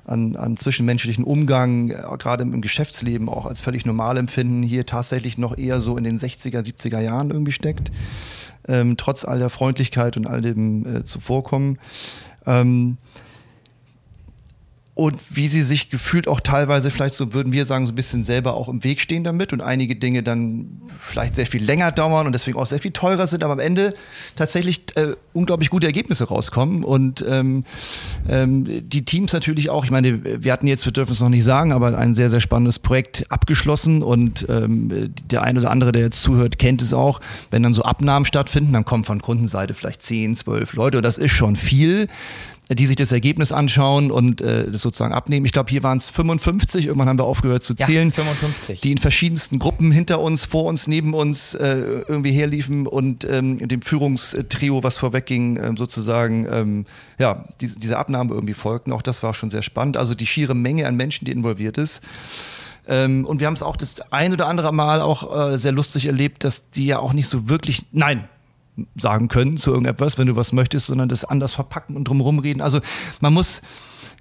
an, 0.05 0.35
an 0.35 0.57
zwischenmenschlichen 0.57 1.23
Umgang, 1.23 1.89
äh, 1.89 2.03
gerade 2.17 2.43
im 2.43 2.61
Geschäftsleben 2.61 3.29
auch 3.29 3.45
als 3.45 3.61
völlig 3.61 3.85
normal 3.85 4.17
empfinden, 4.17 4.63
hier 4.63 4.85
tatsächlich 4.85 5.37
noch 5.37 5.57
eher 5.57 5.81
so 5.81 5.97
in 5.97 6.03
den 6.03 6.17
60er, 6.17 6.61
70er 6.61 7.01
Jahren 7.01 7.31
irgendwie 7.31 7.51
steckt. 7.51 7.91
Ähm, 8.67 8.97
trotz 8.97 9.25
all 9.25 9.39
der 9.39 9.49
Freundlichkeit 9.49 10.17
und 10.17 10.27
all 10.27 10.41
dem 10.41 10.85
äh, 10.85 11.03
Zuvorkommen. 11.03 11.79
Ähm, 12.45 12.97
und 14.99 15.17
wie 15.29 15.47
sie 15.47 15.61
sich 15.61 15.89
gefühlt 15.89 16.27
auch 16.27 16.41
teilweise 16.41 16.91
vielleicht 16.91 17.15
so 17.15 17.31
würden 17.31 17.53
wir 17.53 17.63
sagen 17.63 17.85
so 17.85 17.93
ein 17.93 17.95
bisschen 17.95 18.25
selber 18.25 18.55
auch 18.55 18.67
im 18.67 18.83
Weg 18.83 18.99
stehen 18.99 19.23
damit 19.23 19.53
und 19.53 19.61
einige 19.61 19.95
Dinge 19.95 20.23
dann 20.23 20.81
vielleicht 20.99 21.37
sehr 21.37 21.45
viel 21.45 21.63
länger 21.63 21.93
dauern 21.93 22.27
und 22.27 22.33
deswegen 22.33 22.59
auch 22.59 22.65
sehr 22.65 22.79
viel 22.79 22.91
teurer 22.91 23.25
sind, 23.25 23.45
aber 23.45 23.53
am 23.53 23.59
Ende 23.59 23.93
tatsächlich 24.35 24.97
äh, 24.97 25.15
unglaublich 25.31 25.69
gute 25.69 25.87
Ergebnisse 25.87 26.25
rauskommen 26.25 26.83
und 26.83 27.23
ähm, 27.25 27.63
ähm, 28.27 28.89
die 28.89 29.05
Teams 29.05 29.31
natürlich 29.31 29.69
auch. 29.69 29.85
Ich 29.85 29.91
meine, 29.91 30.43
wir 30.43 30.51
hatten 30.51 30.67
jetzt, 30.67 30.83
wir 30.83 30.91
dürfen 30.91 31.13
es 31.13 31.21
noch 31.21 31.29
nicht 31.29 31.45
sagen, 31.45 31.71
aber 31.71 31.97
ein 31.97 32.13
sehr 32.13 32.29
sehr 32.29 32.41
spannendes 32.41 32.77
Projekt 32.77 33.25
abgeschlossen 33.29 34.03
und 34.03 34.47
ähm, 34.49 35.13
der 35.31 35.43
eine 35.43 35.61
oder 35.61 35.71
andere, 35.71 35.93
der 35.93 36.01
jetzt 36.01 36.21
zuhört, 36.21 36.59
kennt 36.59 36.81
es 36.81 36.93
auch. 36.93 37.21
Wenn 37.51 37.63
dann 37.63 37.73
so 37.73 37.83
Abnahmen 37.83 38.25
stattfinden, 38.25 38.73
dann 38.73 38.83
kommen 38.83 39.05
von 39.05 39.21
Kundenseite 39.21 39.73
vielleicht 39.73 40.01
10, 40.01 40.35
12 40.35 40.73
Leute 40.73 40.97
und 40.97 41.03
das 41.03 41.17
ist 41.17 41.31
schon 41.31 41.55
viel 41.55 42.09
die 42.71 42.85
sich 42.85 42.95
das 42.95 43.11
Ergebnis 43.11 43.51
anschauen 43.51 44.11
und 44.11 44.41
äh, 44.41 44.69
das 44.69 44.81
sozusagen 44.81 45.13
abnehmen. 45.13 45.45
Ich 45.45 45.53
glaube, 45.53 45.71
hier 45.71 45.81
waren 45.81 45.97
es 45.97 46.11
55, 46.11 46.85
irgendwann 46.85 47.09
haben 47.09 47.17
wir 47.17 47.23
aufgehört 47.23 47.63
zu 47.63 47.73
zählen. 47.73 48.09
Ja, 48.09 48.13
55. 48.13 48.81
Die 48.81 48.91
in 48.91 48.99
verschiedensten 48.99 49.57
Gruppen 49.57 49.91
hinter 49.91 50.19
uns, 50.19 50.45
vor 50.45 50.65
uns, 50.65 50.85
neben 50.85 51.15
uns 51.15 51.55
äh, 51.55 52.03
irgendwie 52.07 52.31
herliefen 52.31 52.85
und 52.85 53.25
ähm, 53.25 53.57
dem 53.67 53.81
Führungstrio, 53.81 54.83
was 54.83 54.97
vorwegging, 54.97 55.57
ähm, 55.57 55.77
sozusagen, 55.77 56.47
ähm, 56.51 56.85
ja, 57.17 57.45
diese, 57.59 57.79
diese 57.79 57.97
Abnahme 57.97 58.35
irgendwie 58.35 58.53
folgten. 58.53 58.93
Auch 58.93 59.01
das 59.01 59.23
war 59.23 59.33
schon 59.33 59.49
sehr 59.49 59.63
spannend. 59.63 59.97
Also 59.97 60.13
die 60.13 60.27
schiere 60.27 60.53
Menge 60.53 60.87
an 60.87 60.95
Menschen, 60.95 61.25
die 61.25 61.31
involviert 61.31 61.79
ist. 61.79 62.01
Ähm, 62.87 63.25
und 63.25 63.39
wir 63.39 63.47
haben 63.47 63.55
es 63.55 63.63
auch 63.63 63.77
das 63.77 64.01
ein 64.11 64.31
oder 64.31 64.47
andere 64.47 64.71
Mal 64.71 65.01
auch 65.01 65.53
äh, 65.53 65.57
sehr 65.57 65.71
lustig 65.71 66.05
erlebt, 66.05 66.43
dass 66.43 66.69
die 66.69 66.85
ja 66.85 66.99
auch 66.99 67.13
nicht 67.13 67.27
so 67.27 67.49
wirklich, 67.49 67.85
nein, 67.91 68.29
sagen 68.95 69.27
können 69.27 69.57
zu 69.57 69.71
irgendetwas, 69.71 70.17
wenn 70.17 70.27
du 70.27 70.35
was 70.35 70.53
möchtest, 70.53 70.87
sondern 70.87 71.09
das 71.09 71.25
anders 71.25 71.53
verpacken 71.53 71.95
und 71.95 72.07
drumherum 72.07 72.39
reden. 72.39 72.61
Also 72.61 72.79
man 73.21 73.33
muss 73.33 73.61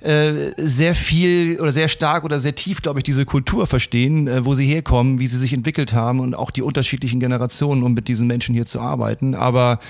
äh, 0.01 0.53
sehr 0.57 0.95
viel 0.95 1.61
oder 1.61 1.73
sehr 1.73 1.89
stark 1.89 2.23
oder 2.23 2.39
sehr 2.39 2.55
tief, 2.55 2.83
glaube 2.83 3.01
ich, 3.01 3.03
diese 3.03 3.25
Kultur 3.25 3.67
verstehen, 3.67 4.29
äh, 4.29 4.45
wo 4.45 4.55
sie 4.55 4.65
herkommen, 4.65 5.19
wie 5.19 5.27
sie 5.27 5.39
sich 5.39 5.53
entwickelt 5.53 5.93
haben 5.93 6.21
und 6.21 6.35
auch 6.35 6.53
die 6.53 6.63
unterschiedlichen 6.63 7.19
Generationen, 7.19 7.83
um 7.83 7.95
mit 7.95 8.07
diesen 8.07 8.29
Menschen 8.29 8.55
hier 8.55 8.65
zu 8.65 8.81
arbeiten. 8.81 9.35
Aber 9.35 9.81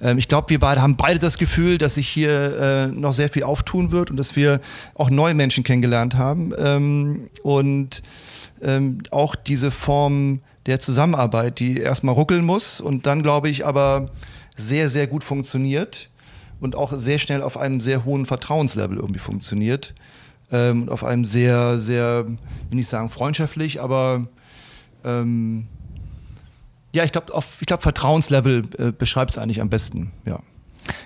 äh, 0.00 0.16
ich 0.16 0.26
glaube, 0.26 0.48
wir 0.48 0.58
beide 0.58 0.80
haben 0.80 0.96
beide 0.96 1.18
das 1.18 1.36
Gefühl, 1.36 1.76
dass 1.76 1.96
sich 1.96 2.08
hier 2.08 2.58
äh, 2.58 2.86
noch 2.86 3.12
sehr 3.12 3.28
viel 3.28 3.42
auftun 3.42 3.92
wird 3.92 4.10
und 4.10 4.16
dass 4.16 4.36
wir 4.36 4.62
auch 4.94 5.10
neue 5.10 5.34
Menschen 5.34 5.64
kennengelernt 5.64 6.16
haben 6.16 6.54
ähm, 6.56 7.28
und 7.42 8.02
ähm, 8.62 9.00
auch 9.10 9.34
diese 9.34 9.70
Form 9.70 10.40
der 10.68 10.80
Zusammenarbeit, 10.80 11.58
die 11.60 11.78
erstmal 11.78 12.14
ruckeln 12.14 12.44
muss 12.44 12.80
und 12.80 13.06
dann, 13.06 13.22
glaube 13.22 13.48
ich, 13.48 13.66
aber 13.66 14.06
sehr, 14.54 14.90
sehr 14.90 15.06
gut 15.06 15.24
funktioniert 15.24 16.10
und 16.60 16.76
auch 16.76 16.92
sehr 16.92 17.18
schnell 17.18 17.42
auf 17.42 17.56
einem 17.56 17.80
sehr 17.80 18.04
hohen 18.04 18.26
Vertrauenslevel 18.26 18.98
irgendwie 18.98 19.18
funktioniert. 19.18 19.94
Ähm, 20.52 20.88
auf 20.88 21.04
einem 21.04 21.24
sehr, 21.24 21.78
sehr, 21.78 22.26
will 22.26 22.36
nicht 22.70 22.88
sagen 22.88 23.10
freundschaftlich, 23.10 23.80
aber 23.80 24.28
ähm, 25.04 25.66
ja, 26.94 27.04
ich 27.04 27.12
glaube, 27.12 27.32
ich 27.60 27.66
glaube, 27.66 27.82
Vertrauenslevel 27.82 28.62
äh, 28.78 28.92
beschreibt 28.92 29.32
es 29.32 29.38
eigentlich 29.38 29.60
am 29.60 29.70
besten, 29.70 30.12
ja. 30.26 30.40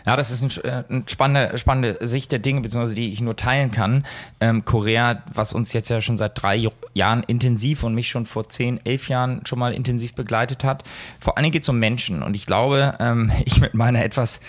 Ja, 0.07 0.17
das 0.17 0.31
ist 0.31 0.43
ein, 0.43 0.65
äh, 0.65 0.85
eine 0.89 1.03
spannende, 1.07 1.59
spannende 1.59 2.07
Sicht 2.07 2.33
der 2.33 2.39
Dinge, 2.39 2.61
beziehungsweise 2.61 2.95
die 2.95 3.11
ich 3.11 3.21
nur 3.21 3.37
teilen 3.37 3.71
kann. 3.71 4.05
Ähm, 4.41 4.65
Korea, 4.65 5.23
was 5.33 5.53
uns 5.53 5.73
jetzt 5.73 5.89
ja 5.89 6.01
schon 6.01 6.17
seit 6.17 6.41
drei 6.41 6.69
Jahren 6.95 7.23
intensiv 7.25 7.83
und 7.83 7.95
mich 7.95 8.09
schon 8.09 8.27
vor 8.27 8.49
zehn, 8.49 8.81
elf 8.85 9.09
Jahren 9.09 9.43
schon 9.47 9.59
mal 9.59 9.73
intensiv 9.73 10.15
begleitet 10.15 10.65
hat. 10.65 10.85
Vor 11.21 11.37
Dingen 11.37 11.53
geht 11.53 11.63
es 11.63 11.69
um 11.69 11.79
Menschen. 11.79 12.23
Und 12.23 12.35
ich 12.35 12.47
glaube, 12.47 12.95
ähm, 13.01 13.31
ich 13.45 13.61
mit 13.61 13.75
meiner 13.75 14.05
etwas 14.05 14.41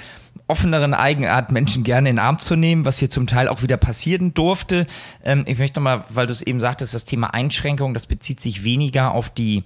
offeneren 0.47 0.93
Eigenart, 0.93 1.51
Menschen 1.51 1.83
gerne 1.83 2.09
in 2.09 2.15
den 2.17 2.23
Arm 2.23 2.39
zu 2.39 2.55
nehmen, 2.55 2.85
was 2.85 2.99
hier 2.99 3.09
zum 3.09 3.27
Teil 3.27 3.47
auch 3.47 3.61
wieder 3.61 3.77
passieren 3.77 4.33
durfte. 4.33 4.87
Ähm, 5.23 5.43
ich 5.47 5.57
möchte 5.57 5.79
nochmal, 5.79 6.03
weil 6.09 6.27
du 6.27 6.31
es 6.31 6.41
eben 6.41 6.59
sagtest, 6.59 6.93
das 6.93 7.05
Thema 7.05 7.33
Einschränkung, 7.33 7.93
das 7.93 8.07
bezieht 8.07 8.41
sich 8.41 8.63
weniger 8.63 9.13
auf 9.13 9.29
die 9.29 9.63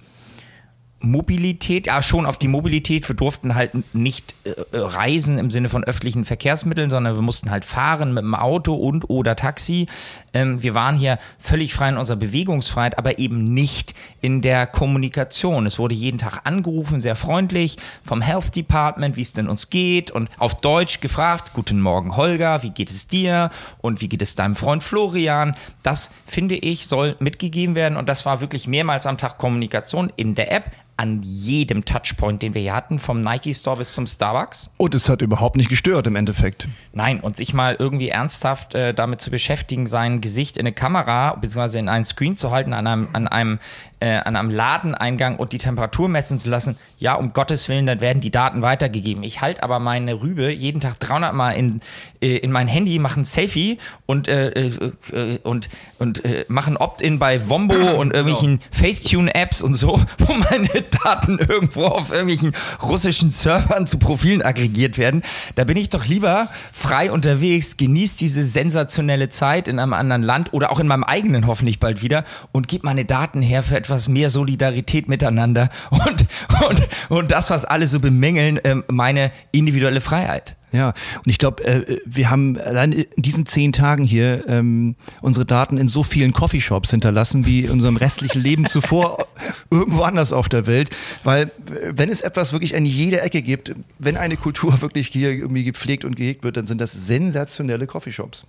Mobilität, 1.00 1.86
ja 1.86 2.02
schon 2.02 2.26
auf 2.26 2.38
die 2.38 2.48
Mobilität. 2.48 3.08
Wir 3.08 3.14
durften 3.14 3.54
halt 3.54 3.94
nicht 3.94 4.34
äh, 4.44 4.52
reisen 4.72 5.38
im 5.38 5.50
Sinne 5.50 5.68
von 5.68 5.84
öffentlichen 5.84 6.24
Verkehrsmitteln, 6.24 6.90
sondern 6.90 7.14
wir 7.14 7.22
mussten 7.22 7.50
halt 7.50 7.64
fahren 7.64 8.12
mit 8.14 8.24
dem 8.24 8.34
Auto 8.34 8.74
und 8.74 9.08
oder 9.08 9.36
Taxi. 9.36 9.86
Ähm, 10.34 10.60
wir 10.60 10.74
waren 10.74 10.96
hier 10.96 11.18
völlig 11.38 11.72
frei 11.72 11.90
in 11.90 11.98
unserer 11.98 12.16
Bewegungsfreiheit, 12.16 12.98
aber 12.98 13.20
eben 13.20 13.54
nicht 13.54 13.94
in 14.20 14.42
der 14.42 14.66
Kommunikation. 14.66 15.66
Es 15.66 15.78
wurde 15.78 15.94
jeden 15.94 16.18
Tag 16.18 16.40
angerufen, 16.44 17.00
sehr 17.00 17.14
freundlich 17.14 17.76
vom 18.02 18.20
Health 18.20 18.56
Department, 18.56 19.16
wie 19.16 19.22
es 19.22 19.32
denn 19.32 19.48
uns 19.48 19.70
geht 19.70 20.10
und 20.10 20.28
auf 20.36 20.60
Deutsch 20.60 20.98
gefragt, 20.98 21.52
guten 21.54 21.80
Morgen 21.80 22.16
Holger, 22.16 22.64
wie 22.64 22.70
geht 22.70 22.90
es 22.90 23.06
dir 23.06 23.50
und 23.80 24.00
wie 24.00 24.08
geht 24.08 24.22
es 24.22 24.34
deinem 24.34 24.56
Freund 24.56 24.82
Florian? 24.82 25.54
Das 25.84 26.10
finde 26.26 26.56
ich 26.56 26.88
soll 26.88 27.14
mitgegeben 27.20 27.76
werden 27.76 27.96
und 27.96 28.08
das 28.08 28.26
war 28.26 28.40
wirklich 28.40 28.66
mehrmals 28.66 29.06
am 29.06 29.16
Tag 29.16 29.38
Kommunikation 29.38 30.12
in 30.16 30.34
der 30.34 30.50
App 30.50 30.72
an 30.98 31.22
jedem 31.22 31.84
Touchpoint, 31.84 32.42
den 32.42 32.54
wir 32.54 32.60
hier 32.60 32.74
hatten, 32.74 32.98
vom 32.98 33.22
Nike 33.22 33.54
Store 33.54 33.76
bis 33.76 33.92
zum 33.92 34.06
Starbucks. 34.06 34.70
Und 34.78 34.94
es 34.96 35.08
hat 35.08 35.22
überhaupt 35.22 35.56
nicht 35.56 35.68
gestört 35.68 36.08
im 36.08 36.16
Endeffekt. 36.16 36.68
Nein, 36.92 37.20
und 37.20 37.36
sich 37.36 37.54
mal 37.54 37.76
irgendwie 37.78 38.08
ernsthaft 38.08 38.74
äh, 38.74 38.92
damit 38.92 39.20
zu 39.20 39.30
beschäftigen, 39.30 39.86
sein 39.86 40.20
Gesicht 40.20 40.56
in 40.56 40.62
eine 40.62 40.72
Kamera 40.72 41.36
bzw. 41.36 41.78
in 41.78 41.88
einen 41.88 42.04
Screen 42.04 42.36
zu 42.36 42.50
halten, 42.50 42.72
an 42.72 42.86
einem, 42.88 43.08
an 43.12 43.28
einem 43.28 43.60
äh, 44.00 44.16
an 44.16 44.36
einem 44.36 44.50
Ladeneingang 44.50 45.36
und 45.36 45.52
die 45.52 45.58
Temperatur 45.58 46.08
messen 46.08 46.38
zu 46.38 46.48
lassen, 46.48 46.76
ja, 46.98 47.14
um 47.14 47.32
Gottes 47.32 47.68
Willen, 47.68 47.86
dann 47.86 48.00
werden 48.00 48.20
die 48.20 48.30
Daten 48.30 48.62
weitergegeben. 48.62 49.22
Ich 49.22 49.40
halte 49.40 49.62
aber 49.62 49.78
meine 49.78 50.20
Rübe 50.20 50.52
jeden 50.52 50.80
Tag 50.80 51.00
300 51.00 51.34
Mal 51.34 51.52
in, 51.52 51.80
äh, 52.20 52.36
in 52.36 52.52
mein 52.52 52.68
Handy, 52.68 52.98
mache 52.98 53.20
ein 53.20 53.24
Selfie 53.24 53.78
und, 54.06 54.28
äh, 54.28 54.50
äh, 54.50 55.38
und, 55.42 55.68
und 55.98 56.24
äh, 56.24 56.44
mache 56.48 56.70
ein 56.70 56.76
Opt-in 56.76 57.18
bei 57.18 57.48
Wombo 57.48 57.74
und 57.98 58.12
irgendwelchen 58.12 58.60
genau. 58.60 58.70
Facetune-Apps 58.70 59.62
und 59.62 59.74
so, 59.74 60.00
wo 60.18 60.32
meine 60.32 60.84
Daten 61.02 61.38
irgendwo 61.38 61.86
auf 61.86 62.10
irgendwelchen 62.10 62.54
russischen 62.82 63.30
Servern 63.30 63.86
zu 63.86 63.98
Profilen 63.98 64.42
aggregiert 64.42 64.98
werden. 64.98 65.22
Da 65.56 65.64
bin 65.64 65.76
ich 65.76 65.88
doch 65.88 66.06
lieber 66.06 66.48
frei 66.72 67.10
unterwegs, 67.10 67.76
genieße 67.76 68.18
diese 68.18 68.44
sensationelle 68.44 69.28
Zeit 69.28 69.68
in 69.68 69.78
einem 69.78 69.92
anderen 69.92 70.22
Land 70.22 70.52
oder 70.52 70.70
auch 70.70 70.80
in 70.80 70.86
meinem 70.86 71.04
eigenen 71.04 71.46
hoffentlich 71.46 71.80
bald 71.80 72.02
wieder 72.02 72.24
und 72.52 72.68
gebe 72.68 72.86
meine 72.86 73.04
Daten 73.04 73.42
her 73.42 73.62
für 73.62 73.76
etwas, 73.76 73.87
etwas 73.88 74.08
mehr 74.08 74.28
Solidarität 74.28 75.08
miteinander 75.08 75.70
und, 75.90 76.26
und, 76.68 76.88
und 77.08 77.30
das, 77.30 77.50
was 77.50 77.64
alle 77.64 77.88
so 77.88 78.00
bemängeln, 78.00 78.60
ähm, 78.64 78.84
meine 78.88 79.32
individuelle 79.50 80.02
Freiheit. 80.02 80.54
Ja, 80.70 80.88
und 80.88 81.28
ich 81.28 81.38
glaube, 81.38 81.64
äh, 81.64 81.98
wir 82.04 82.28
haben 82.28 82.58
allein 82.58 82.92
in 82.92 83.06
diesen 83.16 83.46
zehn 83.46 83.72
Tagen 83.72 84.04
hier 84.04 84.46
ähm, 84.46 84.96
unsere 85.22 85.46
Daten 85.46 85.78
in 85.78 85.88
so 85.88 86.02
vielen 86.02 86.34
Coffeeshops 86.34 86.90
hinterlassen, 86.90 87.46
wie 87.46 87.64
in 87.64 87.70
unserem 87.70 87.96
restlichen 87.96 88.42
Leben 88.42 88.66
zuvor 88.66 89.26
irgendwo 89.70 90.02
anders 90.02 90.34
auf 90.34 90.50
der 90.50 90.66
Welt. 90.66 90.90
Weil 91.24 91.44
äh, 91.44 91.50
wenn 91.92 92.10
es 92.10 92.20
etwas 92.20 92.52
wirklich 92.52 92.76
an 92.76 92.84
jeder 92.84 93.22
Ecke 93.22 93.40
gibt, 93.40 93.72
wenn 93.98 94.18
eine 94.18 94.36
Kultur 94.36 94.78
wirklich 94.82 95.08
hier 95.08 95.30
irgendwie 95.30 95.64
gepflegt 95.64 96.04
und 96.04 96.16
gehegt 96.16 96.44
wird, 96.44 96.58
dann 96.58 96.66
sind 96.66 96.82
das 96.82 96.92
sensationelle 96.92 97.86
Coffeeshops. 97.86 98.44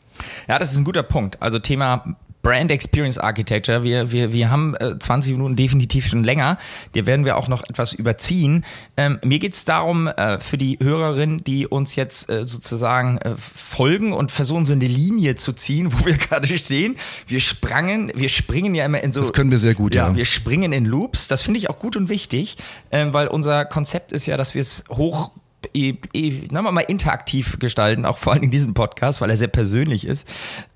Ja, 0.50 0.60
das 0.60 0.74
ist 0.74 0.80
ein 0.80 0.84
guter 0.84 1.04
Punkt. 1.04 1.42
Also 1.42 1.60
Thema 1.60 2.18
Brand 2.42 2.72
Experience 2.72 3.18
Architecture. 3.18 3.84
Wir, 3.84 4.12
wir, 4.12 4.32
wir 4.32 4.50
haben 4.50 4.76
äh, 4.76 4.98
20 4.98 5.34
Minuten 5.34 5.56
definitiv 5.56 6.08
schon 6.08 6.24
länger. 6.24 6.58
Die 6.96 7.06
werden 7.06 7.26
wir 7.26 7.38
auch 7.38 7.48
noch 7.48 7.64
etwas 7.64 7.94
überziehen. 7.94 8.66
Ähm, 8.98 9.20
mir 9.24 9.40
geht 9.40 9.54
es 9.54 9.66
darum, 9.66 10.08
äh, 10.08 10.40
für 10.40 10.58
die 10.58 10.80
Hörerinnen, 10.82 11.44
die 11.44 11.68
uns 11.68 11.96
jetzt 11.96 12.30
äh, 12.30 12.48
sozusagen 12.48 13.18
äh, 13.18 13.36
folgen 13.38 14.14
und 14.14 14.32
versuchen, 14.32 14.66
so 14.66 14.74
eine 14.74 14.88
Linie 14.88 15.36
zu 15.36 15.54
ziehen, 15.54 15.92
wo 15.92 16.06
wir 16.06 16.18
gerade 16.18 16.48
stehen. 16.58 16.96
Wir 17.28 17.40
sprangen, 17.40 18.12
wir 18.16 18.30
springen 18.30 18.74
ja 18.74 18.86
immer 18.86 19.02
in 19.02 19.12
so. 19.12 19.20
Das 19.20 19.34
können 19.34 19.52
wir 19.52 19.60
sehr 19.60 19.76
gut, 19.76 19.94
ja. 19.94 20.10
ja. 20.10 20.16
Wir 20.16 20.26
springen 20.26 20.72
in 20.72 20.86
Loops. 20.86 21.28
Das 21.28 21.42
finde 21.42 21.60
ich 21.60 21.70
auch 21.70 21.80
gut 21.80 21.98
und 21.98 22.10
wichtig, 22.10 22.58
ähm, 22.92 23.14
weil 23.14 23.28
unser 23.28 23.66
Konzept 23.66 24.12
ist 24.12 24.26
ja, 24.26 24.38
dass 24.38 24.56
wir 24.56 24.62
es 24.62 24.86
hoch 24.90 25.32
e, 25.74 25.96
e, 26.14 26.50
wir 26.50 26.72
mal 26.72 26.82
interaktiv 26.82 27.58
gestalten, 27.60 28.06
auch 28.06 28.18
vor 28.18 28.34
allem 28.34 28.44
in 28.44 28.52
diesem 28.52 28.74
Podcast, 28.74 29.22
weil 29.22 29.30
er 29.30 29.38
sehr 29.38 29.48
persönlich 29.48 30.06
ist 30.06 30.28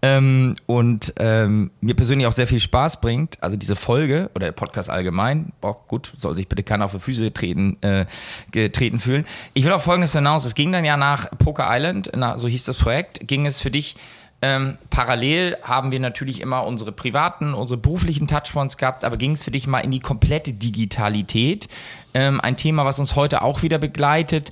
ähm, 0.01 0.55
und 0.65 1.13
ähm, 1.19 1.71
mir 1.81 1.95
persönlich 1.95 2.27
auch 2.27 2.33
sehr 2.33 2.47
viel 2.47 2.59
Spaß 2.59 3.01
bringt. 3.01 3.41
Also 3.41 3.55
diese 3.55 3.75
Folge 3.75 4.29
oder 4.35 4.47
der 4.47 4.51
Podcast 4.51 4.89
allgemein, 4.89 5.51
boah, 5.61 5.77
gut, 5.87 6.13
soll 6.17 6.35
sich 6.35 6.47
bitte 6.47 6.63
keiner 6.63 6.85
auf 6.85 6.91
die 6.91 6.99
Füße 6.99 7.33
treten, 7.33 7.77
äh, 7.81 8.05
getreten 8.51 8.99
fühlen. 8.99 9.25
Ich 9.53 9.63
will 9.65 9.71
auch 9.71 9.81
Folgendes 9.81 10.13
hinaus, 10.13 10.45
es 10.45 10.55
ging 10.55 10.71
dann 10.71 10.85
ja 10.85 10.97
nach 10.97 11.29
Poker 11.37 11.67
Island, 11.69 12.11
na, 12.15 12.37
so 12.37 12.47
hieß 12.47 12.65
das 12.65 12.77
Projekt, 12.77 13.27
ging 13.27 13.45
es 13.45 13.61
für 13.61 13.71
dich 13.71 13.95
ähm, 14.43 14.77
parallel 14.89 15.55
haben 15.63 15.91
wir 15.91 16.01
natürlich 16.01 16.41
immer 16.41 16.65
unsere 16.65 16.91
privaten, 16.91 17.53
unsere 17.53 17.79
beruflichen 17.79 18.27
Touchpoints 18.27 18.75
gehabt, 18.75 19.05
aber 19.05 19.15
ging 19.15 19.31
es 19.31 19.43
für 19.45 19.51
dich 19.51 19.67
mal 19.67 19.79
in 19.79 19.91
die 19.91 20.01
komplette 20.01 20.51
Digitalität? 20.51 21.69
Ähm, 22.13 22.41
ein 22.41 22.57
Thema, 22.57 22.83
was 22.83 22.99
uns 22.99 23.15
heute 23.15 23.41
auch 23.41 23.63
wieder 23.63 23.77
begleitet. 23.77 24.51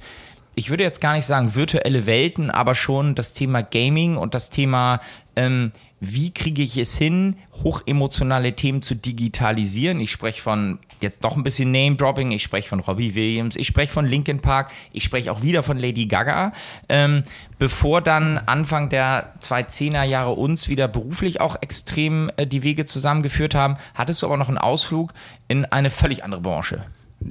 Ich 0.56 0.69
würde 0.69 0.86
jetzt 0.86 1.01
gar 1.01 1.13
nicht 1.15 1.25
sagen 1.25 1.56
virtuelle 1.56 2.06
Welten, 2.06 2.49
aber 2.49 2.73
schon 2.73 3.15
das 3.15 3.34
Thema 3.34 3.63
Gaming 3.63 4.15
und 4.15 4.34
das 4.34 4.49
Thema 4.49 5.01
ähm, 5.36 5.73
wie 6.02 6.32
kriege 6.32 6.64
ich 6.64 6.78
es 6.78 6.98
hin, 6.98 7.38
hochemotionale 7.64 8.54
Themen 8.56 8.82
zu 8.82 8.96
digitalisieren. 8.96 10.00
Ich 10.00 10.12
spreche 10.12 10.42
von 10.42 10.80
jetzt 11.00 11.24
doch 11.24 11.38
ein 11.38 11.44
bisschen 11.44 11.72
Name-Dropping, 11.72 12.32
ich 12.32 12.42
spreche 12.42 12.68
von 12.68 12.80
Robbie 12.80 13.14
Williams, 13.14 13.56
ich 13.56 13.68
spreche 13.68 13.94
von 13.94 14.06
Linkin 14.06 14.40
Park, 14.40 14.72
ich 14.94 15.04
spreche 15.04 15.32
auch 15.32 15.44
wieder 15.44 15.62
von 15.62 15.78
Lady 15.78 16.08
Gaga, 16.08 16.54
ähm, 16.90 17.22
bevor 17.60 18.02
dann 18.02 18.40
Anfang 18.40 18.90
der 18.90 19.36
2010er 19.42 20.04
Jahre 20.04 20.32
uns 20.32 20.70
wieder 20.70 20.88
beruflich 20.88 21.40
auch 21.40 21.56
extrem 21.62 22.32
äh, 22.36 22.48
die 22.48 22.64
Wege 22.64 22.86
zusammengeführt 22.86 23.54
haben, 23.54 23.78
hattest 23.94 24.24
du 24.24 24.26
aber 24.26 24.38
noch 24.38 24.50
einen 24.50 24.58
Ausflug 24.58 25.14
in 25.48 25.66
eine 25.66 25.92
völlig 25.92 26.24
andere 26.24 26.42
Branche 26.42 26.84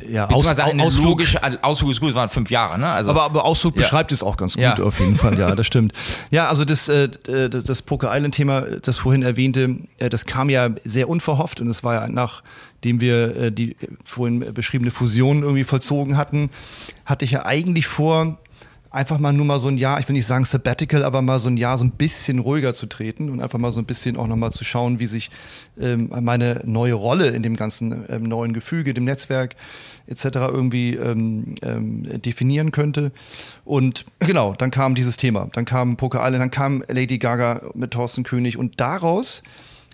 ja, 0.08 0.28
Aus, 0.28 0.46
eine 0.46 0.82
Ausflug, 0.82 1.06
logische 1.06 1.40
Ausflug 1.62 1.90
ist 1.90 2.00
gut, 2.00 2.10
es 2.10 2.14
waren 2.14 2.28
fünf 2.28 2.50
Jahre, 2.50 2.78
ne? 2.78 2.88
Also, 2.88 3.10
aber, 3.10 3.24
aber 3.24 3.44
Ausflug 3.44 3.74
ja. 3.76 3.82
beschreibt 3.82 4.12
es 4.12 4.22
auch 4.22 4.36
ganz 4.36 4.54
gut, 4.54 4.62
ja. 4.62 4.74
auf 4.78 4.98
jeden 5.00 5.16
Fall, 5.16 5.38
ja, 5.38 5.54
das 5.54 5.66
stimmt. 5.66 5.92
Ja, 6.30 6.48
also 6.48 6.64
das, 6.64 6.88
äh, 6.88 7.08
das, 7.48 7.64
das 7.64 7.82
Poker 7.82 8.14
Island-Thema, 8.14 8.62
das 8.82 8.98
vorhin 8.98 9.22
erwähnte, 9.22 9.78
äh, 9.98 10.08
das 10.08 10.26
kam 10.26 10.48
ja 10.48 10.68
sehr 10.84 11.08
unverhofft 11.08 11.60
und 11.60 11.68
es 11.68 11.82
war 11.82 11.94
ja 11.94 12.08
nachdem 12.08 13.00
wir 13.00 13.36
äh, 13.36 13.52
die 13.52 13.76
vorhin 14.04 14.54
beschriebene 14.54 14.90
Fusion 14.90 15.42
irgendwie 15.42 15.64
vollzogen 15.64 16.16
hatten, 16.16 16.50
hatte 17.04 17.24
ich 17.24 17.32
ja 17.32 17.44
eigentlich 17.44 17.86
vor, 17.86 18.38
einfach 18.90 19.18
mal 19.20 19.32
nur 19.32 19.46
mal 19.46 19.58
so 19.58 19.68
ein 19.68 19.78
Jahr, 19.78 20.00
ich 20.00 20.08
will 20.08 20.14
nicht 20.14 20.26
sagen 20.26 20.44
Sabbatical, 20.44 21.04
aber 21.04 21.22
mal 21.22 21.38
so 21.38 21.48
ein 21.48 21.56
Jahr 21.56 21.78
so 21.78 21.84
ein 21.84 21.92
bisschen 21.92 22.40
ruhiger 22.40 22.74
zu 22.74 22.86
treten 22.86 23.30
und 23.30 23.40
einfach 23.40 23.58
mal 23.58 23.70
so 23.70 23.80
ein 23.80 23.84
bisschen 23.84 24.16
auch 24.16 24.26
nochmal 24.26 24.52
zu 24.52 24.64
schauen, 24.64 24.98
wie 24.98 25.06
sich 25.06 25.30
ähm, 25.80 26.10
meine 26.20 26.62
neue 26.64 26.94
Rolle 26.94 27.28
in 27.28 27.42
dem 27.42 27.54
ganzen 27.56 28.04
ähm, 28.08 28.24
neuen 28.24 28.52
Gefüge, 28.52 28.92
dem 28.92 29.04
Netzwerk 29.04 29.54
etc. 30.08 30.24
irgendwie 30.24 30.96
ähm, 30.96 31.54
ähm, 31.62 32.20
definieren 32.20 32.72
könnte. 32.72 33.12
Und 33.64 34.04
genau, 34.18 34.54
dann 34.54 34.72
kam 34.72 34.96
dieses 34.96 35.16
Thema. 35.16 35.48
Dann 35.52 35.64
kam 35.64 35.96
Poker 35.96 36.18
Island, 36.24 36.42
dann 36.42 36.50
kam 36.50 36.82
Lady 36.88 37.18
Gaga 37.18 37.70
mit 37.74 37.92
Thorsten 37.92 38.24
König 38.24 38.56
und 38.56 38.80
daraus 38.80 39.44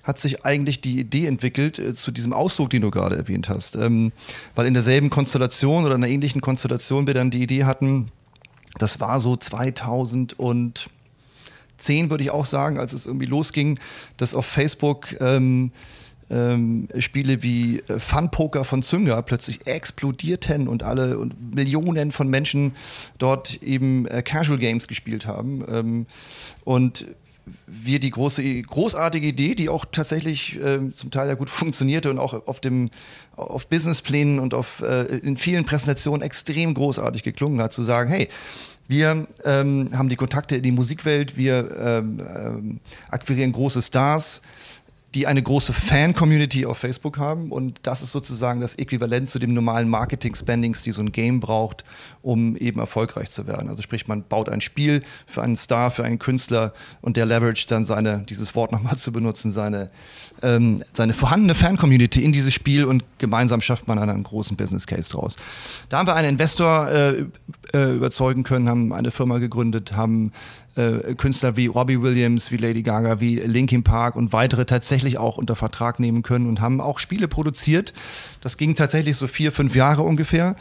hat 0.04 0.18
sich 0.18 0.44
eigentlich 0.44 0.80
die 0.80 1.00
Idee 1.00 1.26
entwickelt 1.26 1.78
äh, 1.78 1.92
zu 1.92 2.12
diesem 2.12 2.32
Ausdruck, 2.32 2.70
den 2.70 2.80
du 2.80 2.90
gerade 2.90 3.16
erwähnt 3.16 3.50
hast. 3.50 3.76
Ähm, 3.76 4.12
weil 4.54 4.66
in 4.66 4.72
derselben 4.72 5.10
Konstellation 5.10 5.84
oder 5.84 5.96
einer 5.96 6.08
ähnlichen 6.08 6.40
Konstellation 6.40 7.06
wir 7.06 7.12
dann 7.12 7.30
die 7.30 7.42
Idee 7.42 7.64
hatten, 7.64 8.10
das 8.78 9.00
war 9.00 9.20
so 9.20 9.36
2010, 9.36 10.84
würde 12.10 12.24
ich 12.24 12.30
auch 12.30 12.46
sagen, 12.46 12.78
als 12.78 12.92
es 12.92 13.06
irgendwie 13.06 13.26
losging, 13.26 13.78
dass 14.16 14.34
auf 14.34 14.46
Facebook 14.46 15.20
ähm, 15.20 15.72
ähm, 16.30 16.88
Spiele 16.98 17.42
wie 17.42 17.80
äh, 17.88 18.00
Fun 18.00 18.30
Poker 18.30 18.64
von 18.64 18.82
Zünger 18.82 19.22
plötzlich 19.22 19.66
explodierten 19.66 20.68
und 20.68 20.82
alle 20.82 21.18
und 21.18 21.54
Millionen 21.54 22.12
von 22.12 22.28
Menschen 22.28 22.74
dort 23.18 23.62
eben 23.62 24.06
äh, 24.06 24.22
Casual 24.22 24.58
Games 24.58 24.88
gespielt 24.88 25.26
haben. 25.26 25.64
Ähm, 25.68 26.06
und 26.64 27.06
wir 27.66 28.00
die 28.00 28.10
große, 28.10 28.62
großartige 28.62 29.26
Idee, 29.26 29.54
die 29.54 29.68
auch 29.68 29.84
tatsächlich 29.90 30.60
äh, 30.60 30.92
zum 30.92 31.10
Teil 31.10 31.28
ja 31.28 31.34
gut 31.34 31.50
funktionierte 31.50 32.10
und 32.10 32.18
auch 32.18 32.46
auf 32.46 32.60
dem 32.60 32.90
auf 33.36 33.66
Businessplänen 33.68 34.38
und 34.38 34.54
auf 34.54 34.80
äh, 34.80 35.04
in 35.18 35.36
vielen 35.36 35.66
Präsentationen 35.66 36.22
extrem 36.22 36.72
großartig 36.72 37.22
geklungen 37.22 37.60
hat, 37.60 37.72
zu 37.72 37.82
sagen, 37.82 38.10
hey, 38.10 38.28
wir 38.88 39.26
ähm, 39.44 39.90
haben 39.92 40.08
die 40.08 40.16
Kontakte 40.16 40.56
in 40.56 40.62
die 40.62 40.70
Musikwelt, 40.70 41.36
wir 41.36 41.76
ähm, 41.78 42.20
ähm, 42.20 42.80
akquirieren 43.10 43.52
große 43.52 43.82
Stars, 43.82 44.42
die 45.16 45.26
eine 45.26 45.42
große 45.42 45.72
Fan-Community 45.72 46.66
auf 46.66 46.76
Facebook 46.76 47.16
haben 47.16 47.50
und 47.50 47.80
das 47.84 48.02
ist 48.02 48.12
sozusagen 48.12 48.60
das 48.60 48.74
Äquivalent 48.74 49.30
zu 49.30 49.38
dem 49.38 49.54
normalen 49.54 49.88
Marketing-Spendings, 49.88 50.82
die 50.82 50.92
so 50.92 51.00
ein 51.00 51.10
Game 51.10 51.40
braucht, 51.40 51.86
um 52.20 52.54
eben 52.54 52.80
erfolgreich 52.80 53.30
zu 53.30 53.46
werden. 53.46 53.70
Also 53.70 53.80
sprich, 53.80 54.06
man 54.08 54.24
baut 54.24 54.50
ein 54.50 54.60
Spiel 54.60 55.02
für 55.26 55.42
einen 55.42 55.56
Star, 55.56 55.90
für 55.90 56.04
einen 56.04 56.18
Künstler 56.18 56.74
und 57.00 57.16
der 57.16 57.24
leveraged 57.24 57.70
dann 57.70 57.86
seine, 57.86 58.26
dieses 58.28 58.54
Wort 58.54 58.72
nochmal 58.72 58.96
zu 58.98 59.10
benutzen, 59.10 59.50
seine, 59.52 59.90
ähm, 60.42 60.84
seine 60.92 61.14
vorhandene 61.14 61.54
Fan-Community 61.54 62.22
in 62.22 62.32
dieses 62.32 62.52
Spiel 62.52 62.84
und 62.84 63.02
gemeinsam 63.16 63.62
schafft 63.62 63.88
man 63.88 63.98
einen 63.98 64.22
großen 64.22 64.54
Business 64.54 64.86
Case 64.86 65.10
draus. 65.10 65.36
Da 65.88 65.96
haben 65.96 66.06
wir 66.06 66.14
einen 66.14 66.28
Investor 66.28 66.90
äh, 66.90 67.24
äh, 67.72 67.96
überzeugen 67.96 68.42
können, 68.42 68.68
haben 68.68 68.92
eine 68.92 69.10
Firma 69.10 69.38
gegründet, 69.38 69.94
haben 69.94 70.32
äh, 70.76 71.14
Künstler 71.14 71.56
wie 71.56 71.66
Robbie 71.66 72.00
Williams, 72.02 72.52
wie 72.52 72.56
Lady 72.56 72.82
Gaga, 72.82 73.20
wie 73.20 73.36
Linkin 73.36 73.82
Park 73.82 74.16
und 74.16 74.32
weitere 74.32 74.64
tatsächlich 74.66 75.18
auch 75.18 75.36
unter 75.36 75.56
Vertrag 75.56 75.98
nehmen 75.98 76.22
können 76.22 76.46
und 76.46 76.60
haben 76.60 76.80
auch 76.80 76.98
Spiele 76.98 77.28
produziert. 77.28 77.92
Das 78.46 78.58
ging 78.58 78.76
tatsächlich 78.76 79.16
so 79.16 79.26
vier, 79.26 79.50
fünf 79.50 79.74
Jahre 79.74 80.02
ungefähr. 80.02 80.54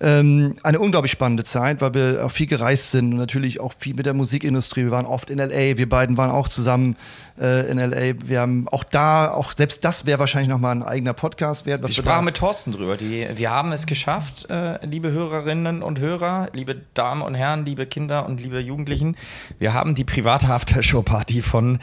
Ähm, 0.00 0.56
eine 0.64 0.80
unglaublich 0.80 1.12
spannende 1.12 1.44
Zeit, 1.44 1.80
weil 1.80 1.94
wir 1.94 2.26
auch 2.26 2.32
viel 2.32 2.48
gereist 2.48 2.90
sind 2.90 3.12
und 3.12 3.18
natürlich 3.18 3.60
auch 3.60 3.72
viel 3.78 3.94
mit 3.94 4.04
der 4.04 4.14
Musikindustrie. 4.14 4.82
Wir 4.82 4.90
waren 4.90 5.06
oft 5.06 5.30
in 5.30 5.38
LA, 5.38 5.78
wir 5.78 5.88
beiden 5.88 6.16
waren 6.16 6.32
auch 6.32 6.48
zusammen 6.48 6.96
äh, 7.40 7.70
in 7.70 7.78
LA. 7.78 8.20
Wir 8.26 8.40
haben 8.40 8.66
auch 8.66 8.82
da, 8.82 9.30
auch 9.30 9.52
selbst 9.52 9.84
das 9.84 10.06
wäre 10.06 10.18
wahrscheinlich 10.18 10.48
nochmal 10.48 10.74
ein 10.74 10.82
eigener 10.82 11.12
Podcast 11.12 11.66
wert. 11.66 11.88
Ich 11.88 11.94
sprach 11.94 12.20
mit 12.22 12.36
Thorsten 12.36 12.72
drüber. 12.72 12.96
Die, 12.96 13.24
wir 13.36 13.50
haben 13.50 13.70
es 13.70 13.86
geschafft, 13.86 14.50
äh, 14.50 14.84
liebe 14.84 15.12
Hörerinnen 15.12 15.84
und 15.84 16.00
Hörer, 16.00 16.48
liebe 16.52 16.80
Damen 16.94 17.22
und 17.22 17.36
Herren, 17.36 17.64
liebe 17.64 17.86
Kinder 17.86 18.26
und 18.26 18.40
liebe 18.40 18.58
Jugendlichen. 18.58 19.16
Wir 19.60 19.72
haben 19.72 19.94
die 19.94 20.04
private 20.04 20.48
Aftershow-Party 20.48 21.42
von, 21.42 21.78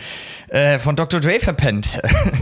äh, 0.49 0.77
von 0.77 0.97
Dr. 0.97 1.21
Dre 1.21 1.39
verpennt. 1.39 1.99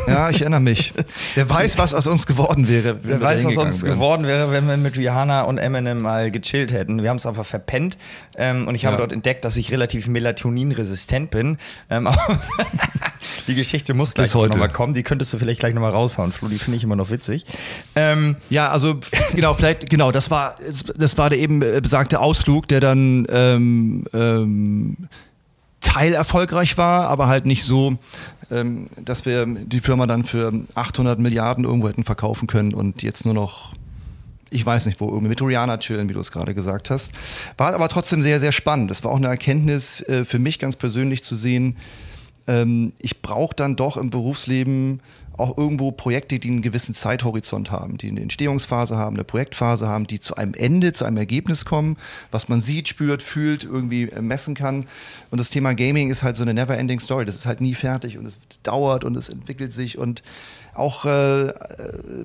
Ja, 0.07 0.29
ich 0.29 0.41
erinnere 0.41 0.61
mich. 0.61 0.93
Wer 1.35 1.49
weiß, 1.49 1.77
was 1.77 1.93
aus 1.93 2.07
uns 2.07 2.25
geworden 2.25 2.67
wäre. 2.67 2.94
Wer 3.03 3.21
weiß, 3.21 3.45
was 3.45 3.57
uns 3.57 3.83
wären. 3.83 3.93
geworden 3.93 4.27
wäre, 4.27 4.51
wenn 4.51 4.67
wir 4.67 4.77
mit 4.77 4.97
Rihanna 4.97 5.41
und 5.41 5.57
Eminem 5.57 6.01
mal 6.01 6.31
gechillt 6.31 6.71
hätten. 6.71 7.01
Wir 7.01 7.09
haben 7.09 7.17
es 7.17 7.25
einfach 7.25 7.45
verpennt. 7.45 7.97
Ähm, 8.37 8.67
und 8.67 8.75
ich 8.75 8.85
habe 8.85 8.95
ja. 8.95 8.99
dort 8.99 9.11
entdeckt, 9.11 9.45
dass 9.45 9.57
ich 9.57 9.71
relativ 9.71 10.07
melatoninresistent 10.07 11.31
bin. 11.31 11.57
Ähm, 11.89 12.09
die 13.47 13.55
Geschichte 13.55 13.93
muss 13.93 14.13
gleich 14.13 14.33
nochmal 14.33 14.69
kommen. 14.69 14.93
Die 14.93 15.03
könntest 15.03 15.33
du 15.33 15.37
vielleicht 15.37 15.59
gleich 15.59 15.73
nochmal 15.73 15.91
raushauen, 15.91 16.31
Flo. 16.31 16.47
Die 16.47 16.59
finde 16.59 16.77
ich 16.77 16.83
immer 16.83 16.95
noch 16.95 17.09
witzig. 17.09 17.45
Ähm, 17.95 18.35
ja, 18.49 18.69
also 18.69 18.99
genau, 19.35 19.53
vielleicht, 19.53 19.89
genau, 19.89 20.11
das 20.11 20.31
war, 20.31 20.57
das 20.95 21.17
war 21.17 21.29
der 21.29 21.39
eben 21.39 21.59
besagte 21.59 22.19
Ausflug, 22.19 22.67
der 22.67 22.79
dann 22.79 23.27
ähm, 23.29 24.05
ähm, 24.13 24.97
teilerfolgreich 25.85 26.77
war, 26.77 27.07
aber 27.07 27.27
halt 27.27 27.45
nicht 27.45 27.63
so, 27.63 27.97
ähm, 28.51 28.89
dass 28.97 29.25
wir 29.25 29.45
die 29.45 29.79
Firma 29.79 30.07
dann 30.07 30.23
für 30.23 30.51
800 30.73 31.19
Milliarden 31.19 31.63
irgendwo 31.63 31.87
hätten 31.87 32.03
verkaufen 32.03 32.47
können 32.47 32.73
und 32.73 33.03
jetzt 33.03 33.25
nur 33.25 33.33
noch 33.33 33.73
ich 34.51 34.65
weiß 34.65 34.85
nicht 34.85 35.01
wo, 35.01 35.07
irgendwie 35.07 35.29
mit 35.29 35.41
Rihanna 35.41 35.79
chillen, 35.79 36.07
wie 36.07 36.13
du 36.13 36.19
es 36.21 36.31
gerade 36.31 36.53
gesagt 36.53 36.89
hast. 36.89 37.11
War 37.57 37.73
aber 37.73 37.89
trotzdem 37.89 38.21
sehr, 38.21 38.39
sehr 38.39 38.53
spannend. 38.53 38.89
Das 38.89 39.03
war 39.03 39.11
auch 39.11 39.17
eine 39.17 39.27
Erkenntnis 39.27 40.01
äh, 40.01 40.23
für 40.23 40.39
mich 40.39 40.59
ganz 40.59 40.77
persönlich 40.77 41.23
zu 41.23 41.35
sehen, 41.35 41.75
ähm, 42.47 42.93
ich 42.99 43.21
brauche 43.21 43.55
dann 43.55 43.75
doch 43.75 43.97
im 43.97 44.09
Berufsleben 44.09 45.01
auch 45.37 45.57
irgendwo 45.57 45.91
Projekte, 45.91 46.39
die 46.39 46.49
einen 46.49 46.61
gewissen 46.61 46.95
Zeithorizont 46.95 47.71
haben, 47.71 47.97
die 47.97 48.09
eine 48.09 48.21
Entstehungsphase 48.21 48.95
haben, 48.97 49.15
eine 49.15 49.23
Projektphase 49.23 49.87
haben, 49.87 50.07
die 50.07 50.19
zu 50.19 50.35
einem 50.35 50.53
Ende, 50.53 50.93
zu 50.93 51.05
einem 51.05 51.17
Ergebnis 51.17 51.65
kommen, 51.65 51.97
was 52.31 52.47
man 52.47 52.61
sieht, 52.61 52.87
spürt, 52.87 53.21
fühlt, 53.21 53.63
irgendwie 53.63 54.03
äh, 54.03 54.21
messen 54.21 54.55
kann. 54.55 54.87
Und 55.31 55.39
das 55.39 55.49
Thema 55.49 55.73
Gaming 55.73 56.09
ist 56.09 56.23
halt 56.23 56.35
so 56.35 56.43
eine 56.43 56.53
never-ending 56.53 56.99
Story. 56.99 57.25
Das 57.25 57.35
ist 57.35 57.45
halt 57.45 57.61
nie 57.61 57.73
fertig 57.73 58.17
und 58.17 58.25
es 58.25 58.37
dauert 58.63 59.03
und 59.03 59.15
es 59.15 59.29
entwickelt 59.29 59.71
sich 59.71 59.97
und 59.97 60.23
auch 60.73 61.05
äh, 61.05 61.53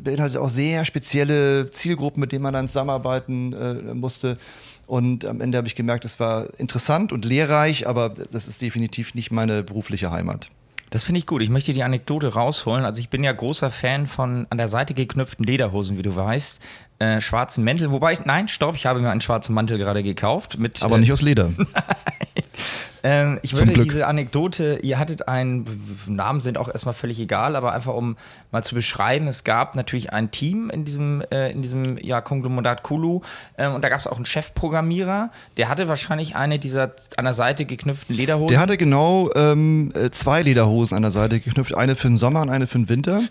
beinhaltet 0.01 0.39
auch 0.39 0.49
sehr 0.49 0.85
spezielle 0.85 1.71
Zielgruppen, 1.71 2.21
mit 2.21 2.33
denen 2.33 2.43
man 2.43 2.53
dann 2.53 2.69
zusammenarbeiten 2.69 3.53
äh, 3.53 3.95
musste. 3.95 4.39
Und 4.87 5.25
am 5.25 5.41
Ende 5.41 5.57
habe 5.57 5.69
ich 5.69 5.77
gemerkt, 5.77 6.05
es 6.05 6.19
war 6.19 6.49
interessant 6.59 7.13
und 7.13 7.25
lehrreich, 7.25 7.87
aber 7.87 8.09
das 8.09 8.49
ist 8.49 8.61
definitiv 8.61 9.15
nicht 9.15 9.31
meine 9.31 9.63
berufliche 9.63 10.11
Heimat. 10.11 10.51
Das 10.91 11.05
finde 11.05 11.21
ich 11.21 11.27
gut. 11.27 11.41
Ich 11.41 11.51
möchte 11.51 11.73
die 11.73 11.85
Anekdote 11.85 12.35
rausholen. 12.35 12.85
Also 12.85 13.01
ich 13.01 13.09
bin 13.09 13.23
ja 13.23 13.33
großer 13.33 13.71
Fan 13.71 14.07
von 14.07 14.47
an 14.51 14.59
der 14.59 14.69
Seite 14.69 14.93
geknüpften 14.93 15.45
Lederhosen, 15.45 15.97
wie 15.97 16.03
du 16.03 16.15
weißt. 16.15 16.61
Äh, 16.99 17.21
schwarzen 17.21 17.65
Mäntel. 17.65 17.93
Wobei, 17.93 18.13
ich, 18.13 18.25
nein, 18.25 18.49
stopp, 18.49 18.75
ich 18.75 18.87
habe 18.87 19.01
mir 19.01 19.11
einen 19.11 19.21
schwarzen 19.21 19.55
Mantel 19.55 19.79
gerade 19.79 20.03
gekauft. 20.03 20.59
Mit, 20.59 20.83
Aber 20.83 20.97
äh, 20.97 21.01
nicht 21.01 21.13
aus 21.13 21.23
Leder. 21.23 21.51
Ähm, 23.03 23.39
ich 23.43 23.57
würde 23.57 23.73
diese 23.73 24.07
Anekdote, 24.07 24.81
ihr 24.83 24.99
hattet 24.99 25.29
einen, 25.29 25.67
Namen 26.07 26.41
sind 26.41 26.59
auch 26.59 26.69
erstmal 26.69 26.95
völlig 26.95 27.19
egal, 27.19 27.57
aber 27.57 27.73
einfach 27.73 27.95
um 27.95 28.17
mal 28.51 28.63
zu 28.63 28.75
beschreiben, 28.75 29.27
es 29.27 29.45
gab 29.45 29.77
natürlich 29.77 30.13
ein 30.13 30.31
Team 30.31 30.71
in 30.71 30.85
diesem, 30.85 31.23
äh, 31.31 31.51
in 31.51 31.63
diesem 31.63 31.99
ja, 31.99 32.21
Konglomerat 32.21 32.83
Kulu 32.83 33.21
ähm, 33.59 33.75
und 33.75 33.83
da 33.83 33.89
gab 33.89 34.01
es 34.01 34.07
auch 34.07 34.17
einen 34.17 34.27
Chefprogrammierer, 34.27 35.31
der 35.57 35.69
hatte 35.69 35.89
wahrscheinlich 35.89 36.37
eine 36.37 36.59
dieser 36.59 36.93
an 37.17 37.25
der 37.25 37.35
Seite 37.35 37.65
geknüpften 37.65 38.17
Lederhosen. 38.17 38.49
Der 38.49 38.61
hatte 38.61 38.77
genau 38.77 39.31
ähm, 39.35 39.93
äh, 39.95 40.11
zwei 40.11 40.43
Lederhosen 40.43 40.97
an 40.97 41.03
der 41.03 41.11
Seite 41.11 41.41
geknüpft, 41.41 41.75
eine 41.75 41.97
für 41.97 42.09
den 42.09 42.19
Sommer 42.19 42.43
und 42.43 42.51
eine 42.51 42.67
für 42.67 42.79
den 42.79 42.89
Winter. 42.89 43.23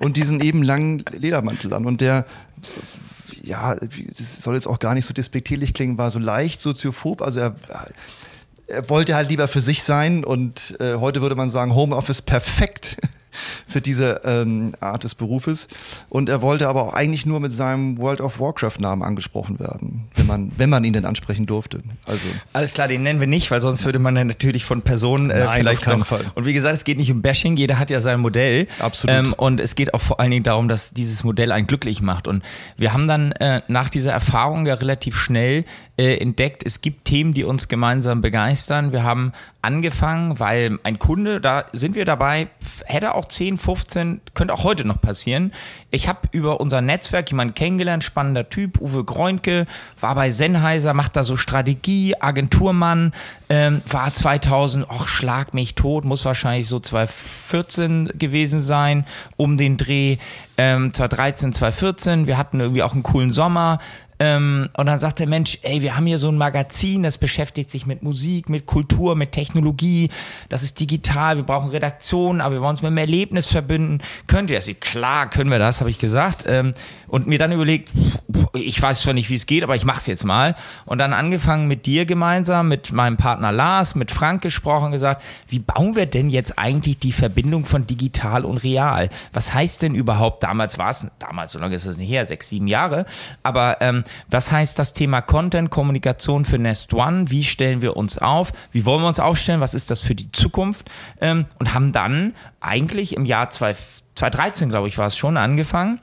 Und 0.00 0.16
diesen 0.16 0.40
eben 0.40 0.64
langen 0.64 1.04
Ledermantel 1.12 1.72
an. 1.72 1.86
Und 1.86 2.00
der 2.00 2.26
ja, 3.42 3.74
das 3.74 4.42
soll 4.42 4.54
jetzt 4.54 4.66
auch 4.66 4.78
gar 4.78 4.94
nicht 4.94 5.04
so 5.04 5.14
despektierlich 5.14 5.74
klingen, 5.74 5.98
war 5.98 6.10
so 6.10 6.18
leicht 6.18 6.60
soziophob, 6.60 7.22
also 7.22 7.40
er 7.40 7.54
er 8.66 8.88
wollte 8.88 9.14
halt 9.14 9.30
lieber 9.30 9.48
für 9.48 9.60
sich 9.60 9.82
sein 9.82 10.24
und 10.24 10.76
äh, 10.80 10.94
heute 10.96 11.22
würde 11.22 11.36
man 11.36 11.50
sagen, 11.50 11.74
Homeoffice 11.74 12.22
perfekt 12.22 12.96
für 13.66 13.80
diese 13.80 14.20
ähm, 14.24 14.74
Art 14.80 15.04
des 15.04 15.14
Berufes. 15.14 15.68
Und 16.08 16.28
er 16.28 16.42
wollte 16.42 16.68
aber 16.68 16.82
auch 16.82 16.94
eigentlich 16.94 17.26
nur 17.26 17.40
mit 17.40 17.52
seinem 17.52 17.98
World 17.98 18.20
of 18.20 18.40
Warcraft-Namen 18.40 19.02
angesprochen 19.02 19.58
werden, 19.58 20.08
wenn 20.14 20.26
man, 20.26 20.52
wenn 20.56 20.70
man 20.70 20.84
ihn 20.84 20.92
denn 20.92 21.04
ansprechen 21.04 21.46
durfte. 21.46 21.80
Also. 22.06 22.22
Alles 22.52 22.74
klar, 22.74 22.88
den 22.88 23.02
nennen 23.02 23.20
wir 23.20 23.26
nicht, 23.26 23.50
weil 23.50 23.60
sonst 23.60 23.84
würde 23.84 23.98
man 23.98 24.14
natürlich 24.14 24.64
von 24.64 24.82
Personen 24.82 25.30
äh, 25.30 25.44
Nein, 25.44 25.60
vielleicht 25.60 25.78
auf 25.78 25.84
keinen 25.84 25.98
noch, 26.00 26.06
Fall. 26.06 26.24
Und 26.34 26.46
wie 26.46 26.52
gesagt, 26.52 26.76
es 26.76 26.84
geht 26.84 26.98
nicht 26.98 27.10
um 27.10 27.22
Bashing, 27.22 27.56
jeder 27.56 27.78
hat 27.78 27.90
ja 27.90 28.00
sein 28.00 28.20
Modell. 28.20 28.66
Absolut. 28.78 29.16
Ähm, 29.16 29.32
und 29.34 29.60
es 29.60 29.74
geht 29.74 29.94
auch 29.94 30.00
vor 30.00 30.20
allen 30.20 30.30
Dingen 30.30 30.44
darum, 30.44 30.68
dass 30.68 30.92
dieses 30.92 31.24
Modell 31.24 31.52
einen 31.52 31.66
glücklich 31.66 32.00
macht. 32.00 32.28
Und 32.28 32.42
wir 32.76 32.92
haben 32.92 33.08
dann 33.08 33.32
äh, 33.32 33.62
nach 33.68 33.88
dieser 33.88 34.12
Erfahrung 34.12 34.66
ja 34.66 34.74
relativ 34.74 35.16
schnell 35.16 35.64
äh, 35.96 36.16
entdeckt, 36.16 36.62
es 36.64 36.80
gibt 36.80 37.04
Themen, 37.04 37.34
die 37.34 37.44
uns 37.44 37.68
gemeinsam 37.68 38.20
begeistern. 38.20 38.92
Wir 38.92 39.04
haben 39.04 39.32
angefangen, 39.62 40.38
weil 40.40 40.78
ein 40.82 40.98
Kunde, 40.98 41.40
da 41.40 41.64
sind 41.72 41.94
wir 41.94 42.04
dabei, 42.04 42.48
hätte 42.84 43.14
auch 43.14 43.23
10, 43.28 43.58
15, 43.58 44.20
könnte 44.34 44.54
auch 44.54 44.64
heute 44.64 44.84
noch 44.84 45.00
passieren. 45.00 45.52
Ich 45.90 46.08
habe 46.08 46.20
über 46.32 46.60
unser 46.60 46.80
Netzwerk 46.80 47.30
jemanden 47.30 47.54
kennengelernt, 47.54 48.04
spannender 48.04 48.48
Typ, 48.48 48.80
Uwe 48.80 49.04
Greunke, 49.04 49.66
war 50.00 50.14
bei 50.14 50.30
Sennheiser, 50.30 50.94
macht 50.94 51.16
da 51.16 51.24
so 51.24 51.36
Strategie, 51.36 52.14
Agenturmann, 52.20 53.12
ähm, 53.48 53.82
war 53.88 54.12
2000, 54.12 54.86
ach, 54.88 55.06
schlag 55.06 55.54
mich 55.54 55.74
tot, 55.74 56.04
muss 56.04 56.24
wahrscheinlich 56.24 56.66
so 56.66 56.80
2014 56.80 58.10
gewesen 58.18 58.60
sein, 58.60 59.06
um 59.36 59.56
den 59.56 59.76
Dreh, 59.76 60.18
ähm, 60.56 60.92
2013, 60.92 61.52
2014. 61.52 62.26
Wir 62.26 62.38
hatten 62.38 62.60
irgendwie 62.60 62.82
auch 62.82 62.92
einen 62.92 63.02
coolen 63.02 63.30
Sommer, 63.30 63.78
Ähm, 64.18 64.68
und 64.76 64.86
dann 64.86 64.98
sagt 64.98 65.18
der 65.18 65.28
Mensch, 65.28 65.58
ey, 65.62 65.82
wir 65.82 65.96
haben 65.96 66.06
hier 66.06 66.18
so 66.18 66.28
ein 66.28 66.36
Magazin, 66.36 67.02
das 67.02 67.18
beschäftigt 67.18 67.70
sich 67.70 67.86
mit 67.86 68.02
Musik, 68.02 68.48
mit 68.48 68.66
Kultur, 68.66 69.16
mit 69.16 69.32
Technologie. 69.32 70.10
Das 70.48 70.62
ist 70.62 70.78
digital, 70.80 71.36
wir 71.36 71.44
brauchen 71.44 71.70
Redaktionen, 71.70 72.40
aber 72.40 72.54
wir 72.54 72.60
wollen 72.60 72.70
uns 72.70 72.82
mit 72.82 72.90
dem 72.90 72.98
Erlebnis 72.98 73.46
verbinden. 73.46 74.00
Könnt 74.26 74.50
ihr 74.50 74.56
das? 74.56 74.70
Klar, 74.80 75.28
können 75.30 75.50
wir 75.50 75.58
das, 75.58 75.80
habe 75.80 75.90
ich 75.90 75.98
gesagt. 75.98 76.44
Ähm, 76.46 76.74
und 77.08 77.26
mir 77.26 77.38
dann 77.38 77.52
überlegt, 77.52 77.90
ich 78.54 78.80
weiß 78.80 79.00
zwar 79.00 79.14
nicht, 79.14 79.30
wie 79.30 79.34
es 79.34 79.46
geht, 79.46 79.62
aber 79.62 79.76
ich 79.76 79.84
mache 79.84 79.98
es 79.98 80.06
jetzt 80.06 80.24
mal. 80.24 80.54
Und 80.84 80.98
dann 80.98 81.12
angefangen 81.12 81.68
mit 81.68 81.86
dir 81.86 82.06
gemeinsam, 82.06 82.68
mit 82.68 82.92
meinem 82.92 83.16
Partner 83.16 83.52
Lars, 83.52 83.94
mit 83.94 84.10
Frank 84.10 84.42
gesprochen, 84.42 84.92
gesagt, 84.92 85.22
wie 85.48 85.60
bauen 85.60 85.94
wir 85.96 86.06
denn 86.06 86.30
jetzt 86.30 86.58
eigentlich 86.58 86.98
die 86.98 87.12
Verbindung 87.12 87.66
von 87.66 87.86
digital 87.86 88.44
und 88.44 88.58
real? 88.58 89.10
Was 89.32 89.54
heißt 89.54 89.82
denn 89.82 89.94
überhaupt, 89.94 90.42
damals 90.42 90.78
war 90.78 90.90
es, 90.90 91.06
damals, 91.18 91.52
so 91.52 91.58
lange 91.58 91.76
ist 91.76 91.86
es 91.86 91.98
nicht 91.98 92.10
her, 92.10 92.26
sechs, 92.26 92.48
sieben 92.48 92.66
Jahre, 92.66 93.06
aber 93.42 93.78
ähm, 93.80 94.04
was 94.30 94.50
heißt 94.50 94.78
das 94.78 94.92
Thema 94.92 95.20
Content, 95.22 95.70
Kommunikation 95.70 96.44
für 96.44 96.58
Nest 96.58 96.92
One? 96.92 97.30
Wie 97.30 97.44
stellen 97.44 97.82
wir 97.82 97.96
uns 97.96 98.18
auf? 98.18 98.52
Wie 98.72 98.84
wollen 98.86 99.02
wir 99.02 99.08
uns 99.08 99.20
aufstellen? 99.20 99.60
Was 99.60 99.74
ist 99.74 99.90
das 99.90 100.00
für 100.00 100.14
die 100.14 100.30
Zukunft? 100.32 100.90
Ähm, 101.20 101.46
und 101.58 101.74
haben 101.74 101.92
dann 101.92 102.34
eigentlich 102.60 103.16
im 103.16 103.24
Jahr 103.24 103.50
2013, 103.50 104.68
glaube 104.68 104.88
ich, 104.88 104.98
war 104.98 105.08
es 105.08 105.16
schon, 105.16 105.36
angefangen, 105.36 106.00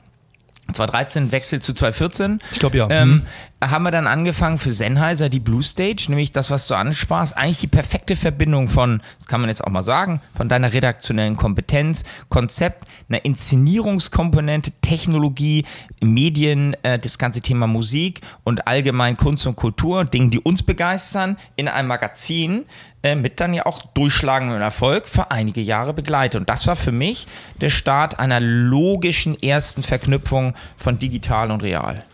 2013 0.74 1.32
Wechsel 1.32 1.60
zu 1.60 1.72
2014. 1.72 2.40
Ich 2.52 2.58
glaube 2.58 2.78
ja. 2.78 2.88
Ähm, 2.90 3.08
mhm. 3.08 3.26
Haben 3.62 3.84
wir 3.84 3.92
dann 3.92 4.08
angefangen 4.08 4.58
für 4.58 4.72
Sennheiser 4.72 5.28
die 5.28 5.38
Blue 5.38 5.62
Stage, 5.62 6.06
nämlich 6.08 6.32
das, 6.32 6.50
was 6.50 6.66
du 6.66 6.74
ansparst, 6.74 7.36
eigentlich 7.36 7.60
die 7.60 7.68
perfekte 7.68 8.16
Verbindung 8.16 8.68
von, 8.68 9.00
das 9.18 9.28
kann 9.28 9.40
man 9.40 9.50
jetzt 9.50 9.62
auch 9.62 9.70
mal 9.70 9.84
sagen, 9.84 10.20
von 10.36 10.48
deiner 10.48 10.72
redaktionellen 10.72 11.36
Kompetenz, 11.36 12.02
Konzept, 12.28 12.88
einer 13.08 13.24
Inszenierungskomponente, 13.24 14.72
Technologie, 14.80 15.64
Medien, 16.00 16.74
äh, 16.82 16.98
das 16.98 17.18
ganze 17.18 17.40
Thema 17.40 17.68
Musik 17.68 18.20
und 18.42 18.66
allgemein 18.66 19.16
Kunst 19.16 19.46
und 19.46 19.54
Kultur, 19.54 20.04
Dinge, 20.04 20.30
die 20.30 20.40
uns 20.40 20.64
begeistern, 20.64 21.36
in 21.54 21.68
einem 21.68 21.86
Magazin, 21.86 22.66
äh, 23.02 23.16
mit 23.16 23.40
dann 23.40 23.54
ja 23.54 23.66
auch 23.66 23.82
durchschlagendem 23.94 24.60
Erfolg 24.60 25.08
für 25.08 25.30
einige 25.30 25.60
Jahre 25.60 25.92
begleitet. 25.92 26.40
Und 26.40 26.48
das 26.48 26.66
war 26.66 26.76
für 26.76 26.92
mich 26.92 27.26
der 27.60 27.70
Start 27.70 28.18
einer 28.18 28.40
logischen 28.40 29.40
ersten 29.42 29.82
Verknüpfung 29.82 30.54
von 30.76 30.98
digital 30.98 31.50
und 31.50 31.62
real. 31.62 32.04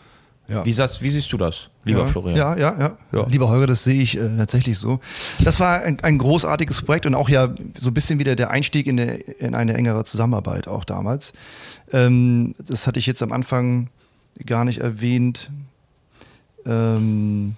Ja. 0.49 0.65
Wie, 0.65 0.73
sagst, 0.73 1.03
wie, 1.03 1.11
siehst 1.11 1.31
du 1.31 1.37
das, 1.37 1.69
lieber 1.85 2.01
ja, 2.01 2.07
Florian? 2.07 2.37
Ja, 2.37 2.57
ja, 2.57 2.75
ja, 2.79 2.97
ja, 3.13 3.27
Lieber 3.27 3.51
Holger, 3.51 3.67
das 3.67 3.85
sehe 3.85 4.01
ich 4.01 4.17
äh, 4.17 4.35
tatsächlich 4.39 4.79
so. 4.79 4.99
Das 5.45 5.61
war 5.61 5.83
ein, 5.83 6.01
ein, 6.01 6.17
großartiges 6.17 6.81
Projekt 6.83 7.05
und 7.05 7.15
auch 7.15 7.29
ja 7.29 7.51
so 7.75 7.91
ein 7.91 7.95
bisschen 7.95 8.19
wieder 8.19 8.35
der 8.35 8.51
Einstieg 8.51 8.87
in, 8.87 8.99
eine, 8.99 9.17
in 9.17 9.55
eine 9.55 9.75
engere 9.75 10.05
Zusammenarbeit 10.05 10.67
auch 10.67 10.87
damals. 10.87 11.35
Ähm, 11.93 12.55
das 12.67 12.87
hatte 12.87 12.99
ich 12.99 13.07
jetzt 13.07 13.23
am 13.23 13.33
Anfang 13.33 13.91
gar 14.47 14.65
nicht 14.65 14.79
erwähnt. 14.79 15.51
Ähm, 16.65 17.57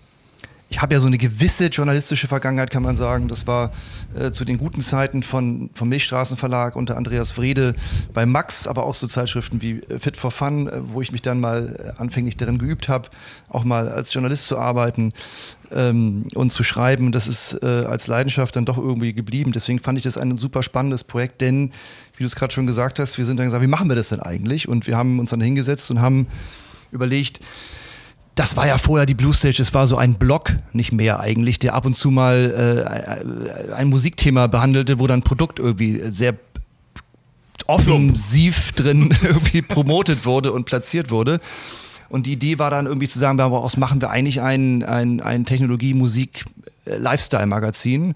ich 0.71 0.81
habe 0.81 0.95
ja 0.95 1.01
so 1.01 1.09
eine 1.09 1.19
gewisse 1.19 1.67
journalistische 1.67 2.29
Vergangenheit, 2.29 2.71
kann 2.71 2.85
man 2.85 2.95
sagen. 2.95 3.27
Das 3.27 3.49
war 3.49 3.73
äh, 4.17 4.31
zu 4.31 4.45
den 4.45 4.57
guten 4.57 4.81
Zeiten 4.81 5.25
von, 5.25 5.69
vom 5.75 5.89
Milchstraßenverlag 5.89 6.77
unter 6.77 6.97
Andreas 6.97 7.37
Wrede 7.37 7.75
bei 8.15 8.25
Max, 8.25 8.69
aber 8.69 8.85
auch 8.85 8.95
so 8.95 9.09
Zeitschriften 9.09 9.63
wie 9.63 9.81
äh, 9.81 9.99
Fit 9.99 10.17
for 10.17 10.31
Fun, 10.31 10.69
äh, 10.69 10.81
wo 10.93 11.03
ich 11.03 11.11
mich 11.11 11.23
dann 11.23 11.41
mal 11.41 11.95
äh, 11.97 12.01
anfänglich 12.01 12.37
darin 12.37 12.59
geübt 12.59 12.89
habe, 12.89 13.09
auch 13.49 13.65
mal 13.65 13.89
als 13.89 14.15
Journalist 14.15 14.47
zu 14.47 14.59
arbeiten 14.59 15.13
ähm, 15.73 16.29
und 16.37 16.53
zu 16.53 16.63
schreiben. 16.63 17.11
Das 17.11 17.27
ist 17.27 17.59
äh, 17.65 17.67
als 17.67 18.07
Leidenschaft 18.07 18.55
dann 18.55 18.65
doch 18.65 18.79
irgendwie 18.79 19.13
geblieben. 19.13 19.51
Deswegen 19.51 19.81
fand 19.81 19.99
ich 19.99 20.05
das 20.05 20.17
ein 20.17 20.39
super 20.39 20.63
spannendes 20.63 21.03
Projekt, 21.03 21.41
denn, 21.41 21.73
wie 22.17 22.23
du 22.23 22.27
es 22.27 22.37
gerade 22.37 22.55
schon 22.55 22.69
gesagt 22.69 23.01
hast, 23.01 23.19
wir 23.19 23.25
sind 23.25 23.39
dann 23.39 23.47
gesagt, 23.47 23.63
wie 23.63 23.67
machen 23.69 23.89
wir 23.89 23.97
das 23.97 24.11
denn 24.11 24.21
eigentlich? 24.21 24.69
Und 24.69 24.87
wir 24.87 24.97
haben 24.97 25.19
uns 25.19 25.31
dann 25.31 25.41
hingesetzt 25.41 25.91
und 25.91 26.01
haben 26.01 26.29
überlegt, 26.93 27.41
das 28.41 28.57
war 28.57 28.67
ja 28.67 28.79
vorher 28.79 29.05
die 29.05 29.13
Blue 29.13 29.35
Stage, 29.35 29.61
es 29.61 29.75
war 29.75 29.87
so 29.87 29.99
ein 29.99 30.15
Blog, 30.15 30.57
nicht 30.73 30.93
mehr 30.93 31.21
eigentlich, 31.21 31.59
der 31.59 31.75
ab 31.75 31.85
und 31.85 31.95
zu 31.95 32.11
mal 32.11 33.21
äh, 33.69 33.75
ein 33.75 33.89
Musikthema 33.89 34.47
behandelte, 34.47 34.99
wo 34.99 35.07
dann 35.07 35.21
Produkt 35.21 35.59
irgendwie 35.59 36.01
sehr 36.11 36.37
offensiv 37.67 38.73
drin 38.73 39.15
irgendwie 39.23 39.61
promotet 39.61 40.25
wurde 40.25 40.53
und 40.53 40.65
platziert 40.65 41.11
wurde. 41.11 41.39
Und 42.09 42.25
die 42.25 42.33
Idee 42.33 42.59
war 42.59 42.71
dann 42.71 42.87
irgendwie 42.87 43.09
zu 43.09 43.19
sagen, 43.19 43.37
daraus 43.37 43.77
machen 43.77 44.01
wir 44.01 44.09
eigentlich 44.09 44.41
ein, 44.41 44.85
ein, 44.85 45.21
ein 45.21 45.45
Technologie-Musik- 45.45 46.47
Lifestyle-Magazin, 46.99 48.15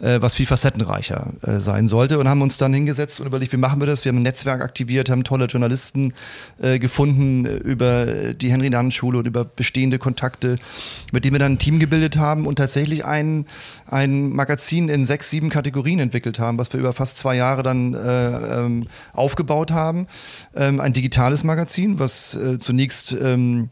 äh, 0.00 0.20
was 0.20 0.34
viel 0.34 0.46
facettenreicher 0.46 1.28
äh, 1.42 1.60
sein 1.60 1.88
sollte 1.88 2.18
und 2.18 2.28
haben 2.28 2.42
uns 2.42 2.58
dann 2.58 2.72
hingesetzt 2.72 3.20
und 3.20 3.26
überlegt, 3.26 3.52
wie 3.52 3.56
machen 3.56 3.80
wir 3.80 3.86
das? 3.86 4.04
Wir 4.04 4.10
haben 4.10 4.18
ein 4.18 4.22
Netzwerk 4.22 4.60
aktiviert, 4.60 5.10
haben 5.10 5.24
tolle 5.24 5.46
Journalisten 5.46 6.14
äh, 6.60 6.78
gefunden 6.78 7.44
über 7.46 8.34
die 8.34 8.50
Henry-Nannen-Schule 8.50 9.18
und 9.18 9.26
über 9.26 9.44
bestehende 9.44 9.98
Kontakte, 9.98 10.58
mit 11.12 11.24
denen 11.24 11.34
wir 11.34 11.38
dann 11.40 11.52
ein 11.52 11.58
Team 11.58 11.78
gebildet 11.78 12.16
haben 12.16 12.46
und 12.46 12.56
tatsächlich 12.56 13.04
ein, 13.04 13.46
ein 13.86 14.30
Magazin 14.30 14.88
in 14.88 15.04
sechs, 15.04 15.30
sieben 15.30 15.50
Kategorien 15.50 15.98
entwickelt 15.98 16.38
haben, 16.38 16.58
was 16.58 16.72
wir 16.72 16.80
über 16.80 16.92
fast 16.92 17.18
zwei 17.18 17.36
Jahre 17.36 17.62
dann 17.62 17.94
äh, 17.94 18.60
ähm, 18.60 18.86
aufgebaut 19.12 19.70
haben. 19.70 20.06
Ähm, 20.54 20.80
ein 20.80 20.92
digitales 20.92 21.44
Magazin, 21.44 21.98
was 21.98 22.36
zunächst 22.58 23.12
ähm, 23.12 23.70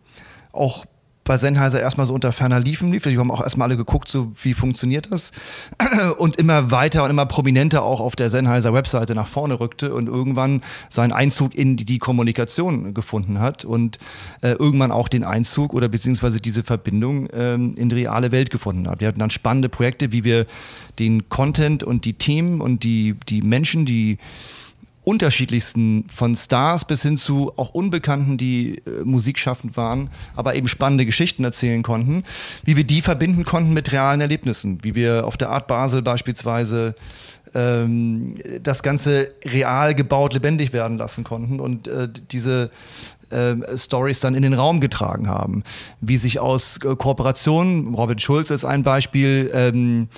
auch 0.53 0.87
bei 1.25 1.39
Sennheiser 1.39 1.81
erstmal 1.81 2.07
so 2.07 2.15
unter 2.15 2.33
ferner 2.33 2.61
Liefen 2.61 2.93
lief. 2.93 3.07
Wir 3.07 3.19
haben 3.19 3.31
auch 3.31 3.43
erstmal 3.43 3.69
alle 3.69 3.77
geguckt, 3.77 4.09
so 4.09 4.33
wie 4.43 4.55
funktioniert 4.55 5.11
das. 5.11 5.33
Und 6.19 6.37
immer 6.37 6.71
weiter 6.71 7.05
und 7.05 7.11
immer 7.11 7.27
prominenter 7.27 7.83
auch 7.83 8.01
auf 8.01 8.15
der 8.17 8.31
Sennheiser 8.31 8.73
Webseite 8.73 9.15
nach 9.15 9.27
vorne 9.27 9.59
rückte 9.59 9.95
und 9.95 10.07
irgendwann 10.07 10.63
seinen 10.91 11.13
Einzug 11.13 11.55
in 11.55 11.77
die, 11.77 11.85
die 11.85 11.99
Kommunikation 11.99 12.95
gefunden 12.95 13.41
hat 13.41 13.65
und 13.65 13.99
äh, 14.43 14.53
irgendwann 14.53 14.93
auch 14.93 15.09
den 15.09 15.25
Einzug 15.25 15.75
oder 15.75 15.89
beziehungsweise 15.89 16.41
diese 16.41 16.63
Verbindung 16.63 17.29
ähm, 17.33 17.75
in 17.77 17.89
die 17.89 17.97
reale 17.97 18.33
Welt 18.33 18.51
gefunden 18.51 18.89
hat. 18.89 19.01
Wir 19.01 19.09
hatten 19.09 19.21
dann 19.21 19.31
spannende 19.31 19.69
Projekte, 19.69 20.13
wie 20.13 20.25
wir 20.25 20.47
den 20.99 21.29
Content 21.29 21.83
und 21.83 22.05
die 22.05 22.15
Themen 22.15 22.61
und 22.61 22.85
die, 22.85 23.15
die 23.29 23.43
Menschen, 23.43 23.87
die 23.87 24.19
unterschiedlichsten, 25.05 26.07
von 26.09 26.35
Stars 26.35 26.85
bis 26.85 27.03
hin 27.03 27.17
zu 27.17 27.53
auch 27.57 27.71
Unbekannten, 27.71 28.37
die 28.39 28.79
äh, 28.79 29.05
musikschaffend 29.05 29.77
waren, 29.77 30.11
aber 30.35 30.55
eben 30.55 30.69
spannende 30.69 31.07
Geschichten 31.07 31.45
erzählen 31.45 31.83
konnten, 31.83 32.25
wie 32.65 32.77
wir 32.77 32.85
die 32.85 33.03
verbinden 33.03 33.45
konnten 33.45 33.75
mit 33.75 33.93
realen 33.93 34.21
Erlebnissen, 34.21 34.79
wie 34.83 34.95
wir 34.95 35.27
auf 35.27 35.37
der 35.37 35.51
Art 35.51 35.67
Basel 35.67 36.03
beispielsweise 36.03 36.95
ähm, 37.55 38.37
das 38.63 38.83
Ganze 38.83 39.31
real 39.45 39.95
gebaut, 39.95 40.33
lebendig 40.33 40.73
werden 40.73 40.99
lassen 40.99 41.25
konnten 41.25 41.61
und 41.61 41.87
äh, 41.87 42.09
diese 42.31 42.71
äh, 43.31 43.77
Stories 43.77 44.21
dann 44.21 44.35
in 44.35 44.43
den 44.43 44.55
Raum 44.55 44.81
getragen 44.81 45.29
haben. 45.29 45.65
Wie 46.01 46.17
sich 46.17 46.41
aus 46.41 46.79
äh, 46.85 46.97
Kooperationen, 46.97 47.95
Robin 47.95 48.19
Schulz 48.19 48.51
ist 48.51 48.65
ein 48.65 48.83
Beispiel, 48.83 49.51
ähm, 49.55 50.09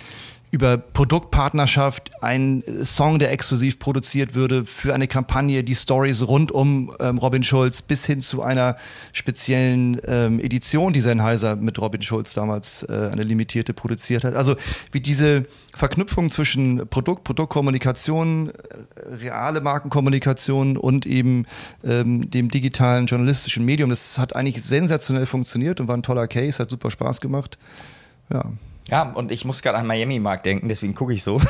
über 0.51 0.79
Produktpartnerschaft 0.79 2.23
ein 2.23 2.63
Song, 2.83 3.19
der 3.19 3.33
exklusiv 3.33 3.79
produziert 3.79 4.35
würde 4.35 4.65
für 4.65 4.95
eine 4.95 5.09
Kampagne, 5.09 5.65
die 5.65 5.75
Stories 5.75 6.27
rund 6.27 6.53
um 6.53 6.95
ähm, 7.01 7.19
Robin 7.19 7.43
Schulz 7.43 7.83
bis 7.83 8.07
hin 8.07 8.21
zu 8.21 8.43
einer 8.43 8.77
speziellen 9.13 10.01
ähm, 10.07 10.39
Edition, 10.39 10.93
die 10.93 11.01
Sennheiser 11.01 11.57
mit 11.57 11.79
Robin 11.81 12.01
Schulz 12.01 12.33
damals 12.33 12.85
äh, 12.85 13.11
eine 13.13 13.25
limitierte 13.25 13.75
produziert 13.75 14.25
hat. 14.25 14.35
Also 14.35 14.55
wie 14.93 15.01
diese 15.01 15.47
Verknüpfung 15.75 16.31
zwischen 16.31 16.87
Produkt, 16.89 17.25
Produktkommunikation, 17.25 18.51
äh, 18.51 19.15
reale 19.17 19.61
Markenkommunikation 19.61 20.77
und 20.77 21.07
eben 21.07 21.47
ähm, 21.85 22.31
dem 22.31 22.51
digitalen 22.51 23.07
journalistischen 23.07 23.65
Medium, 23.65 23.91
das 23.91 24.19
hat 24.19 24.37
eigentlich 24.37 24.63
sensationell 24.63 25.27
funktioniert 25.27 25.81
und 25.81 25.89
war 25.89 25.97
ein 25.97 26.05
toller 26.05 26.29
Case, 26.29 26.61
hat 26.61 26.71
super 26.71 26.91
Spaß 26.91 27.21
gemacht. 27.21 27.59
Ja. 28.33 28.45
Ja, 28.89 29.03
und 29.03 29.33
ich 29.33 29.45
muss 29.45 29.63
gerade 29.63 29.79
an 29.79 29.87
Miami 29.87 30.21
Mark 30.21 30.45
denken, 30.45 30.69
deswegen 30.69 30.95
gucke 30.95 31.13
ich 31.13 31.23
so. 31.23 31.41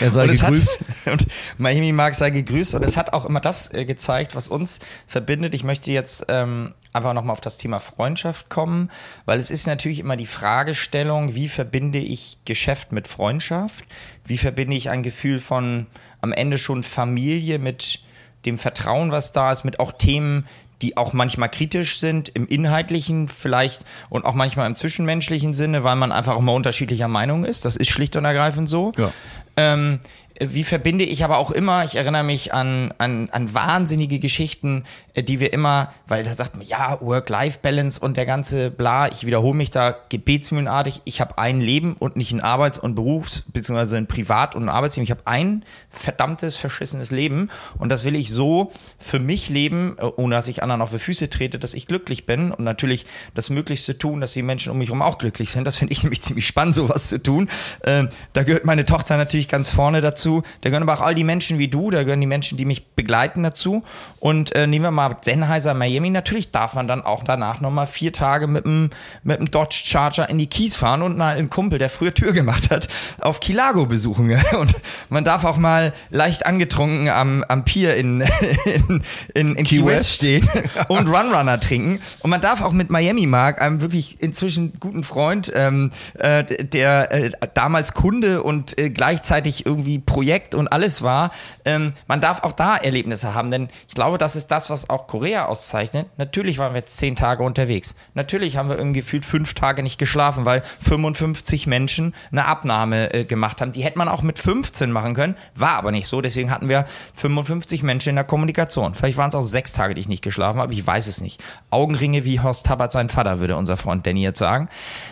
Er 0.00 0.10
sei 0.10 0.28
gegrüßt. 0.28 0.80
Hat, 0.80 1.06
und 1.12 1.26
Miami 1.58 1.92
Mark 1.92 2.14
sei 2.14 2.30
gegrüßt. 2.30 2.74
Und 2.76 2.84
es 2.84 2.96
hat 2.96 3.12
auch 3.12 3.24
immer 3.24 3.40
das 3.40 3.72
äh, 3.74 3.84
gezeigt, 3.84 4.36
was 4.36 4.46
uns 4.46 4.78
verbindet. 5.08 5.54
Ich 5.54 5.64
möchte 5.64 5.90
jetzt 5.90 6.26
ähm, 6.28 6.74
einfach 6.92 7.14
nochmal 7.14 7.32
auf 7.32 7.40
das 7.40 7.58
Thema 7.58 7.80
Freundschaft 7.80 8.48
kommen, 8.48 8.90
weil 9.24 9.40
es 9.40 9.50
ist 9.50 9.66
natürlich 9.66 9.98
immer 9.98 10.16
die 10.16 10.26
Fragestellung, 10.26 11.34
wie 11.34 11.48
verbinde 11.48 11.98
ich 11.98 12.38
Geschäft 12.44 12.92
mit 12.92 13.08
Freundschaft? 13.08 13.84
Wie 14.24 14.38
verbinde 14.38 14.76
ich 14.76 14.88
ein 14.88 15.02
Gefühl 15.02 15.40
von 15.40 15.86
am 16.20 16.32
Ende 16.32 16.58
schon 16.58 16.82
Familie 16.82 17.58
mit 17.58 18.00
dem 18.46 18.56
Vertrauen, 18.56 19.12
was 19.12 19.32
da 19.32 19.52
ist, 19.52 19.64
mit 19.64 19.80
auch 19.80 19.92
Themen, 19.92 20.46
die 20.82 20.96
auch 20.96 21.12
manchmal 21.12 21.48
kritisch 21.48 21.98
sind, 21.98 22.30
im 22.30 22.46
inhaltlichen 22.46 23.28
vielleicht 23.28 23.84
und 24.08 24.24
auch 24.24 24.34
manchmal 24.34 24.66
im 24.66 24.76
zwischenmenschlichen 24.76 25.54
Sinne, 25.54 25.84
weil 25.84 25.96
man 25.96 26.12
einfach 26.12 26.34
auch 26.34 26.40
mal 26.40 26.52
unterschiedlicher 26.52 27.08
Meinung 27.08 27.44
ist. 27.44 27.64
Das 27.64 27.76
ist 27.76 27.90
schlicht 27.90 28.16
und 28.16 28.24
ergreifend 28.24 28.68
so. 28.68 28.92
Ja. 28.96 29.12
Ähm, 29.56 29.98
wie 30.40 30.64
verbinde 30.64 31.04
ich 31.04 31.22
aber 31.22 31.38
auch 31.38 31.50
immer, 31.50 31.84
ich 31.84 31.96
erinnere 31.96 32.24
mich 32.24 32.54
an, 32.54 32.94
an, 32.98 33.28
an 33.30 33.54
wahnsinnige 33.54 34.18
Geschichten, 34.18 34.84
äh, 35.14 35.22
die 35.22 35.38
wir 35.38 35.52
immer, 35.52 35.88
weil 36.08 36.24
da 36.24 36.34
sagt 36.34 36.56
man, 36.56 36.66
ja, 36.66 36.98
Work-Life-Balance 37.00 38.00
und 38.00 38.16
der 38.16 38.26
ganze 38.26 38.70
Bla, 38.70 39.08
ich 39.08 39.26
wiederhole 39.26 39.56
mich 39.56 39.70
da 39.70 39.94
gebetsmühlenartig, 40.08 41.02
ich 41.04 41.20
habe 41.20 41.36
ein 41.38 41.60
Leben 41.60 41.94
und 41.98 42.16
nicht 42.16 42.32
ein 42.32 42.40
Arbeits- 42.40 42.78
und 42.78 42.94
Berufs- 42.94 43.44
bzw. 43.52 43.96
ein 43.96 44.06
Privat- 44.06 44.54
und 44.54 44.64
ein 44.64 44.68
Arbeitsleben, 44.70 45.04
ich 45.04 45.10
habe 45.10 45.26
ein 45.26 45.64
verdammtes, 45.90 46.56
verschissenes 46.56 47.10
Leben 47.10 47.50
und 47.78 47.90
das 47.90 48.04
will 48.04 48.16
ich 48.16 48.30
so 48.30 48.72
für 48.98 49.18
mich 49.18 49.50
leben, 49.50 49.96
äh, 49.98 50.04
ohne 50.16 50.36
dass 50.36 50.48
ich 50.48 50.62
anderen 50.62 50.80
auf 50.80 50.90
die 50.90 50.98
Füße 50.98 51.28
trete, 51.28 51.58
dass 51.58 51.74
ich 51.74 51.86
glücklich 51.86 52.24
bin 52.24 52.50
und 52.50 52.64
natürlich 52.64 53.04
das 53.34 53.50
Möglichste 53.50 53.98
tun, 53.98 54.20
dass 54.20 54.32
die 54.32 54.42
Menschen 54.42 54.72
um 54.72 54.78
mich 54.78 54.88
herum 54.88 55.02
auch 55.02 55.18
glücklich 55.18 55.50
sind. 55.50 55.66
Das 55.66 55.76
finde 55.76 55.92
ich 55.92 56.02
nämlich 56.02 56.22
ziemlich 56.22 56.46
spannend, 56.46 56.74
sowas 56.74 57.08
zu 57.08 57.22
tun. 57.22 57.50
Ähm, 57.84 58.08
da 58.32 58.42
gehört 58.42 58.64
meine 58.64 58.86
Tochter 58.86 59.18
natürlich 59.18 59.48
ganz 59.48 59.70
vorne 59.70 60.00
dazu. 60.00 60.29
Da 60.60 60.70
gehören 60.70 60.82
aber 60.82 60.94
auch 60.94 61.04
all 61.04 61.14
die 61.14 61.24
Menschen 61.24 61.58
wie 61.58 61.68
du, 61.68 61.90
da 61.90 62.02
gehören 62.02 62.20
die 62.20 62.26
Menschen, 62.26 62.56
die 62.56 62.64
mich 62.64 62.86
begleiten 62.94 63.42
dazu. 63.42 63.82
Und 64.18 64.54
äh, 64.54 64.66
nehmen 64.66 64.84
wir 64.84 64.90
mal 64.90 65.16
Sennheiser 65.20 65.74
Miami. 65.74 66.10
Natürlich 66.10 66.50
darf 66.50 66.74
man 66.74 66.88
dann 66.88 67.02
auch 67.02 67.24
danach 67.24 67.60
nochmal 67.60 67.86
vier 67.86 68.12
Tage 68.12 68.46
mit 68.46 68.64
dem, 68.64 68.90
mit 69.22 69.38
dem 69.38 69.50
Dodge 69.50 69.82
Charger 69.84 70.28
in 70.28 70.38
die 70.38 70.46
Kies 70.46 70.76
fahren 70.76 71.02
und 71.02 71.16
mal 71.16 71.36
einen 71.36 71.50
Kumpel, 71.50 71.78
der 71.78 71.90
früher 71.90 72.14
Tür 72.14 72.32
gemacht 72.32 72.70
hat, 72.70 72.88
auf 73.20 73.40
Kilago 73.40 73.86
besuchen. 73.86 74.30
Und 74.58 74.74
man 75.08 75.24
darf 75.24 75.44
auch 75.44 75.56
mal 75.56 75.92
leicht 76.10 76.46
angetrunken 76.46 77.08
am, 77.08 77.44
am 77.48 77.64
Pier 77.64 77.94
in, 77.96 78.20
in, 78.64 79.02
in, 79.34 79.56
in 79.56 79.64
Key, 79.64 79.78
Key 79.78 79.86
West 79.86 80.10
stehen 80.10 80.48
und 80.88 81.08
Run 81.08 81.34
Runner 81.34 81.58
trinken. 81.58 82.00
Und 82.20 82.30
man 82.30 82.40
darf 82.40 82.62
auch 82.62 82.72
mit 82.72 82.90
Miami 82.90 83.26
Mark, 83.26 83.60
einem 83.60 83.80
wirklich 83.80 84.20
inzwischen 84.20 84.72
guten 84.78 85.04
Freund, 85.04 85.50
ähm, 85.54 85.90
äh, 86.18 86.44
der 86.44 87.12
äh, 87.12 87.30
damals 87.54 87.94
Kunde 87.94 88.42
und 88.42 88.78
äh, 88.78 88.90
gleichzeitig 88.90 89.66
irgendwie 89.66 89.98
Projekt 90.20 90.54
und 90.54 90.68
alles 90.68 91.00
war, 91.00 91.30
ähm, 91.64 91.94
man 92.06 92.20
darf 92.20 92.42
auch 92.42 92.52
da 92.52 92.76
Erlebnisse 92.76 93.32
haben. 93.32 93.50
Denn 93.50 93.70
ich 93.88 93.94
glaube, 93.94 94.18
das 94.18 94.36
ist 94.36 94.48
das, 94.48 94.68
was 94.68 94.90
auch 94.90 95.06
Korea 95.06 95.46
auszeichnet. 95.46 96.08
Natürlich 96.18 96.58
waren 96.58 96.74
wir 96.74 96.80
jetzt 96.80 96.98
zehn 96.98 97.16
Tage 97.16 97.42
unterwegs. 97.42 97.94
Natürlich 98.12 98.58
haben 98.58 98.68
wir 98.68 98.76
irgendwie 98.76 99.00
gefühlt 99.00 99.24
fünf 99.24 99.54
Tage 99.54 99.82
nicht 99.82 99.96
geschlafen, 99.96 100.44
weil 100.44 100.62
55 100.86 101.66
Menschen 101.66 102.14
eine 102.30 102.44
Abnahme 102.44 103.14
äh, 103.14 103.24
gemacht 103.24 103.62
haben. 103.62 103.72
Die 103.72 103.82
hätte 103.82 103.96
man 103.96 104.08
auch 104.08 104.20
mit 104.20 104.38
15 104.38 104.92
machen 104.92 105.14
können, 105.14 105.36
war 105.54 105.70
aber 105.70 105.90
nicht 105.90 106.06
so. 106.06 106.20
Deswegen 106.20 106.50
hatten 106.50 106.68
wir 106.68 106.84
55 107.14 107.82
Menschen 107.82 108.10
in 108.10 108.16
der 108.16 108.24
Kommunikation. 108.24 108.94
Vielleicht 108.94 109.16
waren 109.16 109.30
es 109.30 109.34
auch 109.34 109.40
sechs 109.40 109.72
Tage, 109.72 109.94
die 109.94 110.02
ich 110.02 110.08
nicht 110.08 110.22
geschlafen 110.22 110.60
habe. 110.60 110.74
Ich 110.74 110.86
weiß 110.86 111.06
es 111.06 111.22
nicht. 111.22 111.42
Augenringe 111.70 112.26
wie 112.26 112.40
Horst 112.40 112.66
Tabat 112.66 112.92
sein 112.92 113.08
Vater, 113.08 113.40
würde 113.40 113.56
unser 113.56 113.78
Freund 113.78 114.06
Danny 114.06 114.20
jetzt 114.20 114.38
sagen. 114.38 114.68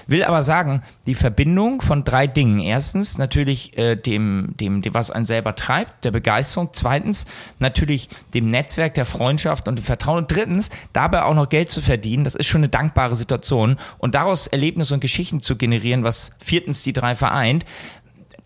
Will 0.07 0.23
aber 0.23 0.43
sagen, 0.43 0.83
die 1.07 1.15
Verbindung 1.15 1.81
von 1.81 2.05
drei 2.05 2.27
Dingen. 2.27 2.61
Erstens 2.61 3.17
natürlich 3.17 3.79
äh, 3.79 3.97
dem, 3.97 4.55
dem, 4.61 4.83
dem, 4.83 4.95
was 4.99 5.11
einen 5.11 5.27
selber 5.27 5.55
treibt, 5.55 6.05
der 6.05 6.11
Begeisterung. 6.11 6.71
Zweitens 6.73 7.25
natürlich 7.59 8.09
dem 8.35 8.51
Netzwerk 8.51 8.95
der 8.95 9.07
Freundschaft 9.07 9.69
und 9.69 9.77
dem 9.77 9.85
Vertrauen. 9.85 10.19
Und 10.19 10.31
drittens 10.31 10.69
dabei 10.93 11.23
auch 11.23 11.35
noch 11.35 11.49
Geld 11.49 11.71
zu 11.71 11.81
verdienen. 11.81 12.25
Das 12.25 12.35
ist 12.35 12.47
schon 12.47 12.61
eine 12.61 12.69
dankbare 12.69 13.17
Situation. 13.17 13.77
Und 13.99 14.15
daraus 14.15 14.47
Erlebnisse 14.47 14.95
und 14.95 15.01
Geschichten 15.01 15.41
zu 15.41 15.57
generieren, 15.57 16.05
was 16.05 16.33
viertens 16.39 16.83
die 16.83 16.93
drei 16.93 17.15
vereint, 17.15 17.65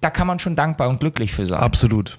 da 0.01 0.11
kann 0.11 0.27
man 0.27 0.39
schon 0.39 0.57
dankbar 0.57 0.89
und 0.89 1.01
glücklich 1.01 1.33
für 1.33 1.47
sein. 1.47 1.61
Absolut. 1.61 2.19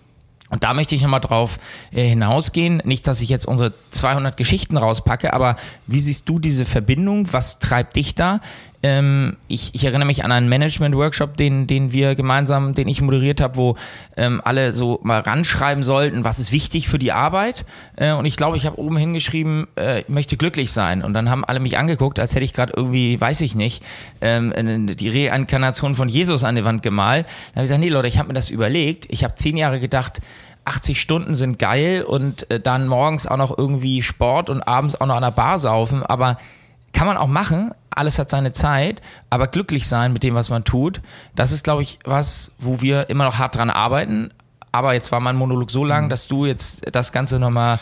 Und 0.49 0.63
da 0.63 0.75
möchte 0.75 0.93
ich 0.93 1.01
nochmal 1.01 1.19
drauf 1.19 1.57
äh, 1.91 2.07
hinausgehen. 2.07 2.81
Nicht, 2.85 3.07
dass 3.07 3.21
ich 3.21 3.29
jetzt 3.29 3.47
unsere 3.47 3.73
200 3.89 4.37
Geschichten 4.37 4.77
rauspacke, 4.77 5.33
aber 5.33 5.55
wie 5.87 5.99
siehst 5.99 6.29
du 6.29 6.37
diese 6.37 6.63
Verbindung? 6.63 7.33
Was 7.33 7.57
treibt 7.57 7.95
dich 7.95 8.13
da? 8.13 8.39
Ähm, 8.83 9.37
ich, 9.47 9.73
ich, 9.73 9.85
erinnere 9.85 10.05
mich 10.05 10.25
an 10.25 10.31
einen 10.33 10.49
Management-Workshop, 10.49 11.37
den, 11.37 11.67
den 11.67 11.93
wir 11.93 12.15
gemeinsam, 12.15 12.75
den 12.75 12.89
ich 12.89 13.01
moderiert 13.01 13.39
habe, 13.39 13.55
wo 13.55 13.77
ähm, 14.17 14.41
alle 14.43 14.73
so 14.73 14.99
mal 15.03 15.21
ranschreiben 15.21 15.83
sollten, 15.83 16.25
was 16.25 16.39
ist 16.39 16.51
wichtig 16.51 16.89
für 16.89 16.99
die 16.99 17.13
Arbeit. 17.13 17.65
Äh, 17.95 18.11
und 18.11 18.25
ich 18.25 18.35
glaube, 18.35 18.57
ich 18.57 18.65
habe 18.65 18.77
oben 18.77 18.97
hingeschrieben, 18.97 19.67
äh, 19.77 20.01
ich 20.01 20.09
möchte 20.09 20.35
glücklich 20.35 20.73
sein. 20.73 21.01
Und 21.01 21.13
dann 21.13 21.29
haben 21.29 21.45
alle 21.45 21.61
mich 21.61 21.77
angeguckt, 21.77 22.19
als 22.19 22.35
hätte 22.35 22.43
ich 22.43 22.53
gerade 22.53 22.73
irgendwie, 22.75 23.19
weiß 23.19 23.39
ich 23.39 23.55
nicht, 23.55 23.83
ähm, 24.19 24.87
die 24.87 25.27
Reinkarnation 25.29 25.95
von 25.95 26.09
Jesus 26.09 26.43
an 26.43 26.55
die 26.55 26.65
Wand 26.65 26.83
gemalt. 26.83 27.25
Dann 27.25 27.55
habe 27.55 27.63
ich 27.63 27.69
gesagt, 27.69 27.79
nee 27.79 27.89
Leute, 27.89 28.09
ich 28.09 28.19
habe 28.19 28.27
mir 28.27 28.33
das 28.33 28.49
überlegt. 28.49 29.05
Ich 29.09 29.23
habe 29.23 29.35
zehn 29.35 29.55
Jahre 29.55 29.79
gedacht, 29.79 30.19
80 30.65 30.99
Stunden 30.99 31.35
sind 31.35 31.59
geil 31.59 32.03
und 32.03 32.49
äh, 32.51 32.59
dann 32.59 32.87
morgens 32.87 33.27
auch 33.27 33.37
noch 33.37 33.57
irgendwie 33.57 34.01
Sport 34.01 34.49
und 34.49 34.61
abends 34.61 34.99
auch 34.99 35.05
noch 35.05 35.15
an 35.15 35.23
der 35.23 35.31
Bar 35.31 35.59
saufen, 35.59 36.03
aber 36.03 36.37
kann 36.93 37.07
man 37.07 37.17
auch 37.17 37.27
machen, 37.27 37.73
alles 37.89 38.19
hat 38.19 38.29
seine 38.29 38.53
Zeit, 38.53 39.01
aber 39.29 39.47
glücklich 39.47 39.87
sein 39.87 40.13
mit 40.13 40.23
dem, 40.23 40.35
was 40.35 40.49
man 40.49 40.63
tut, 40.63 41.01
das 41.35 41.51
ist, 41.51 41.63
glaube 41.63 41.81
ich, 41.81 41.99
was, 42.05 42.51
wo 42.59 42.81
wir 42.81 43.09
immer 43.09 43.25
noch 43.25 43.39
hart 43.39 43.55
dran 43.55 43.69
arbeiten. 43.69 44.29
Aber 44.71 44.95
jetzt 44.95 45.11
war 45.11 45.19
mein 45.19 45.35
Monolog 45.35 45.69
so 45.69 45.85
lang, 45.85 46.05
mhm. 46.05 46.09
dass 46.09 46.27
du 46.27 46.47
jetzt 46.47 46.95
das 46.95 47.11
Ganze 47.11 47.37
nochmal 47.37 47.77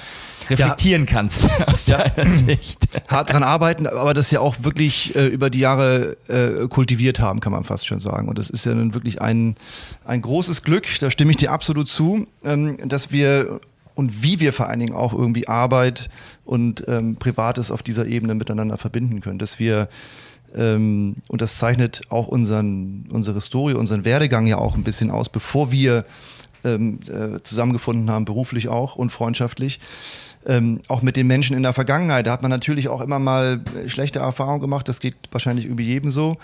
reflektieren 0.50 1.06
ja. 1.06 1.12
kannst 1.12 1.48
aus 1.68 1.88
ja. 1.88 2.10
deiner 2.10 2.30
Sicht. 2.30 2.86
Hart 3.08 3.32
dran 3.32 3.44
arbeiten, 3.44 3.88
aber 3.88 4.14
das 4.14 4.30
ja 4.30 4.42
auch 4.42 4.58
wirklich 4.64 5.16
äh, 5.16 5.28
über 5.28 5.50
die 5.50 5.60
Jahre 5.60 6.18
äh, 6.28 6.68
kultiviert 6.68 7.22
haben, 7.22 7.40
kann 7.40 7.54
man 7.54 7.64
fast 7.64 7.88
schon 7.88 8.02
sagen. 8.02 8.28
Und 8.28 8.38
das 8.38 8.50
ist 8.50 8.66
ja 8.66 8.74
dann 8.74 8.94
wirklich 8.94 9.22
ein, 9.22 9.56
ein 10.04 10.22
großes 10.22 10.64
Glück, 10.64 10.86
da 11.00 11.10
stimme 11.10 11.32
ich 11.32 11.38
dir 11.38 11.54
absolut 11.54 11.88
zu, 11.88 12.28
ähm, 12.44 12.78
dass 12.90 13.12
wir 13.12 13.62
und 13.96 14.24
wie 14.24 14.40
wir 14.40 14.52
vor 14.52 14.68
allen 14.68 14.80
Dingen 14.80 14.96
auch 14.96 15.14
irgendwie 15.14 15.48
Arbeit 15.48 16.10
und 16.46 16.84
ähm, 16.88 17.16
Privates 17.18 17.72
auf 17.72 17.84
dieser 17.84 18.06
Ebene 18.06 18.36
miteinander 18.36 18.78
verbinden 18.78 19.22
können. 19.22 19.40
Dass 19.40 19.60
wir, 19.60 19.90
ähm, 20.56 21.16
und 21.28 21.42
das 21.42 21.58
zeichnet 21.58 22.02
auch 22.10 22.28
unseren, 22.28 23.06
unsere 23.12 23.42
Story, 23.42 23.74
unseren 23.74 24.06
Werdegang 24.06 24.48
ja 24.48 24.58
auch 24.58 24.76
ein 24.76 24.84
bisschen 24.84 25.12
aus, 25.12 25.30
bevor 25.30 25.72
wir 25.72 26.06
ähm, 26.64 27.00
äh, 27.08 27.42
zusammengefunden 27.42 28.10
haben, 28.10 28.26
beruflich 28.26 28.68
auch 28.68 28.96
und 28.96 29.12
freundschaftlich, 29.12 29.80
ähm, 30.46 30.82
auch 30.88 31.02
mit 31.02 31.16
den 31.16 31.28
Menschen 31.28 31.56
in 31.56 31.64
der 31.64 31.74
Vergangenheit. 31.74 32.28
Da 32.28 32.32
hat 32.32 32.42
man 32.42 32.52
natürlich 32.52 32.88
auch 32.88 33.02
immer 33.02 33.20
mal 33.20 33.62
schlechte 33.88 34.20
Erfahrungen 34.20 34.60
gemacht. 34.60 34.88
Das 34.88 35.00
geht 35.00 35.16
wahrscheinlich 35.32 35.66
über 35.66 35.82
jedem 35.82 36.12
so. 36.12 36.38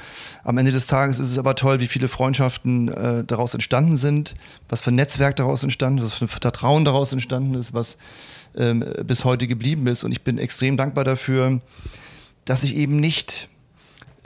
Am 0.43 0.57
Ende 0.57 0.71
des 0.71 0.87
Tages 0.87 1.19
ist 1.19 1.31
es 1.31 1.37
aber 1.37 1.55
toll, 1.55 1.79
wie 1.79 1.87
viele 1.87 2.07
Freundschaften 2.07 2.89
äh, 2.89 3.23
daraus 3.23 3.53
entstanden 3.53 3.97
sind, 3.97 4.35
was 4.69 4.81
für 4.81 4.91
ein 4.91 4.95
Netzwerk 4.95 5.35
daraus 5.35 5.63
entstanden 5.63 5.99
ist, 5.99 6.05
was 6.05 6.13
für 6.13 6.25
ein 6.25 6.41
Vertrauen 6.41 6.85
daraus 6.85 7.11
entstanden 7.11 7.55
ist, 7.55 7.73
was 7.73 7.97
ähm, 8.55 8.85
bis 9.05 9.25
heute 9.25 9.47
geblieben 9.47 9.87
ist. 9.87 10.03
Und 10.03 10.11
ich 10.11 10.23
bin 10.23 10.37
extrem 10.37 10.77
dankbar 10.77 11.03
dafür, 11.03 11.59
dass 12.45 12.63
ich 12.63 12.75
eben 12.75 12.99
nicht 12.99 13.49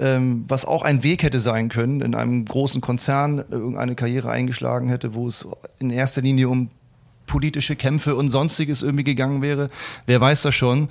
ähm, 0.02 0.46
was 0.48 0.66
auch 0.66 0.82
ein 0.82 1.04
Weg 1.04 1.24
hätte 1.24 1.40
sein 1.40 1.70
können, 1.70 2.02
in 2.02 2.16
einem 2.16 2.46
großen 2.46 2.82
Konzern 2.82 3.44
irgendeine 3.50 3.96
Karriere 3.96 4.32
eingeschlagen 4.32 4.90
hätte, 4.90 5.14
wo 5.14 5.28
es 5.28 5.48
in 5.80 5.92
erster 5.92 6.22
Linie 6.22 6.50
um 6.50 6.70
politische 7.28 7.78
Kämpfe 7.78 8.16
und 8.16 8.30
sonstiges 8.30 8.82
irgendwie 8.82 9.06
gegangen 9.06 9.42
wäre. 9.42 9.70
Wer 10.06 10.20
weiß 10.20 10.42
das 10.42 10.54
schon? 10.54 10.90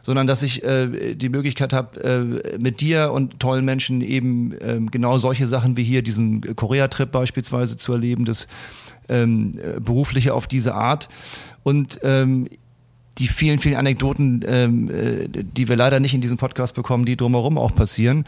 Sondern 0.00 0.26
dass 0.26 0.42
ich 0.42 0.64
äh, 0.64 1.14
die 1.14 1.28
Möglichkeit 1.28 1.72
habe, 1.72 2.02
äh, 2.02 2.58
mit 2.58 2.80
dir 2.80 3.12
und 3.12 3.40
tollen 3.40 3.64
Menschen 3.64 4.00
eben 4.00 4.52
äh, 4.52 4.80
genau 4.90 5.18
solche 5.18 5.46
Sachen 5.46 5.76
wie 5.76 5.84
hier 5.84 6.02
diesen 6.02 6.56
Korea-Trip 6.56 7.10
beispielsweise 7.10 7.76
zu 7.76 7.92
erleben, 7.92 8.24
das 8.24 8.48
ähm, 9.08 9.52
berufliche 9.80 10.32
auf 10.32 10.46
diese 10.46 10.74
Art. 10.74 11.10
Und 11.62 12.00
ähm, 12.02 12.48
die 13.18 13.28
vielen, 13.28 13.58
vielen 13.58 13.76
Anekdoten, 13.76 14.44
ähm, 14.46 14.90
äh, 14.90 15.28
die 15.28 15.68
wir 15.68 15.76
leider 15.76 16.00
nicht 16.00 16.14
in 16.14 16.20
diesem 16.20 16.38
Podcast 16.38 16.74
bekommen, 16.74 17.04
die 17.04 17.16
drumherum 17.16 17.58
auch 17.58 17.74
passieren. 17.74 18.24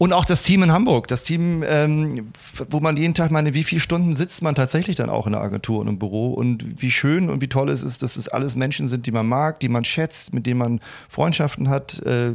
Und 0.00 0.14
auch 0.14 0.24
das 0.24 0.44
Team 0.44 0.62
in 0.62 0.72
Hamburg, 0.72 1.08
das 1.08 1.24
Team, 1.24 1.62
ähm, 1.62 2.32
wo 2.70 2.80
man 2.80 2.96
jeden 2.96 3.12
Tag 3.12 3.30
meine, 3.30 3.52
wie 3.52 3.62
viele 3.62 3.82
Stunden 3.82 4.16
sitzt 4.16 4.40
man 4.42 4.54
tatsächlich 4.54 4.96
dann 4.96 5.10
auch 5.10 5.26
in 5.26 5.32
der 5.32 5.42
Agentur 5.42 5.80
und 5.80 5.88
im 5.88 5.98
Büro 5.98 6.32
und 6.32 6.80
wie 6.80 6.90
schön 6.90 7.28
und 7.28 7.42
wie 7.42 7.48
toll 7.48 7.68
es 7.68 7.82
ist, 7.82 8.02
dass 8.02 8.16
es 8.16 8.26
alles 8.26 8.56
Menschen 8.56 8.88
sind, 8.88 9.04
die 9.04 9.10
man 9.10 9.26
mag, 9.26 9.60
die 9.60 9.68
man 9.68 9.84
schätzt, 9.84 10.32
mit 10.32 10.46
denen 10.46 10.58
man 10.58 10.80
Freundschaften 11.10 11.68
hat. 11.68 12.00
Äh, 12.06 12.32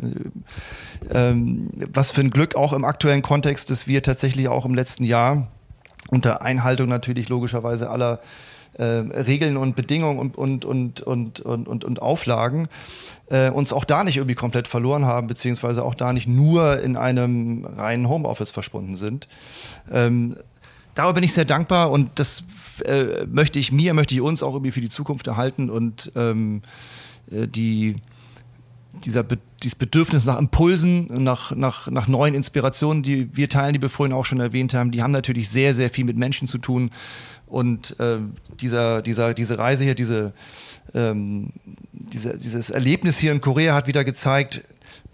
ähm, 1.11 1.71
was 1.91 2.11
für 2.11 2.21
ein 2.21 2.29
Glück 2.29 2.55
auch 2.55 2.71
im 2.71 2.85
aktuellen 2.85 3.23
Kontext, 3.23 3.71
dass 3.71 3.87
wir 3.87 4.03
tatsächlich 4.03 4.47
auch 4.47 4.65
im 4.65 4.75
letzten 4.75 5.03
Jahr 5.03 5.47
unter 6.09 6.43
Einhaltung 6.43 6.87
natürlich 6.87 7.29
logischerweise 7.29 7.89
aller 7.89 8.19
Regeln 8.83 9.57
und 9.57 9.75
Bedingungen 9.75 10.19
und, 10.19 10.37
und, 10.37 10.65
und, 10.65 11.01
und, 11.01 11.39
und, 11.39 11.67
und, 11.67 11.83
und 11.83 12.01
Auflagen 12.01 12.67
äh, 13.29 13.49
uns 13.49 13.73
auch 13.73 13.85
da 13.85 14.03
nicht 14.03 14.17
irgendwie 14.17 14.35
komplett 14.35 14.67
verloren 14.67 15.05
haben, 15.05 15.27
beziehungsweise 15.27 15.83
auch 15.83 15.95
da 15.95 16.13
nicht 16.13 16.27
nur 16.27 16.81
in 16.81 16.97
einem 16.97 17.65
reinen 17.65 18.09
Homeoffice 18.09 18.51
verschwunden 18.51 18.95
sind. 18.95 19.27
Ähm, 19.91 20.37
darüber 20.93 21.15
bin 21.15 21.23
ich 21.23 21.33
sehr 21.33 21.45
dankbar 21.45 21.91
und 21.91 22.11
das 22.15 22.43
äh, 22.83 23.25
möchte 23.25 23.59
ich 23.59 23.71
mir, 23.71 23.93
möchte 23.93 24.13
ich 24.13 24.21
uns 24.21 24.43
auch 24.43 24.53
irgendwie 24.53 24.71
für 24.71 24.81
die 24.81 24.89
Zukunft 24.89 25.27
erhalten 25.27 25.69
und 25.69 26.11
ähm, 26.15 26.61
äh, 27.31 27.47
die 27.47 27.95
dieser 29.03 29.23
Be 29.23 29.37
dieses 29.63 29.75
Bedürfnis 29.75 30.25
nach 30.25 30.37
Impulsen, 30.37 31.23
nach, 31.23 31.55
nach, 31.55 31.89
nach 31.89 32.07
neuen 32.07 32.35
Inspirationen, 32.35 33.01
die 33.01 33.35
wir 33.35 33.49
teilen, 33.49 33.73
die 33.73 33.81
wir 33.81 33.89
vorhin 33.89 34.13
auch 34.13 34.25
schon 34.25 34.39
erwähnt 34.39 34.75
haben, 34.75 34.91
die 34.91 35.01
haben 35.01 35.11
natürlich 35.11 35.49
sehr, 35.49 35.73
sehr 35.73 35.89
viel 35.89 36.05
mit 36.05 36.17
Menschen 36.17 36.47
zu 36.47 36.59
tun. 36.59 36.91
Und 37.47 37.99
äh, 37.99 38.19
dieser, 38.59 39.01
dieser, 39.01 39.33
diese 39.33 39.57
Reise 39.57 39.83
hier, 39.83 39.95
diese, 39.95 40.33
ähm, 40.93 41.51
diese, 41.93 42.37
dieses 42.37 42.69
Erlebnis 42.69 43.17
hier 43.17 43.31
in 43.31 43.41
Korea 43.41 43.73
hat 43.73 43.87
wieder 43.87 44.03
gezeigt, 44.03 44.63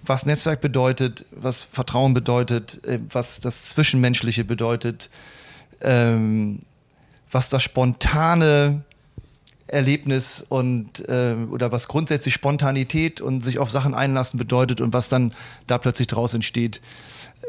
was 0.03 0.25
Netzwerk 0.25 0.59
bedeutet, 0.59 1.25
was 1.31 1.63
Vertrauen 1.63 2.13
bedeutet, 2.13 2.83
äh, 2.85 2.99
was 3.09 3.39
das 3.39 3.65
Zwischenmenschliche 3.65 4.43
bedeutet, 4.43 5.09
ähm, 5.81 6.59
was 7.31 7.49
das 7.49 7.63
spontane 7.63 8.83
Erlebnis 9.71 10.45
und 10.47 11.07
äh, 11.07 11.35
oder 11.49 11.71
was 11.71 11.87
grundsätzlich 11.87 12.33
Spontanität 12.33 13.21
und 13.21 13.43
sich 13.43 13.57
auf 13.59 13.71
Sachen 13.71 13.93
einlassen 13.93 14.37
bedeutet 14.37 14.81
und 14.81 14.93
was 14.93 15.09
dann 15.09 15.33
da 15.67 15.77
plötzlich 15.77 16.07
draus 16.07 16.33
entsteht. 16.33 16.81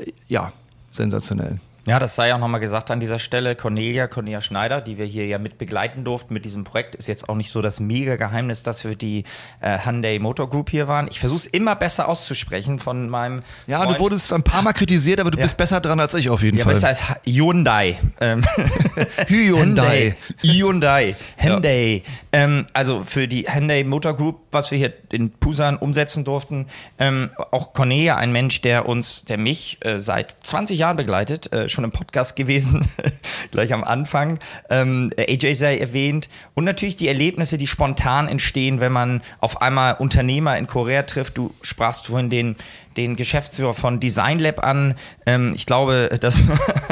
Äh, 0.00 0.12
ja, 0.28 0.52
sensationell. 0.90 1.58
Ja, 1.84 1.98
das 1.98 2.14
sei 2.14 2.32
auch 2.32 2.38
nochmal 2.38 2.60
gesagt 2.60 2.92
an 2.92 3.00
dieser 3.00 3.18
Stelle. 3.18 3.56
Cornelia, 3.56 4.06
Cornelia 4.06 4.40
Schneider, 4.40 4.80
die 4.80 4.98
wir 4.98 5.04
hier 5.04 5.26
ja 5.26 5.38
mit 5.38 5.58
begleiten 5.58 6.04
durften 6.04 6.32
mit 6.32 6.44
diesem 6.44 6.62
Projekt, 6.62 6.94
ist 6.94 7.08
jetzt 7.08 7.28
auch 7.28 7.34
nicht 7.34 7.50
so 7.50 7.60
das 7.60 7.80
mega 7.80 8.14
Geheimnis, 8.14 8.62
dass 8.62 8.84
wir 8.84 8.94
die 8.94 9.24
äh, 9.60 9.78
Hyundai 9.84 10.20
Motor 10.20 10.48
Group 10.48 10.70
hier 10.70 10.86
waren. 10.86 11.08
Ich 11.10 11.18
versuche 11.18 11.38
es 11.38 11.46
immer 11.46 11.74
besser 11.74 12.08
auszusprechen 12.08 12.78
von 12.78 13.08
meinem. 13.08 13.42
Ja, 13.66 13.82
Freund. 13.82 13.96
du 13.96 14.00
wurdest 14.00 14.32
ein 14.32 14.44
paar 14.44 14.62
Mal 14.62 14.74
kritisiert, 14.74 15.18
aber 15.18 15.32
du 15.32 15.38
ja. 15.38 15.42
bist 15.42 15.56
besser 15.56 15.80
dran 15.80 15.98
als 15.98 16.14
ich 16.14 16.30
auf 16.30 16.42
jeden 16.42 16.56
ja, 16.56 16.64
Fall. 16.64 16.74
Ja, 16.74 16.88
besser 16.88 16.88
als 16.88 17.02
Hyundai. 17.26 17.98
Ähm, 18.20 18.44
Hyundai. 19.26 20.16
Hyundai. 20.40 21.16
Hyundai. 21.36 22.02
Ja. 22.04 22.12
Ähm, 22.44 22.66
also 22.72 23.02
für 23.02 23.26
die 23.26 23.42
Hyundai 23.42 23.82
Motor 23.82 24.16
Group, 24.16 24.40
was 24.52 24.70
wir 24.70 24.78
hier 24.78 24.92
in 25.10 25.32
Pusan 25.32 25.76
umsetzen 25.76 26.24
durften. 26.24 26.68
Ähm, 26.98 27.30
auch 27.50 27.72
Cornelia, 27.72 28.16
ein 28.16 28.30
Mensch, 28.30 28.60
der 28.62 28.88
uns, 28.88 29.24
der 29.24 29.36
mich 29.36 29.78
äh, 29.84 29.98
seit 30.00 30.36
20 30.44 30.78
Jahren 30.78 30.96
begleitet, 30.96 31.52
äh, 31.52 31.68
schon 31.72 31.84
im 31.84 31.90
Podcast 31.90 32.36
gewesen, 32.36 32.86
gleich 33.50 33.72
am 33.72 33.84
Anfang. 33.84 34.38
Ähm, 34.70 35.10
AJ 35.18 35.54
sei 35.54 35.78
erwähnt. 35.78 36.28
Und 36.54 36.64
natürlich 36.64 36.96
die 36.96 37.08
Erlebnisse, 37.08 37.58
die 37.58 37.66
spontan 37.66 38.28
entstehen, 38.28 38.80
wenn 38.80 38.92
man 38.92 39.22
auf 39.40 39.62
einmal 39.62 39.96
Unternehmer 39.98 40.56
in 40.58 40.66
Korea 40.66 41.02
trifft. 41.02 41.36
Du 41.36 41.54
sprachst 41.62 42.06
vorhin 42.06 42.30
den 42.30 42.56
den 42.96 43.16
Geschäftsführer 43.16 43.74
von 43.74 44.00
Design 44.00 44.38
Lab 44.38 44.62
an. 44.62 44.94
Ähm, 45.26 45.52
ich 45.54 45.66
glaube, 45.66 46.10
das 46.20 46.42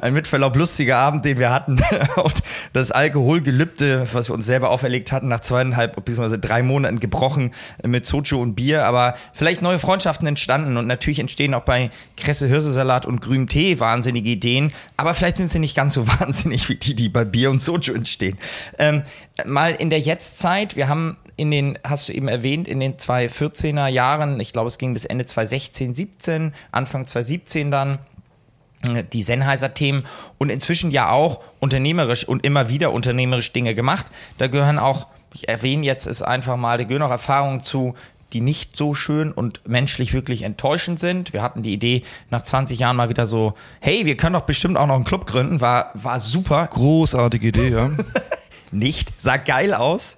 ein 0.00 0.14
mit 0.14 0.26
Verlaub 0.26 0.56
lustiger 0.56 0.96
Abend, 0.98 1.24
den 1.24 1.38
wir 1.38 1.50
hatten. 1.50 1.80
Und 2.16 2.42
das 2.72 2.90
Alkoholgelübde, 2.90 4.08
was 4.12 4.28
wir 4.28 4.34
uns 4.34 4.46
selber 4.46 4.70
auferlegt 4.70 5.12
hatten, 5.12 5.28
nach 5.28 5.40
zweieinhalb 5.40 6.02
bzw. 6.04 6.38
drei 6.38 6.62
Monaten 6.62 7.00
gebrochen 7.00 7.52
mit 7.84 8.06
Soju 8.06 8.40
und 8.40 8.54
Bier. 8.54 8.84
Aber 8.84 9.14
vielleicht 9.32 9.62
neue 9.62 9.78
Freundschaften 9.78 10.26
entstanden 10.26 10.76
und 10.76 10.86
natürlich 10.86 11.18
entstehen 11.18 11.54
auch 11.54 11.64
bei 11.64 11.90
Kresse 12.16 12.46
Hirsesalat 12.46 13.06
und 13.06 13.20
grünem 13.20 13.48
Tee 13.48 13.80
wahnsinnige 13.80 14.30
Ideen. 14.30 14.72
Aber 14.96 15.14
vielleicht 15.14 15.36
sind 15.36 15.48
sie 15.48 15.58
nicht 15.58 15.76
ganz 15.76 15.94
so 15.94 16.06
wahnsinnig 16.20 16.68
wie 16.68 16.76
die, 16.76 16.94
die 16.94 17.08
bei 17.08 17.24
Bier 17.24 17.50
und 17.50 17.60
Soju 17.60 17.94
entstehen. 17.94 18.38
Ähm, 18.78 19.02
mal 19.44 19.72
in 19.72 19.90
der 19.90 20.00
Jetztzeit, 20.00 20.76
wir 20.76 20.88
haben 20.88 21.16
in 21.36 21.50
den, 21.50 21.78
hast 21.84 22.08
du 22.08 22.12
eben 22.12 22.28
erwähnt, 22.28 22.68
in 22.68 22.80
den 22.80 22.96
2014er 22.98 23.88
Jahren, 23.88 24.38
ich 24.40 24.52
glaube, 24.52 24.68
es 24.68 24.76
ging 24.76 24.92
bis 24.92 25.06
Ende 25.06 25.24
2016, 25.24 25.94
17, 25.94 26.52
Anfang 26.70 27.06
2017 27.06 27.70
dann, 27.70 27.98
die 29.12 29.22
Sennheiser-Themen 29.22 30.04
und 30.38 30.50
inzwischen 30.50 30.90
ja 30.90 31.10
auch 31.10 31.40
unternehmerisch 31.60 32.26
und 32.26 32.44
immer 32.44 32.68
wieder 32.68 32.92
unternehmerisch 32.92 33.52
Dinge 33.52 33.74
gemacht. 33.74 34.06
Da 34.38 34.46
gehören 34.46 34.78
auch, 34.78 35.06
ich 35.34 35.48
erwähne 35.48 35.84
jetzt 35.84 36.06
es 36.06 36.22
einfach 36.22 36.56
mal, 36.56 36.78
da 36.78 36.84
gehören 36.84 37.02
auch 37.02 37.10
Erfahrungen 37.10 37.62
zu, 37.62 37.94
die 38.32 38.40
nicht 38.40 38.76
so 38.76 38.94
schön 38.94 39.32
und 39.32 39.60
menschlich 39.68 40.12
wirklich 40.12 40.42
enttäuschend 40.42 41.00
sind. 41.00 41.32
Wir 41.32 41.42
hatten 41.42 41.62
die 41.62 41.72
Idee 41.72 42.04
nach 42.30 42.42
20 42.42 42.78
Jahren 42.78 42.96
mal 42.96 43.08
wieder 43.08 43.26
so, 43.26 43.54
hey, 43.80 44.06
wir 44.06 44.16
können 44.16 44.34
doch 44.34 44.42
bestimmt 44.42 44.76
auch 44.76 44.86
noch 44.86 44.94
einen 44.94 45.04
Club 45.04 45.26
gründen, 45.26 45.60
war, 45.60 45.90
war 45.94 46.20
super. 46.20 46.68
Großartige 46.68 47.48
Idee, 47.48 47.70
ja. 47.70 47.90
nicht, 48.70 49.12
sah 49.18 49.36
geil 49.36 49.74
aus 49.74 50.16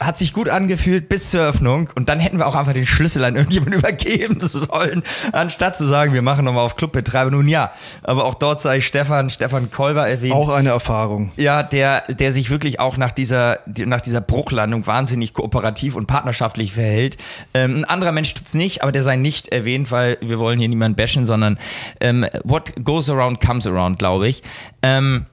hat 0.00 0.18
sich 0.18 0.32
gut 0.32 0.48
angefühlt 0.48 1.08
bis 1.08 1.30
zur 1.30 1.42
Öffnung 1.42 1.90
und 1.94 2.08
dann 2.08 2.18
hätten 2.18 2.38
wir 2.38 2.46
auch 2.46 2.54
einfach 2.54 2.72
den 2.72 2.86
Schlüssel 2.86 3.24
an 3.24 3.36
irgendjemanden 3.36 3.74
übergeben 3.78 4.40
sollen, 4.40 5.02
anstatt 5.32 5.76
zu 5.76 5.86
sagen, 5.86 6.14
wir 6.14 6.22
machen 6.22 6.44
nochmal 6.44 6.64
auf 6.64 6.76
Clubbetreiber. 6.76 7.30
Nun 7.30 7.48
ja, 7.48 7.72
aber 8.02 8.24
auch 8.24 8.34
dort 8.34 8.62
sei 8.62 8.80
Stefan, 8.80 9.30
Stefan 9.30 9.70
Kolber 9.70 10.08
erwähnt. 10.08 10.34
Auch 10.34 10.48
eine 10.48 10.70
Erfahrung. 10.70 11.32
Ja, 11.36 11.62
der, 11.62 12.02
der 12.08 12.32
sich 12.32 12.50
wirklich 12.50 12.80
auch 12.80 12.96
nach 12.96 13.12
dieser, 13.12 13.60
nach 13.66 14.00
dieser 14.00 14.20
Bruchlandung 14.20 14.86
wahnsinnig 14.86 15.34
kooperativ 15.34 15.94
und 15.94 16.06
partnerschaftlich 16.06 16.72
verhält. 16.72 17.18
Ähm, 17.52 17.80
ein 17.80 17.84
anderer 17.84 18.12
Mensch 18.12 18.32
tut's 18.34 18.54
nicht, 18.54 18.82
aber 18.82 18.92
der 18.92 19.02
sei 19.02 19.16
nicht 19.16 19.48
erwähnt, 19.48 19.90
weil 19.90 20.16
wir 20.20 20.38
wollen 20.38 20.58
hier 20.58 20.68
niemanden 20.68 20.96
bashen, 20.96 21.26
sondern 21.26 21.58
ähm, 22.00 22.26
what 22.44 22.72
goes 22.82 23.10
around 23.10 23.40
comes 23.40 23.66
around, 23.66 23.98
glaube 23.98 24.28
ich. 24.28 24.42
Ähm, 24.82 25.26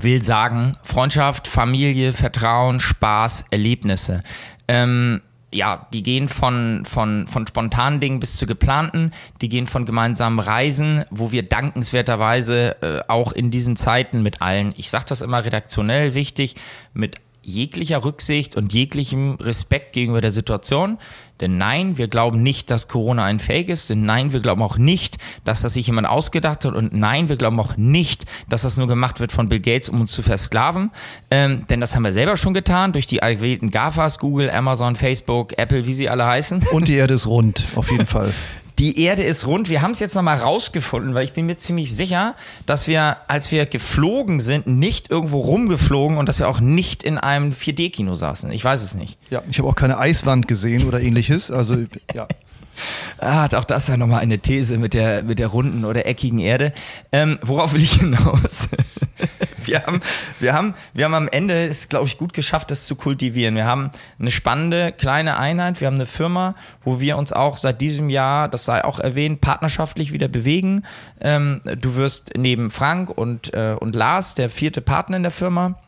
will 0.00 0.22
sagen, 0.22 0.72
Freundschaft, 0.82 1.48
Familie, 1.48 2.12
Vertrauen, 2.12 2.80
Spaß, 2.80 3.46
Erlebnisse. 3.50 4.22
Ähm, 4.66 5.22
ja, 5.52 5.86
die 5.94 6.02
gehen 6.02 6.28
von, 6.28 6.84
von, 6.84 7.26
von 7.26 7.46
spontanen 7.46 8.00
Dingen 8.00 8.20
bis 8.20 8.36
zu 8.36 8.46
geplanten, 8.46 9.12
die 9.40 9.48
gehen 9.48 9.66
von 9.66 9.86
gemeinsamen 9.86 10.38
Reisen, 10.38 11.04
wo 11.10 11.32
wir 11.32 11.42
dankenswerterweise 11.42 12.82
äh, 12.82 13.00
auch 13.08 13.32
in 13.32 13.50
diesen 13.50 13.76
Zeiten 13.76 14.22
mit 14.22 14.42
allen, 14.42 14.74
ich 14.76 14.90
sage 14.90 15.06
das 15.08 15.22
immer 15.22 15.44
redaktionell 15.44 16.14
wichtig, 16.14 16.56
mit 16.92 17.16
jeglicher 17.42 18.04
Rücksicht 18.04 18.56
und 18.56 18.72
jeglichem 18.72 19.36
Respekt 19.36 19.92
gegenüber 19.92 20.20
der 20.20 20.32
Situation. 20.32 20.98
Denn 21.40 21.56
nein, 21.56 21.98
wir 21.98 22.08
glauben 22.08 22.42
nicht, 22.42 22.70
dass 22.70 22.88
Corona 22.88 23.24
ein 23.24 23.38
Fake 23.38 23.68
ist. 23.68 23.90
Denn 23.90 24.04
nein, 24.04 24.32
wir 24.32 24.40
glauben 24.40 24.62
auch 24.62 24.76
nicht, 24.76 25.18
dass 25.44 25.62
das 25.62 25.74
sich 25.74 25.86
jemand 25.86 26.08
ausgedacht 26.08 26.64
hat. 26.64 26.74
Und 26.74 26.92
nein, 26.92 27.28
wir 27.28 27.36
glauben 27.36 27.60
auch 27.60 27.76
nicht, 27.76 28.24
dass 28.48 28.62
das 28.62 28.76
nur 28.76 28.88
gemacht 28.88 29.20
wird 29.20 29.32
von 29.32 29.48
Bill 29.48 29.60
Gates, 29.60 29.88
um 29.88 30.00
uns 30.00 30.10
zu 30.10 30.22
versklaven. 30.22 30.90
Ähm, 31.30 31.66
denn 31.68 31.80
das 31.80 31.94
haben 31.94 32.02
wir 32.02 32.12
selber 32.12 32.36
schon 32.36 32.54
getan 32.54 32.92
durch 32.92 33.06
die 33.06 33.18
gewählten 33.18 33.70
GAFAs, 33.70 34.18
Google, 34.18 34.50
Amazon, 34.50 34.96
Facebook, 34.96 35.56
Apple, 35.58 35.86
wie 35.86 35.94
sie 35.94 36.08
alle 36.08 36.26
heißen. 36.26 36.64
Und 36.72 36.88
die 36.88 36.94
Erde 36.94 37.14
ist 37.14 37.26
rund, 37.26 37.64
auf 37.76 37.90
jeden 37.90 38.06
Fall. 38.06 38.32
Die 38.78 39.02
Erde 39.02 39.24
ist 39.24 39.46
rund. 39.46 39.68
Wir 39.68 39.82
haben 39.82 39.90
es 39.90 39.98
jetzt 39.98 40.14
nochmal 40.14 40.38
rausgefunden, 40.38 41.12
weil 41.12 41.24
ich 41.24 41.32
bin 41.32 41.46
mir 41.46 41.58
ziemlich 41.58 41.94
sicher, 41.94 42.36
dass 42.64 42.86
wir, 42.86 43.16
als 43.26 43.50
wir 43.50 43.66
geflogen 43.66 44.38
sind, 44.38 44.68
nicht 44.68 45.10
irgendwo 45.10 45.40
rumgeflogen 45.40 46.16
und 46.16 46.28
dass 46.28 46.38
wir 46.38 46.48
auch 46.48 46.60
nicht 46.60 47.02
in 47.02 47.18
einem 47.18 47.52
4D-Kino 47.52 48.14
saßen. 48.14 48.52
Ich 48.52 48.64
weiß 48.64 48.82
es 48.82 48.94
nicht. 48.94 49.18
Ja, 49.30 49.42
ich 49.50 49.58
habe 49.58 49.68
auch 49.68 49.74
keine 49.74 49.98
Eiswand 49.98 50.46
gesehen 50.46 50.86
oder 50.86 51.00
ähnliches. 51.00 51.50
Also, 51.50 51.74
ja. 52.14 52.28
Ah, 53.18 53.46
auch 53.54 53.64
das 53.64 53.88
ja 53.88 53.96
nochmal 53.96 54.20
eine 54.20 54.38
These 54.38 54.78
mit 54.78 54.94
der, 54.94 55.22
mit 55.22 55.38
der 55.38 55.48
runden 55.48 55.84
oder 55.84 56.06
eckigen 56.06 56.38
Erde. 56.38 56.72
Ähm, 57.12 57.38
worauf 57.42 57.72
will 57.72 57.82
ich 57.82 57.94
hinaus? 57.94 58.68
wir, 59.64 59.86
haben, 59.86 60.00
wir, 60.38 60.54
haben, 60.54 60.74
wir 60.94 61.04
haben 61.04 61.14
am 61.14 61.28
Ende 61.28 61.54
es, 61.54 61.88
glaube 61.88 62.06
ich, 62.06 62.18
gut 62.18 62.32
geschafft, 62.32 62.70
das 62.70 62.86
zu 62.86 62.96
kultivieren. 62.96 63.54
Wir 63.54 63.66
haben 63.66 63.90
eine 64.18 64.30
spannende 64.30 64.92
kleine 64.92 65.38
Einheit. 65.38 65.80
Wir 65.80 65.86
haben 65.86 65.94
eine 65.94 66.06
Firma, 66.06 66.54
wo 66.84 67.00
wir 67.00 67.16
uns 67.16 67.32
auch 67.32 67.56
seit 67.56 67.80
diesem 67.80 68.08
Jahr, 68.08 68.48
das 68.48 68.64
sei 68.64 68.84
auch 68.84 69.00
erwähnt, 69.00 69.40
partnerschaftlich 69.40 70.12
wieder 70.12 70.28
bewegen. 70.28 70.84
Ähm, 71.20 71.60
du 71.64 71.94
wirst 71.94 72.32
neben 72.36 72.70
Frank 72.70 73.10
und, 73.10 73.52
äh, 73.54 73.76
und 73.78 73.94
Lars 73.94 74.34
der 74.34 74.50
vierte 74.50 74.80
Partner 74.80 75.16
in 75.16 75.22
der 75.22 75.32
Firma. 75.32 75.78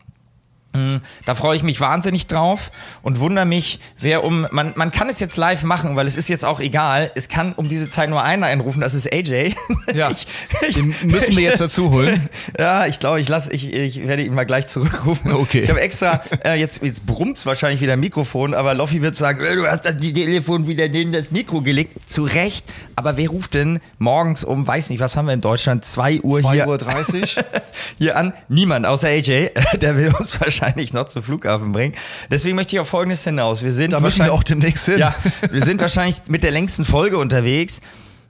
Hm, 0.73 1.01
da 1.25 1.35
freue 1.35 1.57
ich 1.57 1.63
mich 1.63 1.81
wahnsinnig 1.81 2.27
drauf 2.27 2.71
und 3.01 3.19
wundere 3.19 3.45
mich, 3.45 3.79
wer 3.99 4.23
um. 4.23 4.47
Man, 4.51 4.71
man 4.75 4.91
kann 4.91 5.09
es 5.09 5.19
jetzt 5.19 5.35
live 5.35 5.63
machen, 5.63 5.97
weil 5.97 6.07
es 6.07 6.15
ist 6.15 6.29
jetzt 6.29 6.45
auch 6.45 6.61
egal. 6.61 7.11
Es 7.15 7.27
kann 7.27 7.51
um 7.53 7.67
diese 7.67 7.89
Zeit 7.89 8.09
nur 8.09 8.23
einer 8.23 8.45
einrufen, 8.45 8.79
das 8.79 8.93
ist 8.93 9.11
AJ. 9.11 9.53
Ja. 9.93 10.09
ich, 10.09 10.25
ich, 10.67 10.75
Den 10.75 10.95
müssen 11.03 11.35
wir 11.35 11.43
jetzt 11.43 11.59
dazu 11.61 11.91
holen. 11.91 12.29
ja, 12.57 12.85
ich 12.85 12.99
glaube, 12.99 13.19
ich 13.19 13.27
lasse, 13.27 13.51
ich, 13.51 13.73
ich 13.73 14.07
werde 14.07 14.23
ihn 14.23 14.33
mal 14.33 14.45
gleich 14.45 14.67
zurückrufen. 14.67 15.33
Okay. 15.33 15.61
Ich 15.61 15.69
habe 15.69 15.81
extra, 15.81 16.21
äh, 16.45 16.57
jetzt, 16.57 16.81
jetzt 16.81 17.05
brummt 17.05 17.37
es 17.37 17.45
wahrscheinlich 17.45 17.81
wieder 17.81 17.97
Mikrofon, 17.97 18.53
aber 18.53 18.73
Loffi 18.73 19.01
wird 19.01 19.17
sagen, 19.17 19.43
äh, 19.43 19.55
du 19.55 19.67
hast 19.67 19.83
das 19.83 19.97
Telefon 19.97 20.67
wieder 20.67 20.87
neben 20.87 21.11
das 21.11 21.31
Mikro 21.31 21.61
gelegt. 21.61 22.09
Zu 22.09 22.23
Recht. 22.23 22.65
Aber 22.95 23.17
wer 23.17 23.27
ruft 23.29 23.55
denn 23.55 23.81
morgens 23.97 24.45
um, 24.45 24.65
weiß 24.65 24.89
nicht, 24.91 24.99
was 24.99 25.17
haben 25.17 25.25
wir 25.25 25.33
in 25.33 25.41
Deutschland? 25.41 25.83
2 25.83 26.21
Uhr 26.21 26.39
2 26.39 26.67
Uhr 26.67 26.77
30? 26.77 27.35
hier 27.97 28.15
an? 28.15 28.33
Niemand, 28.47 28.85
außer 28.85 29.09
AJ. 29.09 29.49
Der 29.81 29.97
will 29.97 30.13
uns 30.17 30.39
wahrscheinlich 30.39 30.60
wahrscheinlich 30.61 30.93
noch 30.93 31.05
zum 31.05 31.23
Flughafen 31.23 31.71
bringen. 31.71 31.95
Deswegen 32.29 32.55
möchte 32.55 32.75
ich 32.75 32.79
auf 32.79 32.89
Folgendes 32.89 33.23
hinaus. 33.23 33.63
Wir 33.63 33.73
sind 33.73 33.93
da 33.93 33.99
müssen 33.99 34.23
wir 34.23 34.33
auch 34.33 34.43
demnächst 34.43 34.85
hin. 34.85 34.99
Ja, 34.99 35.15
wir 35.49 35.61
sind 35.61 35.81
wahrscheinlich 35.81 36.17
mit 36.27 36.43
der 36.43 36.51
längsten 36.51 36.85
Folge 36.85 37.17
unterwegs. 37.17 37.81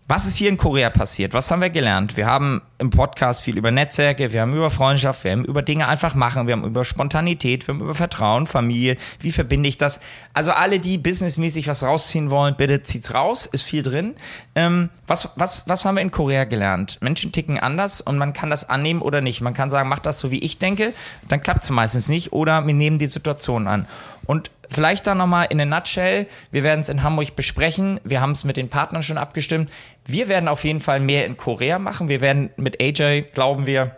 Was 0.08 0.26
ist 0.26 0.36
hier 0.36 0.50
in 0.50 0.58
Korea 0.58 0.90
passiert? 0.90 1.34
Was 1.34 1.50
haben 1.52 1.62
wir 1.62 1.70
gelernt? 1.70 2.18
Wir 2.18 2.26
haben 2.26 2.62
im 2.80 2.90
Podcast 2.90 3.44
viel 3.44 3.58
über 3.58 3.72
Netzwerke, 3.72 4.34
wir 4.34 4.42
haben 4.42 4.54
über 4.54 4.70
Freundschaft, 4.70 5.24
wir 5.24 5.32
haben 5.32 5.46
über 5.46 5.62
Dinge 5.62 5.88
einfach 5.88 6.16
machen, 6.16 6.48
wir 6.48 6.54
haben 6.54 6.66
über 6.66 6.84
Spontanität, 6.84 7.68
wir 7.68 7.76
haben 7.76 7.82
über 7.82 7.96
Vertrauen, 7.96 8.46
Familie, 8.46 8.98
wie 9.20 9.32
verbinde 9.32 9.70
ich 9.70 9.78
das? 9.78 10.02
Also 10.34 10.52
alle, 10.52 10.80
die 10.80 10.98
businessmäßig 10.98 11.68
was 11.68 11.84
rausziehen 11.84 12.30
wollen, 12.30 12.56
bitte 12.58 12.84
zieht's 12.84 13.14
raus, 13.14 13.46
ist 13.46 13.62
viel 13.62 13.84
drin. 13.84 14.16
Ähm, 14.56 14.90
was, 15.08 15.30
was, 15.38 15.68
was 15.68 15.86
haben 15.86 15.96
wir 15.96 16.02
in 16.02 16.12
Korea 16.12 16.44
gelernt? 16.44 16.98
Menschen 17.02 17.32
ticken 17.32 17.58
anders 17.58 18.02
und 18.02 18.18
man 18.18 18.34
kann 18.34 18.50
das 18.50 18.70
annehmen 18.70 19.02
oder 19.02 19.22
nicht. 19.22 19.40
Man 19.40 19.54
kann 19.54 19.70
sagen, 19.70 19.88
mach 19.88 20.00
das 20.00 20.20
so, 20.20 20.30
wie 20.32 20.40
ich 20.40 20.58
denke, 20.58 20.94
dann 21.30 21.42
klappt 21.42 21.64
es 21.64 21.70
meistens 21.70 22.10
nicht 22.10 22.34
oder 22.34 22.68
wir 22.68 22.74
nehmen 22.74 23.00
die 23.00 23.06
Situation 23.06 23.68
an. 23.68 23.88
Und 24.26 24.52
vielleicht 24.72 25.06
dann 25.08 25.18
nochmal 25.18 25.48
in 25.50 25.60
a 25.60 25.66
nutshell, 25.66 26.28
wir 26.52 26.64
werden 26.64 26.82
es 26.82 26.90
in 26.90 27.04
Hamburg 27.04 27.36
besprechen, 27.36 28.00
wir 28.04 28.22
haben 28.22 28.32
es 28.32 28.44
mit 28.44 28.58
den 28.58 28.70
Partnern 28.70 29.04
schon 29.04 29.18
abgestimmt. 29.18 29.70
Wir 30.06 30.28
werden 30.28 30.48
auf 30.48 30.64
jeden 30.64 30.82
Fall 30.82 31.00
mehr 31.00 31.26
in 31.26 31.38
Korea 31.38 31.78
machen. 31.78 32.10
Wir 32.10 32.22
werden 32.22 32.50
mit 32.58 32.82
AJ, 32.82 33.24
glauben 33.34 33.66
wir, 33.66 33.96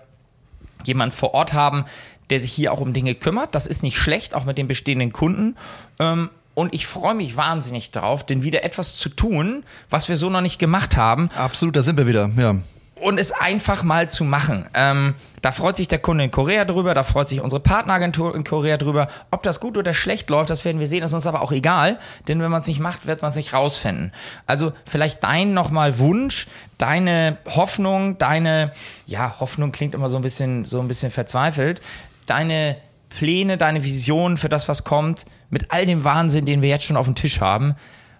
jemand 0.85 1.13
vor 1.13 1.33
Ort 1.33 1.53
haben, 1.53 1.85
der 2.29 2.39
sich 2.39 2.51
hier 2.51 2.73
auch 2.73 2.81
um 2.81 2.93
Dinge 2.93 3.15
kümmert. 3.15 3.55
Das 3.55 3.65
ist 3.65 3.83
nicht 3.83 3.97
schlecht, 3.97 4.35
auch 4.35 4.45
mit 4.45 4.57
den 4.57 4.67
bestehenden 4.67 5.13
Kunden. 5.13 5.55
Ähm, 5.99 6.29
und 6.55 6.73
ich 6.73 6.85
freue 6.85 7.15
mich 7.15 7.37
wahnsinnig 7.37 7.91
darauf, 7.91 8.25
denn 8.25 8.43
wieder 8.43 8.63
etwas 8.63 8.97
zu 8.97 9.09
tun, 9.09 9.63
was 9.89 10.09
wir 10.09 10.17
so 10.17 10.29
noch 10.29 10.41
nicht 10.41 10.59
gemacht 10.59 10.97
haben. 10.97 11.29
Absolut, 11.35 11.75
da 11.75 11.81
sind 11.81 11.97
wir 11.97 12.07
wieder, 12.07 12.29
ja 12.37 12.57
und 13.03 13.19
es 13.19 13.31
einfach 13.31 13.83
mal 13.83 14.09
zu 14.09 14.23
machen. 14.23 14.65
Ähm, 14.73 15.15
da 15.41 15.51
freut 15.51 15.75
sich 15.75 15.89
der 15.89 15.99
Kunde 15.99 16.23
in 16.23 16.31
Korea 16.31 16.63
drüber, 16.63 16.93
da 16.93 17.03
freut 17.03 17.27
sich 17.27 17.41
unsere 17.41 17.59
Partneragentur 17.59 18.33
in 18.33 18.43
Korea 18.43 18.77
drüber. 18.77 19.09
Ob 19.29 19.43
das 19.43 19.59
gut 19.59 19.77
oder 19.77 19.93
schlecht 19.93 20.29
läuft, 20.29 20.49
das 20.49 20.63
werden 20.63 20.79
wir 20.79 20.87
sehen, 20.87 21.03
ist 21.03 21.13
uns 21.13 21.27
aber 21.27 21.41
auch 21.41 21.51
egal, 21.51 21.99
denn 22.27 22.41
wenn 22.41 22.49
man 22.49 22.61
es 22.61 22.67
nicht 22.67 22.79
macht, 22.79 23.05
wird 23.05 23.21
man 23.21 23.31
es 23.31 23.35
nicht 23.35 23.53
rausfinden. 23.53 24.13
Also 24.47 24.71
vielleicht 24.85 25.23
dein 25.23 25.53
nochmal 25.53 25.99
Wunsch, 25.99 26.47
deine 26.77 27.37
Hoffnung, 27.45 28.17
deine, 28.17 28.71
ja, 29.05 29.35
Hoffnung 29.39 29.73
klingt 29.73 29.93
immer 29.93 30.09
so 30.09 30.15
ein 30.15 30.23
bisschen, 30.23 30.65
so 30.65 30.79
ein 30.79 30.87
bisschen 30.87 31.11
verzweifelt, 31.11 31.81
deine 32.25 32.77
Pläne, 33.09 33.57
deine 33.57 33.83
Vision 33.83 34.37
für 34.37 34.49
das, 34.49 34.69
was 34.69 34.85
kommt, 34.85 35.25
mit 35.49 35.71
all 35.71 35.85
dem 35.85 36.03
Wahnsinn, 36.03 36.45
den 36.45 36.61
wir 36.61 36.69
jetzt 36.69 36.85
schon 36.85 36.97
auf 36.97 37.05
dem 37.05 37.15
Tisch 37.15 37.41
haben. 37.41 37.75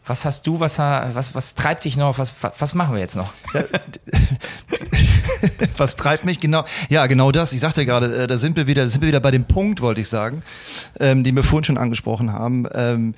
Was 0.05 0.25
hast 0.25 0.45
du, 0.47 0.59
was, 0.59 0.79
was, 0.79 1.33
was 1.33 1.55
treibt 1.55 1.85
dich 1.85 1.95
noch? 1.95 2.17
Was, 2.17 2.35
was, 2.41 2.53
was 2.59 2.73
machen 2.73 2.93
wir 2.93 2.99
jetzt 2.99 3.15
noch? 3.15 3.31
was 5.77 5.95
treibt 5.95 6.25
mich? 6.25 6.41
Genau, 6.41 6.65
ja, 6.89 7.07
genau 7.07 7.31
das. 7.31 7.53
Ich 7.53 7.61
sagte 7.61 7.85
gerade, 7.85 8.23
äh, 8.23 8.27
da 8.27 8.37
sind 8.37 8.57
wir 8.57 8.67
wieder, 8.67 8.85
sind 8.89 9.01
wir 9.01 9.07
wieder 9.07 9.21
bei 9.21 9.31
dem 9.31 9.45
Punkt, 9.45 9.79
wollte 9.79 10.01
ich 10.01 10.09
sagen, 10.09 10.43
ähm, 10.99 11.23
den 11.23 11.35
wir 11.37 11.43
vorhin 11.43 11.63
schon 11.63 11.77
angesprochen 11.77 12.33
haben. 12.33 12.67
Ähm, 12.73 13.15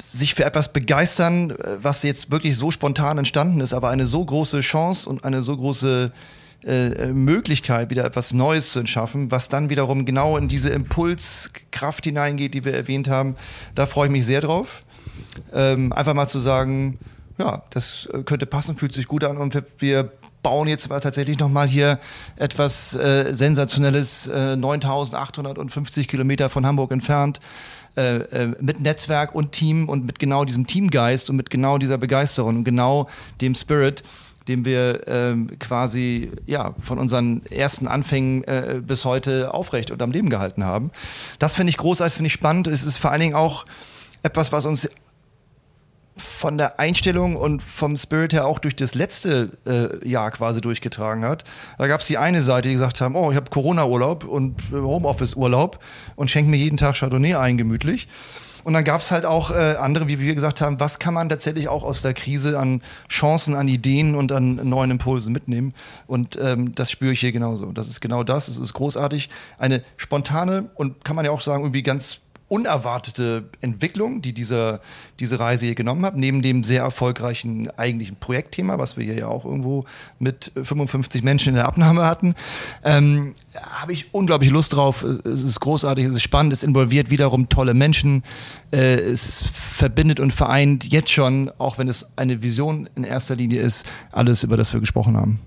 sich 0.00 0.34
für 0.34 0.44
etwas 0.44 0.72
begeistern, 0.72 1.50
äh, 1.50 1.56
was 1.82 2.04
jetzt 2.04 2.30
wirklich 2.30 2.56
so 2.56 2.70
spontan 2.70 3.18
entstanden 3.18 3.60
ist, 3.60 3.72
aber 3.72 3.90
eine 3.90 4.06
so 4.06 4.24
große 4.24 4.60
Chance 4.60 5.10
und 5.10 5.24
eine 5.24 5.42
so 5.42 5.56
große 5.56 6.12
äh, 6.64 7.06
Möglichkeit, 7.06 7.90
wieder 7.90 8.04
etwas 8.04 8.32
Neues 8.32 8.70
zu 8.70 8.78
entschaffen, 8.78 9.32
was 9.32 9.48
dann 9.48 9.70
wiederum 9.70 10.04
genau 10.04 10.36
in 10.36 10.46
diese 10.46 10.70
Impulskraft 10.70 12.04
hineingeht, 12.04 12.54
die 12.54 12.64
wir 12.64 12.74
erwähnt 12.74 13.08
haben. 13.08 13.34
Da 13.74 13.86
freue 13.86 14.06
ich 14.06 14.12
mich 14.12 14.24
sehr 14.24 14.40
drauf 14.40 14.82
ähm, 15.52 15.92
einfach 15.92 16.14
mal 16.14 16.28
zu 16.28 16.38
sagen, 16.38 16.98
ja, 17.38 17.62
das 17.70 18.08
äh, 18.12 18.22
könnte 18.22 18.46
passen, 18.46 18.76
fühlt 18.76 18.92
sich 18.92 19.06
gut 19.06 19.24
an 19.24 19.36
und 19.36 19.60
wir, 19.78 20.10
bauen 20.42 20.68
jetzt 20.68 20.86
aber 20.86 21.00
tatsächlich 21.00 21.38
nochmal 21.38 21.68
hier 21.68 21.98
etwas 22.36 22.94
äh, 22.94 23.32
Sensationelles, 23.32 24.26
äh, 24.28 24.56
9850 24.56 26.08
Kilometer 26.08 26.48
von 26.48 26.66
Hamburg 26.66 26.92
entfernt, 26.92 27.40
äh, 27.96 28.18
äh, 28.18 28.54
mit 28.60 28.80
Netzwerk 28.80 29.34
und 29.34 29.52
Team 29.52 29.88
und 29.88 30.06
mit 30.06 30.18
genau 30.18 30.44
diesem 30.44 30.66
Teamgeist 30.66 31.30
und 31.30 31.36
mit 31.36 31.50
genau 31.50 31.78
dieser 31.78 31.98
Begeisterung 31.98 32.58
und 32.58 32.64
genau 32.64 33.08
dem 33.40 33.54
Spirit, 33.54 34.02
den 34.48 34.64
wir 34.64 35.06
ähm, 35.06 35.58
quasi 35.58 36.30
ja, 36.46 36.74
von 36.82 36.98
unseren 36.98 37.44
ersten 37.46 37.86
Anfängen 37.86 38.44
äh, 38.44 38.80
bis 38.84 39.04
heute 39.04 39.52
aufrecht 39.52 39.90
und 39.90 40.00
am 40.02 40.12
Leben 40.12 40.30
gehalten 40.30 40.64
haben. 40.64 40.90
Das 41.38 41.54
finde 41.54 41.70
ich 41.70 41.76
großartig, 41.76 42.14
finde 42.14 42.26
ich 42.28 42.32
spannend. 42.32 42.66
Es 42.66 42.84
ist 42.84 42.96
vor 42.96 43.10
allen 43.10 43.20
Dingen 43.20 43.34
auch 43.34 43.66
etwas, 44.22 44.52
was 44.52 44.66
uns 44.66 44.88
von 46.20 46.58
der 46.58 46.78
Einstellung 46.78 47.36
und 47.36 47.62
vom 47.62 47.96
Spirit 47.96 48.32
her 48.32 48.46
auch 48.46 48.58
durch 48.58 48.76
das 48.76 48.94
letzte 48.94 49.50
äh, 49.66 50.08
Jahr 50.08 50.30
quasi 50.30 50.60
durchgetragen 50.60 51.24
hat. 51.24 51.44
Da 51.78 51.86
gab 51.86 52.00
es 52.00 52.06
die 52.06 52.18
eine 52.18 52.42
Seite, 52.42 52.68
die 52.68 52.74
gesagt 52.74 53.00
haben, 53.00 53.16
oh, 53.16 53.30
ich 53.30 53.36
habe 53.36 53.50
Corona-Urlaub 53.50 54.24
und 54.24 54.60
äh, 54.72 54.76
Homeoffice-Urlaub 54.76 55.80
und 56.16 56.30
schenke 56.30 56.50
mir 56.50 56.56
jeden 56.56 56.76
Tag 56.76 56.96
Chardonnay 56.96 57.34
ein, 57.34 57.58
gemütlich. 57.58 58.08
Und 58.64 58.74
dann 58.74 58.84
gab 58.84 59.00
es 59.00 59.10
halt 59.10 59.24
auch 59.24 59.50
äh, 59.50 59.76
andere, 59.76 60.08
wie 60.08 60.18
wir 60.20 60.34
gesagt 60.34 60.60
haben, 60.60 60.80
was 60.80 60.98
kann 60.98 61.14
man 61.14 61.28
tatsächlich 61.28 61.68
auch 61.68 61.82
aus 61.82 62.02
der 62.02 62.14
Krise 62.14 62.58
an 62.58 62.82
Chancen, 63.08 63.54
an 63.54 63.68
Ideen 63.68 64.14
und 64.14 64.32
an 64.32 64.56
neuen 64.68 64.90
Impulsen 64.90 65.32
mitnehmen. 65.32 65.74
Und 66.06 66.38
ähm, 66.40 66.74
das 66.74 66.90
spüre 66.90 67.12
ich 67.12 67.20
hier 67.20 67.32
genauso. 67.32 67.72
Das 67.72 67.88
ist 67.88 68.00
genau 68.00 68.22
das. 68.22 68.48
Es 68.48 68.58
ist 68.58 68.74
großartig. 68.74 69.30
Eine 69.58 69.82
spontane 69.96 70.70
und 70.74 71.04
kann 71.04 71.16
man 71.16 71.24
ja 71.24 71.30
auch 71.30 71.40
sagen, 71.40 71.62
irgendwie 71.62 71.82
ganz 71.82 72.20
unerwartete 72.50 73.44
Entwicklung, 73.60 74.22
die 74.22 74.32
diese, 74.32 74.80
diese 75.20 75.38
Reise 75.38 75.66
hier 75.66 75.76
genommen 75.76 76.04
hat, 76.04 76.16
neben 76.16 76.42
dem 76.42 76.64
sehr 76.64 76.82
erfolgreichen 76.82 77.70
eigentlichen 77.78 78.16
Projektthema, 78.16 78.76
was 78.76 78.96
wir 78.96 79.04
hier 79.04 79.14
ja 79.14 79.28
auch 79.28 79.44
irgendwo 79.44 79.84
mit 80.18 80.50
55 80.60 81.22
Menschen 81.22 81.50
in 81.50 81.54
der 81.54 81.66
Abnahme 81.66 82.04
hatten, 82.04 82.34
ähm, 82.84 83.36
habe 83.54 83.92
ich 83.92 84.12
unglaublich 84.12 84.50
Lust 84.50 84.72
drauf. 84.72 85.04
Es 85.04 85.44
ist 85.44 85.60
großartig, 85.60 86.06
es 86.06 86.16
ist 86.16 86.22
spannend, 86.22 86.52
es 86.52 86.64
involviert 86.64 87.08
wiederum 87.08 87.48
tolle 87.48 87.72
Menschen, 87.72 88.24
äh, 88.72 88.96
es 88.96 89.44
verbindet 89.52 90.18
und 90.18 90.32
vereint 90.32 90.92
jetzt 90.92 91.10
schon, 91.10 91.52
auch 91.58 91.78
wenn 91.78 91.86
es 91.86 92.04
eine 92.16 92.42
Vision 92.42 92.90
in 92.96 93.04
erster 93.04 93.36
Linie 93.36 93.60
ist, 93.60 93.86
alles, 94.10 94.42
über 94.42 94.56
das 94.56 94.72
wir 94.72 94.80
gesprochen 94.80 95.16
haben. 95.16 95.38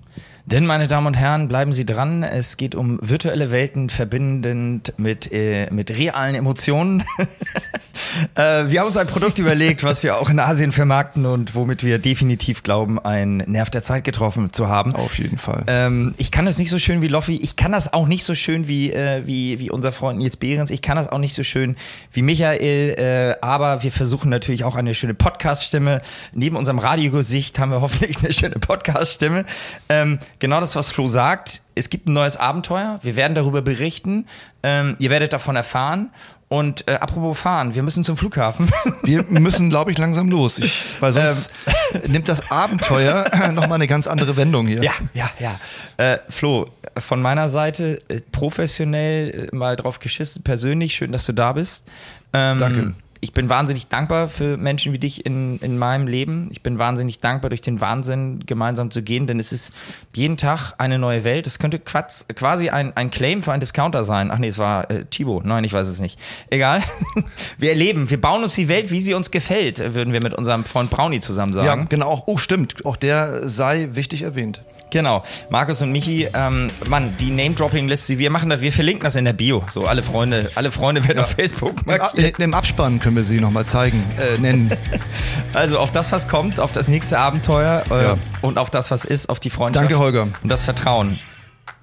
Denn, 0.46 0.66
meine 0.66 0.88
Damen 0.88 1.06
und 1.06 1.14
Herren, 1.14 1.48
bleiben 1.48 1.72
Sie 1.72 1.86
dran. 1.86 2.22
Es 2.22 2.58
geht 2.58 2.74
um 2.74 2.98
virtuelle 3.00 3.50
Welten, 3.50 3.88
verbindend 3.88 4.92
mit, 4.98 5.32
äh, 5.32 5.70
mit 5.72 5.90
realen 5.96 6.34
Emotionen. 6.34 7.02
äh, 8.34 8.64
wir 8.68 8.80
haben 8.80 8.88
uns 8.88 8.98
ein 8.98 9.06
Produkt 9.06 9.38
überlegt, 9.38 9.84
was 9.84 10.02
wir 10.02 10.18
auch 10.18 10.28
in 10.28 10.38
Asien 10.38 10.72
vermarkten 10.72 11.24
und 11.24 11.54
womit 11.54 11.82
wir 11.82 11.98
definitiv 11.98 12.62
glauben, 12.62 12.98
einen 12.98 13.38
Nerv 13.38 13.70
der 13.70 13.82
Zeit 13.82 14.04
getroffen 14.04 14.52
zu 14.52 14.68
haben. 14.68 14.94
Auf 14.94 15.18
jeden 15.18 15.38
Fall. 15.38 15.64
Ähm, 15.66 16.14
ich 16.18 16.30
kann 16.30 16.44
das 16.44 16.58
nicht 16.58 16.68
so 16.68 16.78
schön 16.78 17.00
wie 17.00 17.08
Loffi. 17.08 17.36
Ich 17.36 17.56
kann 17.56 17.72
das 17.72 17.94
auch 17.94 18.06
nicht 18.06 18.24
so 18.24 18.34
schön 18.34 18.68
wie, 18.68 18.92
äh, 18.92 19.22
wie, 19.24 19.58
wie 19.60 19.70
unser 19.70 19.92
Freund 19.92 20.18
Nils 20.18 20.36
Behrens. 20.36 20.70
Ich 20.70 20.82
kann 20.82 20.96
das 20.96 21.08
auch 21.10 21.18
nicht 21.18 21.32
so 21.32 21.42
schön 21.42 21.74
wie 22.12 22.20
Michael. 22.20 22.90
Äh, 22.98 23.36
aber 23.40 23.82
wir 23.82 23.92
versuchen 23.92 24.28
natürlich 24.28 24.64
auch 24.64 24.76
eine 24.76 24.94
schöne 24.94 25.14
Podcast-Stimme. 25.14 26.02
Neben 26.34 26.56
unserem 26.56 26.80
Radiogesicht 26.80 27.58
haben 27.58 27.70
wir 27.70 27.80
hoffentlich 27.80 28.18
eine 28.18 28.34
schöne 28.34 28.56
Podcast-Stimme. 28.56 29.46
Ähm, 29.88 30.18
genau 30.38 30.60
das, 30.60 30.76
was 30.76 30.90
Flo 30.90 31.06
sagt. 31.08 31.62
Es 31.74 31.90
gibt 31.90 32.08
ein 32.08 32.12
neues 32.12 32.36
Abenteuer. 32.36 32.98
Wir 33.02 33.16
werden 33.16 33.34
darüber 33.34 33.62
berichten. 33.62 34.26
Ähm, 34.62 34.96
ihr 34.98 35.10
werdet 35.10 35.32
davon 35.32 35.56
erfahren. 35.56 36.10
Und 36.48 36.86
äh, 36.86 36.94
apropos 36.94 37.38
fahren, 37.38 37.74
wir 37.74 37.82
müssen 37.82 38.04
zum 38.04 38.16
Flughafen. 38.16 38.70
Wir 39.02 39.24
müssen, 39.40 39.70
glaube 39.70 39.90
ich, 39.90 39.98
langsam 39.98 40.28
los. 40.28 40.58
Ich, 40.58 40.72
weil 41.00 41.12
sonst 41.12 41.50
ähm. 41.94 42.02
nimmt 42.12 42.28
das 42.28 42.50
Abenteuer 42.50 43.28
nochmal 43.52 43.74
eine 43.74 43.88
ganz 43.88 44.06
andere 44.06 44.36
Wendung 44.36 44.68
hier. 44.68 44.82
Ja, 44.82 44.92
ja, 45.14 45.30
ja. 45.40 45.58
Äh, 45.96 46.18
Flo, 46.28 46.70
von 46.96 47.20
meiner 47.20 47.48
Seite 47.48 48.00
äh, 48.08 48.20
professionell 48.30 49.48
äh, 49.52 49.56
mal 49.56 49.74
drauf 49.74 49.98
geschissen, 49.98 50.42
persönlich. 50.42 50.94
Schön, 50.94 51.10
dass 51.10 51.26
du 51.26 51.32
da 51.32 51.54
bist. 51.54 51.88
Ähm, 52.32 52.58
Danke 52.58 52.94
ich 53.24 53.32
bin 53.32 53.48
wahnsinnig 53.48 53.88
dankbar 53.88 54.28
für 54.28 54.58
Menschen 54.58 54.92
wie 54.92 54.98
dich 54.98 55.24
in, 55.24 55.58
in 55.60 55.78
meinem 55.78 56.06
Leben. 56.06 56.50
Ich 56.52 56.62
bin 56.62 56.78
wahnsinnig 56.78 57.20
dankbar, 57.20 57.48
durch 57.48 57.62
den 57.62 57.80
Wahnsinn 57.80 58.40
gemeinsam 58.44 58.90
zu 58.90 59.02
gehen, 59.02 59.26
denn 59.26 59.40
es 59.40 59.50
ist 59.50 59.72
jeden 60.14 60.36
Tag 60.36 60.74
eine 60.76 60.98
neue 60.98 61.24
Welt. 61.24 61.46
Es 61.46 61.58
könnte 61.58 61.78
quasi 61.78 62.68
ein, 62.68 62.94
ein 62.94 63.10
Claim 63.10 63.42
für 63.42 63.52
einen 63.52 63.60
Discounter 63.60 64.04
sein. 64.04 64.30
Ach 64.30 64.36
nee, 64.36 64.48
es 64.48 64.58
war 64.58 64.90
äh, 64.90 65.06
Thibaut. 65.06 65.46
Nein, 65.46 65.64
ich 65.64 65.72
weiß 65.72 65.88
es 65.88 66.00
nicht. 66.00 66.18
Egal. 66.50 66.82
Wir 67.58 67.70
erleben, 67.70 68.10
wir 68.10 68.20
bauen 68.20 68.42
uns 68.42 68.54
die 68.54 68.68
Welt, 68.68 68.90
wie 68.90 69.00
sie 69.00 69.14
uns 69.14 69.30
gefällt, 69.30 69.94
würden 69.94 70.12
wir 70.12 70.22
mit 70.22 70.34
unserem 70.34 70.64
Freund 70.64 70.90
Brownie 70.90 71.20
zusammen 71.20 71.54
sagen. 71.54 71.66
Ja, 71.66 71.86
genau. 71.88 72.22
Oh, 72.26 72.36
stimmt. 72.36 72.84
Auch 72.84 72.96
der 72.96 73.48
sei 73.48 73.90
wichtig 73.92 74.22
erwähnt. 74.22 74.62
Genau. 74.94 75.24
Markus 75.50 75.82
und 75.82 75.90
Michi, 75.90 76.28
ähm, 76.32 76.70
Mann, 76.86 77.16
die 77.18 77.32
Name-Dropping-Liste, 77.32 78.16
wir 78.16 78.30
machen 78.30 78.48
das, 78.48 78.60
wir 78.60 78.72
verlinken 78.72 79.02
das 79.02 79.16
in 79.16 79.24
der 79.24 79.32
Bio. 79.32 79.64
So, 79.68 79.86
alle 79.86 80.04
Freunde, 80.04 80.52
alle 80.54 80.70
Freunde 80.70 81.02
werden 81.02 81.18
ja. 81.18 81.24
auf 81.24 81.32
Facebook 81.32 81.84
markiert. 81.84 82.38
Im 82.38 82.54
Abspann 82.54 83.00
können 83.00 83.16
wir 83.16 83.24
sie 83.24 83.40
nochmal 83.40 83.66
zeigen, 83.66 84.00
äh, 84.20 84.40
nennen. 84.40 84.70
Also 85.52 85.78
auf 85.78 85.92
das, 85.92 86.10
was 86.10 86.26
kommt, 86.26 86.58
auf 86.58 86.72
das 86.72 86.88
nächste 86.88 87.18
Abenteuer 87.18 87.84
äh, 87.90 88.02
ja. 88.02 88.18
und 88.42 88.58
auf 88.58 88.70
das, 88.70 88.90
was 88.90 89.04
ist, 89.04 89.28
auf 89.28 89.38
die 89.38 89.50
Freundschaft. 89.50 89.84
Danke, 89.84 89.98
Holger. 89.98 90.28
Und 90.42 90.48
das 90.48 90.64
Vertrauen. 90.64 91.20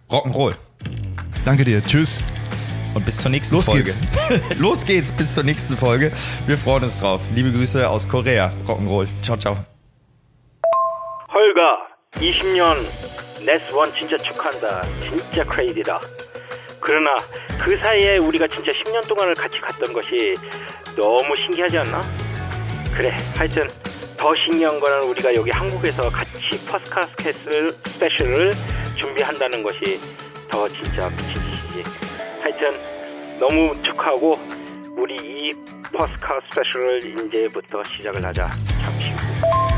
Rock'n'Roll. 0.10 0.56
Danke 1.46 1.64
dir. 1.64 1.84
Tschüss. 1.84 2.22
Und 2.94 3.06
bis 3.06 3.18
zur 3.18 3.32
nächsten 3.32 3.56
Los 3.56 3.66
Folge. 3.66 3.84
Geht's. 3.84 4.02
Los 4.58 4.86
geht's, 4.86 5.12
bis 5.12 5.34
zur 5.34 5.44
nächsten 5.44 5.78
Folge. 5.78 6.12
Wir 6.48 6.58
freuen 6.58 6.84
uns 6.84 7.00
drauf. 7.00 7.22
Liebe 7.34 7.52
Grüße 7.52 7.90
aus 7.90 8.08
Korea. 8.08 8.52
Rock'n'Roll. 8.68 9.08
Ciao, 9.22 9.38
ciao. 9.38 9.58
Holger. 11.30 11.91
20년 12.22 12.86
네스원 13.44 13.92
진짜 13.96 14.18
축하한다. 14.18 14.84
진짜 15.02 15.44
크레이디다. 15.44 16.00
그러나 16.80 17.16
그 17.64 17.76
사이에 17.78 18.18
우리가 18.18 18.48
진짜 18.48 18.72
10년 18.72 19.08
동안을 19.08 19.34
같이 19.34 19.60
갔던 19.60 19.92
것이 19.94 20.36
너무 20.96 21.36
신기하지 21.36 21.80
않나? 21.80 22.04
그래, 22.96 23.16
하여튼 23.36 23.68
더 24.18 24.36
신기한 24.36 24.80
거는 24.80 25.04
우리가 25.10 25.34
여기 25.34 25.50
한국에서 25.50 26.10
같이 26.10 26.32
퍼스카스 26.68 27.14
스페셜을 27.86 28.52
준비한다는 29.00 29.64
것이 29.64 30.00
더 30.50 30.68
진짜 30.68 31.10
짓이지. 31.18 31.84
하여튼 32.42 32.80
너무 33.40 33.76
축하하고 33.82 34.40
우리 34.96 35.16
이 35.16 35.52
퍼스카 35.92 36.40
스페셜을 36.52 37.00
이제부터 37.04 37.84
시작을 37.84 38.24
하자. 38.24 38.50
잠시 38.50 39.10
후. 39.12 39.71